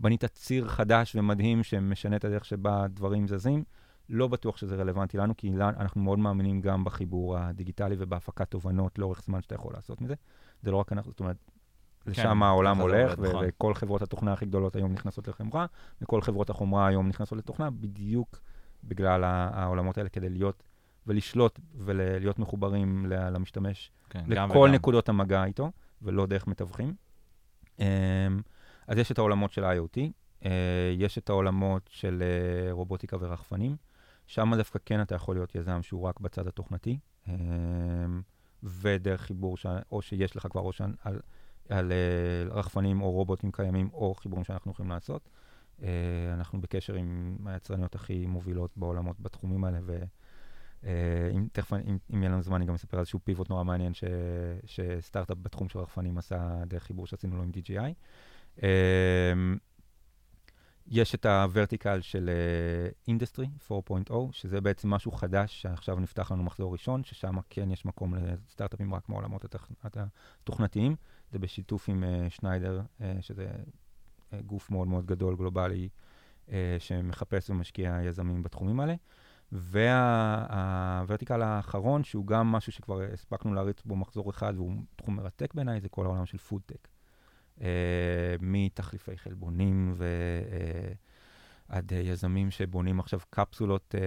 בנית 0.00 0.24
ציר 0.24 0.68
חדש 0.68 1.16
ומדהים 1.16 1.62
שמשנה 1.62 2.16
את 2.16 2.24
הדרך 2.24 2.44
שבה 2.44 2.86
דברים 2.88 3.28
זזים, 3.28 3.64
לא 4.08 4.28
בטוח 4.28 4.56
שזה 4.56 4.76
רלוונטי 4.76 5.16
לנו, 5.16 5.36
כי 5.36 5.52
אנחנו 5.60 6.00
מאוד 6.00 6.18
מאמינים 6.18 6.60
גם 6.60 6.84
בחיבור 6.84 7.38
הדיגיטלי 7.38 7.96
ובהפקת 7.98 8.50
תובנות 8.50 8.98
לאורך 8.98 9.22
זמן 9.22 9.42
שאתה 9.42 9.54
יכול 9.54 9.72
לעשות 9.74 10.00
מזה. 10.00 10.14
זה 10.62 10.70
לא 10.70 10.76
רק 10.76 10.92
אנחנו, 10.92 11.10
זאת 11.10 11.20
אומרת, 11.20 11.36
כן, 12.04 12.10
לשם 12.10 12.42
העולם 12.42 12.80
הולך, 12.80 13.14
ו- 13.18 13.28
נכון. 13.28 13.44
וכל 13.48 13.74
חברות 13.74 14.02
התוכנה 14.02 14.32
הכי 14.32 14.46
גדולות 14.46 14.76
היום 14.76 14.92
נכנסות 14.92 15.28
לחומרה, 15.28 15.66
וכל 16.02 16.22
חברות 16.22 16.50
החומרה 16.50 16.86
היום 16.86 17.08
נכנסות 17.08 17.38
לתוכנה, 17.38 17.70
בדיוק 17.70 18.40
בגלל 18.84 19.24
העולמות 19.24 19.98
האלה, 19.98 20.08
כדי 20.08 20.28
להיות 20.28 20.62
ולשלוט 21.06 21.60
ולהיות 21.74 22.38
מחוברים 22.38 23.06
למשתמש, 23.06 23.90
כן, 24.10 24.24
לכל 24.26 24.70
נקודות 24.70 25.08
המגע 25.08 25.44
איתו, 25.44 25.70
ולא 26.02 26.26
דרך 26.26 26.46
מתווכים. 26.46 26.94
אמ, 27.78 27.84
אז 28.86 28.98
יש 28.98 29.12
את 29.12 29.18
העולמות 29.18 29.52
של 29.52 29.64
IoT, 29.64 29.98
אה, 30.44 30.50
יש 30.98 31.18
את 31.18 31.30
העולמות 31.30 31.88
של 31.92 32.22
אה, 32.22 32.72
רובוטיקה 32.72 33.16
ורחפנים, 33.20 33.76
שם 34.28 34.52
דווקא 34.56 34.78
כן 34.84 35.02
אתה 35.02 35.14
יכול 35.14 35.36
להיות 35.36 35.54
יזם 35.54 35.82
שהוא 35.82 36.02
רק 36.02 36.20
בצד 36.20 36.46
התוכנתי, 36.46 36.98
אמ, 37.28 37.32
ודרך 38.62 39.20
חיבור, 39.20 39.56
ש... 39.56 39.66
או 39.92 40.02
שיש 40.02 40.36
לך 40.36 40.46
כבר 40.50 40.60
ראש 40.60 40.80
על, 40.80 41.20
על 41.68 41.92
אה, 41.92 42.54
רחפנים 42.54 43.00
או 43.00 43.10
רובוטים 43.10 43.52
קיימים, 43.52 43.90
או 43.92 44.14
חיבורים 44.14 44.44
שאנחנו 44.44 44.70
יכולים 44.70 44.90
לעשות. 44.90 45.28
אנחנו 46.32 46.60
בקשר 46.60 46.94
עם 46.94 47.36
היצרניות 47.46 47.94
הכי 47.94 48.26
מובילות 48.26 48.70
בעולמות 48.76 49.20
בתחומים 49.20 49.64
האלה, 49.64 49.78
ו... 49.82 49.98
אה, 50.84 51.30
תכף, 51.52 51.72
אם, 51.72 51.98
אם 52.14 52.22
יהיה 52.22 52.32
לנו 52.32 52.42
זמן, 52.42 52.56
אני 52.56 52.66
גם 52.66 52.74
אספר 52.74 52.96
על 52.96 53.00
איזשהו 53.00 53.20
pivot 53.24 53.50
נורא 53.50 53.64
מעניין 53.64 53.94
ש, 53.94 54.04
שסטארט-אפ 54.64 55.38
בתחום 55.42 55.68
של 55.68 55.78
רחפנים 55.78 56.18
עשה 56.18 56.64
דרך 56.66 56.82
חיבור 56.82 57.06
שעשינו 57.06 57.36
לו 57.36 57.42
עם 57.42 57.50
DJI. 57.50 58.60
יש 60.90 61.14
את 61.14 61.26
ה 61.26 61.34
vertical 61.34 62.00
של 62.00 62.30
industry 63.08 63.46
אה, 63.70 63.72
4.0, 63.90 64.12
שזה 64.32 64.60
בעצם 64.60 64.90
משהו 64.90 65.12
חדש 65.12 65.62
שעכשיו 65.62 66.00
נפתח 66.00 66.32
לנו 66.32 66.42
מחזור 66.42 66.72
ראשון, 66.72 67.04
ששם 67.04 67.34
כן 67.50 67.70
יש 67.70 67.84
מקום 67.84 68.14
לסטארט-אפים 68.14 68.94
רק 68.94 69.08
מעולמות. 69.08 69.44
התוכנתיים. 70.42 70.96
זה 71.30 71.38
בשיתוף 71.38 71.88
עם 71.88 72.04
אה, 72.04 72.30
שניידר, 72.30 72.80
אה, 72.80 73.02
שזה 73.20 73.48
אה, 73.50 74.36
גוף 74.46 74.70
מאוד 74.70 74.88
מאוד 74.88 75.06
גדול, 75.06 75.36
גלובלי, 75.36 75.88
uh, 76.46 76.50
שמחפש 76.78 77.50
ומשקיע 77.50 77.98
יזמים 78.04 78.42
בתחומים 78.42 78.80
האלה. 78.80 78.94
והוורטיקל 79.52 81.42
האחרון, 81.42 82.04
שהוא 82.04 82.26
גם 82.26 82.52
משהו 82.52 82.72
שכבר 82.72 83.00
הספקנו 83.12 83.54
להריץ 83.54 83.82
בו 83.82 83.96
מחזור 83.96 84.30
אחד, 84.30 84.52
והוא 84.56 84.72
תחום 84.96 85.16
מרתק 85.16 85.54
בעיניי, 85.54 85.80
זה 85.80 85.88
כל 85.88 86.04
העולם 86.06 86.26
של 86.26 86.38
פודטק. 86.38 86.88
Uh, 87.58 87.60
מתחליפי 88.40 89.16
חלבונים 89.16 89.94
ועד 91.70 91.92
uh, 91.92 91.94
יזמים 91.94 92.50
שבונים 92.50 93.00
עכשיו 93.00 93.20
קפסולות 93.30 93.94
uh, 93.94 93.98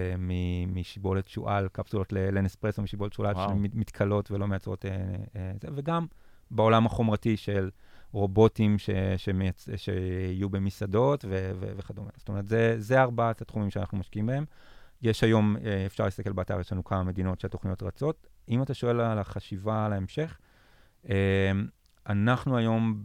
משיבולת 0.66 1.28
שועל, 1.28 1.68
קפסולות 1.68 2.12
לנספרסו 2.12 2.82
משיבולת 2.82 3.12
שועל, 3.12 3.34
שמתכלות 3.34 4.30
ולא 4.30 4.46
מייצרות, 4.48 4.84
uh, 4.84 4.88
זה, 5.62 5.68
וגם 5.74 6.06
בעולם 6.50 6.86
החומרתי 6.86 7.36
של 7.36 7.70
רובוטים 8.12 8.78
ש, 8.78 8.90
שמייצ... 9.16 9.68
שיהיו 9.76 10.48
במסעדות 10.50 11.24
ו, 11.28 11.52
ו, 11.60 11.72
וכדומה. 11.76 12.10
זאת 12.16 12.28
אומרת, 12.28 12.48
זה, 12.48 12.74
זה 12.78 13.02
ארבעת 13.02 13.42
התחומים 13.42 13.70
שאנחנו 13.70 13.98
משקיעים 13.98 14.26
בהם. 14.26 14.44
יש 15.02 15.24
היום, 15.24 15.56
אה, 15.64 15.86
אפשר 15.86 16.04
להסתכל 16.04 16.32
באתר, 16.32 16.60
יש 16.60 16.72
לנו 16.72 16.84
כמה 16.84 17.02
מדינות 17.02 17.40
שהתוכניות 17.40 17.82
רצות. 17.82 18.26
אם 18.48 18.62
אתה 18.62 18.74
שואל 18.74 19.00
על 19.00 19.18
החשיבה 19.18 19.86
על 19.86 19.92
ההמשך, 19.92 20.38
אה, 21.08 21.52
אנחנו 22.06 22.56
היום 22.56 23.04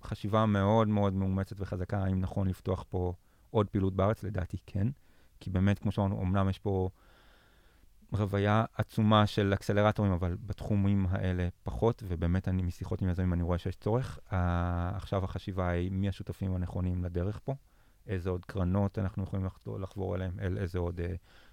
בחשיבה 0.00 0.46
מאוד 0.46 0.88
מאוד 0.88 1.12
מאומצת 1.12 1.60
וחזקה, 1.60 1.98
האם 2.04 2.20
נכון 2.20 2.48
לפתוח 2.48 2.84
פה 2.88 3.12
עוד 3.50 3.68
פעילות 3.68 3.96
בארץ? 3.96 4.22
לדעתי 4.22 4.56
כן. 4.66 4.88
כי 5.40 5.50
באמת, 5.50 5.78
כמו 5.78 5.92
שאמרנו, 5.92 6.22
אמנם 6.22 6.48
יש 6.48 6.58
פה 6.58 6.88
רוויה 8.12 8.64
עצומה 8.74 9.26
של 9.26 9.54
אקסלרטורים, 9.54 10.12
אבל 10.12 10.36
בתחומים 10.46 11.06
האלה 11.10 11.48
פחות, 11.62 12.02
ובאמת 12.06 12.48
אני 12.48 12.62
משיחות 12.62 13.02
עם 13.02 13.08
יזמים, 13.08 13.32
אני 13.32 13.42
רואה 13.42 13.58
שיש 13.58 13.76
צורך. 13.76 14.18
Uh, 14.28 14.32
עכשיו 14.94 15.24
החשיבה 15.24 15.68
היא 15.68 15.90
מי 15.90 16.08
השותפים 16.08 16.54
הנכונים 16.54 17.04
לדרך 17.04 17.40
פה, 17.44 17.54
איזה 18.06 18.30
עוד 18.30 18.44
קרנות 18.44 18.98
אנחנו 18.98 19.22
יכולים 19.22 19.44
לחבור, 19.44 19.80
לחבור 19.80 20.14
אליהם, 20.14 20.40
אל 20.40 20.58
איזה 20.58 20.78
עוד 20.78 21.00
uh, 21.00 21.02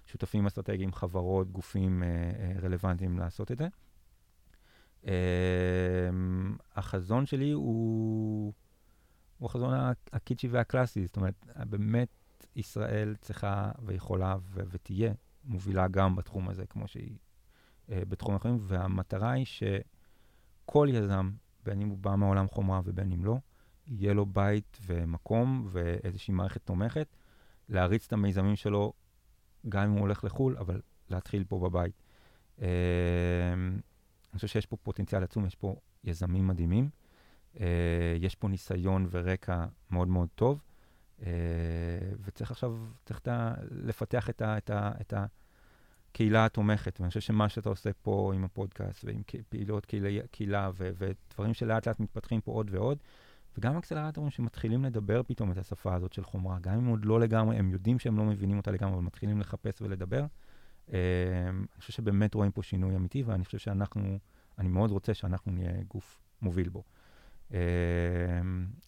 שותפים 0.06 0.46
אסטרטגיים, 0.46 0.92
חברות, 0.92 1.52
גופים 1.52 2.02
uh, 2.02 2.58
uh, 2.58 2.64
רלוונטיים 2.64 3.18
לעשות 3.18 3.52
את 3.52 3.58
זה. 3.58 3.68
Uh, 5.04 5.08
החזון 6.76 7.26
שלי 7.26 7.50
הוא, 7.50 8.52
הוא 9.38 9.46
החזון 9.46 9.74
הקיצ'י 10.12 10.48
והקלאסי, 10.48 11.06
זאת 11.06 11.16
אומרת, 11.16 11.34
באמת 11.70 12.08
ישראל 12.56 13.14
צריכה 13.20 13.70
ויכולה 13.82 14.36
ו- 14.40 14.60
ותהיה 14.70 15.12
מובילה 15.44 15.88
גם 15.88 16.16
בתחום 16.16 16.48
הזה, 16.48 16.66
כמו 16.66 16.88
שהיא 16.88 17.16
אה, 17.90 18.02
בתחום 18.08 18.34
אחרים, 18.34 18.56
והמטרה 18.60 19.30
היא 19.30 19.46
שכל 19.46 20.88
יזם, 20.90 21.30
בין 21.64 21.80
אם 21.80 21.88
הוא 21.88 21.98
בא 21.98 22.14
מעולם 22.16 22.48
חומרה 22.48 22.80
ובין 22.84 23.12
אם 23.12 23.24
לא, 23.24 23.36
יהיה 23.86 24.14
לו 24.14 24.26
בית 24.26 24.78
ומקום 24.86 25.68
ואיזושהי 25.70 26.34
מערכת 26.34 26.60
תומכת, 26.64 27.16
להריץ 27.68 28.06
את 28.06 28.12
המיזמים 28.12 28.56
שלו, 28.56 28.92
גם 29.68 29.82
אם 29.84 29.90
הוא 29.90 30.00
הולך 30.00 30.24
לחו"ל, 30.24 30.56
אבל 30.56 30.80
להתחיל 31.10 31.44
פה 31.48 31.58
בבית. 31.58 32.02
אני 32.58 32.66
חושב 34.38 34.48
שיש 34.48 34.66
פה 34.66 34.76
פוטנציאל 34.76 35.22
עצום, 35.22 35.46
יש 35.46 35.54
פה 35.54 35.76
יזמים 36.04 36.46
מדהימים, 36.46 36.88
אה, 37.60 37.66
יש 38.20 38.34
פה 38.34 38.48
ניסיון 38.48 39.06
ורקע 39.10 39.64
מאוד 39.90 40.08
מאוד 40.08 40.28
טוב, 40.34 40.60
Uh, 41.18 41.22
וצריך 42.24 42.50
עכשיו, 42.50 42.76
צריך 43.04 43.18
תה, 43.18 43.54
לפתח 43.70 44.30
את, 44.30 44.42
ה, 44.42 44.58
את, 44.58 44.70
ה, 44.70 44.92
את 45.00 45.14
הקהילה 46.10 46.44
התומכת. 46.44 47.00
ואני 47.00 47.08
חושב 47.08 47.20
שמה 47.20 47.48
שאתה 47.48 47.68
עושה 47.68 47.90
פה 48.02 48.32
עם 48.34 48.44
הפודקאסט 48.44 49.04
ועם 49.04 49.22
פעילות 49.48 49.86
קהילה, 49.86 50.26
קהילה 50.30 50.70
ו, 50.74 50.90
ודברים 50.98 51.54
שלאט 51.54 51.88
לאט 51.88 52.00
מתפתחים 52.00 52.40
פה 52.40 52.52
עוד 52.52 52.70
ועוד, 52.70 52.98
וגם 53.58 53.76
אקסלרטורים 53.76 54.30
שמתחילים 54.30 54.84
לדבר 54.84 55.22
פתאום 55.22 55.52
את 55.52 55.58
השפה 55.58 55.94
הזאת 55.94 56.12
של 56.12 56.24
חומרה, 56.24 56.58
גם 56.60 56.74
אם 56.74 56.86
עוד 56.86 57.04
לא 57.04 57.20
לגמרי, 57.20 57.56
הם 57.56 57.70
יודעים 57.70 57.98
שהם 57.98 58.16
לא 58.16 58.24
מבינים 58.24 58.56
אותה 58.56 58.70
לגמרי, 58.70 58.94
אבל 58.94 59.02
מתחילים 59.02 59.40
לחפש 59.40 59.82
ולדבר. 59.82 60.24
Uh, 60.88 60.90
אני 61.50 61.80
חושב 61.80 61.92
שבאמת 61.92 62.34
רואים 62.34 62.52
פה 62.52 62.62
שינוי 62.62 62.96
אמיתי, 62.96 63.22
ואני 63.22 63.44
חושב 63.44 63.58
שאנחנו, 63.58 64.18
אני 64.58 64.68
מאוד 64.68 64.90
רוצה 64.90 65.14
שאנחנו 65.14 65.52
נהיה 65.52 65.82
גוף 65.88 66.20
מוביל 66.42 66.68
בו. 66.68 66.82
אמ, 67.50 67.56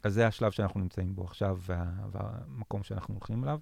אז 0.03 0.14
זה 0.14 0.26
השלב 0.26 0.51
שאנחנו 0.51 0.80
נמצאים 0.80 1.14
בו 1.14 1.24
עכשיו, 1.24 1.59
וה, 1.66 1.92
והמקום 2.11 2.82
שאנחנו 2.82 3.14
הולכים 3.14 3.44
אליו. 3.44 3.61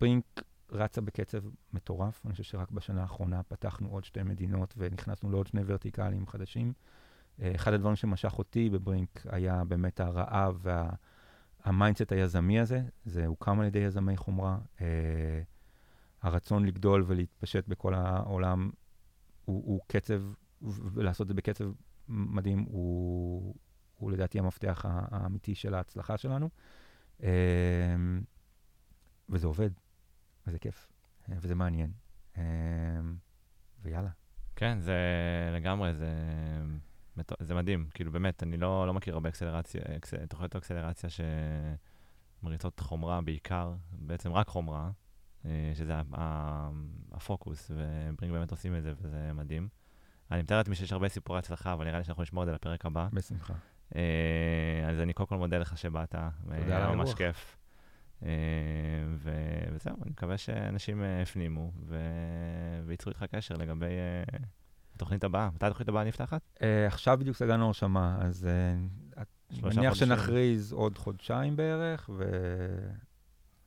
ברינק 0.00 0.42
רצה 0.70 1.00
בקצב 1.00 1.38
מטורף, 1.72 2.20
אני 2.26 2.32
חושב 2.32 2.44
שרק 2.44 2.70
בשנה 2.70 3.02
האחרונה 3.02 3.42
פתחנו 3.42 3.88
עוד 3.88 4.04
שתי 4.04 4.22
מדינות 4.22 4.74
ונכנסנו 4.76 5.30
לעוד 5.30 5.46
שני 5.46 5.60
ורטיקלים 5.66 6.26
חדשים. 6.26 6.72
אה, 7.42 7.52
אחד 7.54 7.72
הדברים 7.72 7.96
שמשך 7.96 8.38
אותי 8.38 8.70
בברינק 8.70 9.26
היה 9.28 9.64
באמת 9.64 10.00
הרעב 10.00 10.66
וה 11.64 11.75
mindset 11.75 12.12
היזמי 12.12 12.60
הזה, 12.60 12.82
זה 13.04 13.26
הוקם 13.26 13.60
על 13.60 13.66
ידי 13.66 13.78
יזמי 13.78 14.16
חומרה. 14.16 14.58
הרצון 16.22 16.66
לגדול 16.66 17.04
ולהתפשט 17.06 17.68
בכל 17.68 17.94
העולם 17.94 18.70
הוא, 19.44 19.62
הוא 19.66 19.80
קצב, 19.86 20.22
ולעשות 20.62 21.24
את 21.24 21.28
זה 21.28 21.34
בקצב 21.34 21.64
מדהים, 22.08 22.58
הוא, 22.58 23.54
הוא 23.94 24.10
לדעתי 24.10 24.38
המפתח 24.38 24.84
האמיתי 24.88 25.54
של 25.54 25.74
ההצלחה 25.74 26.16
שלנו. 26.16 26.50
אמ, 27.22 27.26
וזה 29.28 29.46
עובד, 29.46 29.70
וזה 30.46 30.58
כיף, 30.58 30.88
וזה 31.28 31.54
מעניין. 31.54 31.92
אמ, 32.36 32.42
ויאללה. 33.82 34.10
כן, 34.56 34.80
זה 34.80 34.96
לגמרי, 35.54 35.94
זה, 35.94 36.12
זה 37.40 37.54
מדהים. 37.54 37.88
כאילו, 37.94 38.12
באמת, 38.12 38.42
אני 38.42 38.56
לא, 38.56 38.86
לא 38.86 38.94
מכיר 38.94 39.14
הרבה 39.14 39.28
אקסלרציה, 39.28 39.82
אקס, 39.96 40.14
תוכניות 40.28 40.56
אקסלרציה 40.56 41.10
שמריצות 42.42 42.80
חומרה 42.80 43.20
בעיקר, 43.20 43.74
בעצם 43.92 44.32
רק 44.32 44.48
חומרה, 44.48 44.90
שזה 45.74 45.92
הפוקוס, 47.12 47.70
וברינק 47.74 48.34
באמת 48.34 48.50
עושים 48.50 48.76
את 48.76 48.82
זה, 48.82 48.92
וזה 49.00 49.30
מדהים. 49.34 49.68
אני 50.30 50.42
מתאר 50.42 50.56
לעצמי 50.56 50.74
שיש 50.74 50.92
הרבה 50.92 51.08
סיפורי 51.08 51.38
הצלחה, 51.38 51.72
אבל 51.72 51.84
נראה 51.84 51.98
לי 51.98 52.04
שאנחנו 52.04 52.22
נשמור 52.22 52.42
את 52.42 52.48
זה 52.48 52.52
לפרק 52.54 52.86
הבא. 52.86 53.08
בשמחה. 53.12 53.54
אה, 53.96 54.88
אז 54.90 55.00
אני 55.00 55.12
קודם 55.12 55.26
כל 55.26 55.36
מודה 55.36 55.58
לך 55.58 55.78
שבאת. 55.78 56.10
תודה. 56.10 56.76
היה 56.76 56.90
ממש 56.90 57.14
כיף. 57.14 57.56
אה, 58.22 58.30
וזהו, 59.14 59.96
אני 60.02 60.10
מקווה 60.10 60.38
שאנשים 60.38 61.02
אה, 61.02 61.22
הפנימו 61.22 61.72
וייצרו 62.84 63.10
איתך 63.10 63.24
קשר 63.30 63.54
לגבי 63.54 63.92
התוכנית 64.94 65.24
הבאה. 65.24 65.50
מתי 65.54 65.66
התוכנית 65.66 65.88
הבאה 65.88 66.04
נפתחת? 66.04 66.58
עכשיו 66.86 67.18
בדיוק 67.20 67.36
סגרנו 67.36 67.66
הרשמה, 67.66 68.18
אז 68.20 68.48
אני 69.16 69.60
מניח 69.62 69.94
שנכריז 69.94 70.72
עוד 70.72 70.98
חודשיים 70.98 71.56
בערך, 71.56 72.10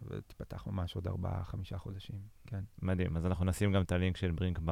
ו... 0.01 0.17
ותפתח 0.17 0.67
ממש 0.67 0.95
עוד 0.95 1.07
ארבעה, 1.07 1.43
חמישה 1.43 1.77
חודשים, 1.77 2.19
כן. 2.47 2.63
מדהים, 2.81 3.17
אז 3.17 3.25
אנחנו 3.25 3.45
נשים 3.45 3.71
גם 3.71 3.81
את 3.81 3.91
הלינק 3.91 4.17
של 4.17 4.31
ברינק 4.31 4.59
ב... 4.65 4.71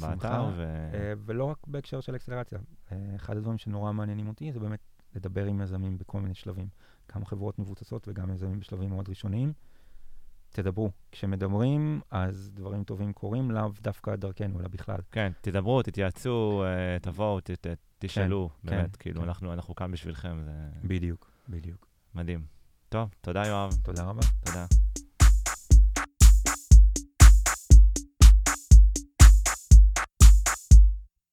באתר. 0.00 0.50
ו... 0.56 0.90
Uh, 0.92 0.96
ולא 1.24 1.44
רק 1.44 1.66
בהקשר 1.66 2.00
של 2.00 2.16
אקסלרציה. 2.16 2.58
Uh, 2.58 2.92
אחד 3.16 3.36
הדברים 3.36 3.58
שנורא 3.58 3.92
מעניינים 3.92 4.28
אותי 4.28 4.52
זה 4.52 4.60
באמת 4.60 4.80
לדבר 5.14 5.44
עם 5.44 5.60
יזמים 5.60 5.98
בכל 5.98 6.20
מיני 6.20 6.34
שלבים. 6.34 6.68
גם 7.14 7.24
חברות 7.24 7.58
מבוצסות 7.58 8.08
וגם 8.08 8.30
יזמים 8.30 8.60
בשלבים 8.60 8.90
מאוד 8.90 9.08
ראשוניים. 9.08 9.52
תדברו. 10.50 10.90
כשמדברים, 11.12 12.00
אז 12.10 12.50
דברים 12.54 12.84
טובים 12.84 13.12
קורים, 13.12 13.50
לאו 13.50 13.68
דווקא 13.82 14.16
דרכנו, 14.16 14.60
אלא 14.60 14.68
בכלל. 14.68 14.98
כן, 15.12 15.32
תדברו, 15.40 15.82
תתייעצו, 15.82 16.64
uh, 16.64 17.02
תבואו, 17.02 17.40
ת, 17.40 17.50
ת, 17.50 17.66
תשאלו, 17.98 18.50
כן, 18.62 18.70
באמת, 18.70 18.96
כן, 18.96 19.02
כאילו, 19.02 19.20
כן. 19.20 19.28
אנחנו, 19.28 19.52
אנחנו 19.52 19.74
כאן 19.74 19.90
בשבילכם. 19.90 20.38
זה... 20.44 20.52
בדיוק, 20.84 21.30
בדיוק. 21.48 21.86
מדהים. 22.14 22.57
טוב, 22.88 23.08
תודה 23.20 23.46
יואב. 23.46 23.74
תודה 23.82 24.02
רבה. 24.02 24.22
תודה. 24.44 24.66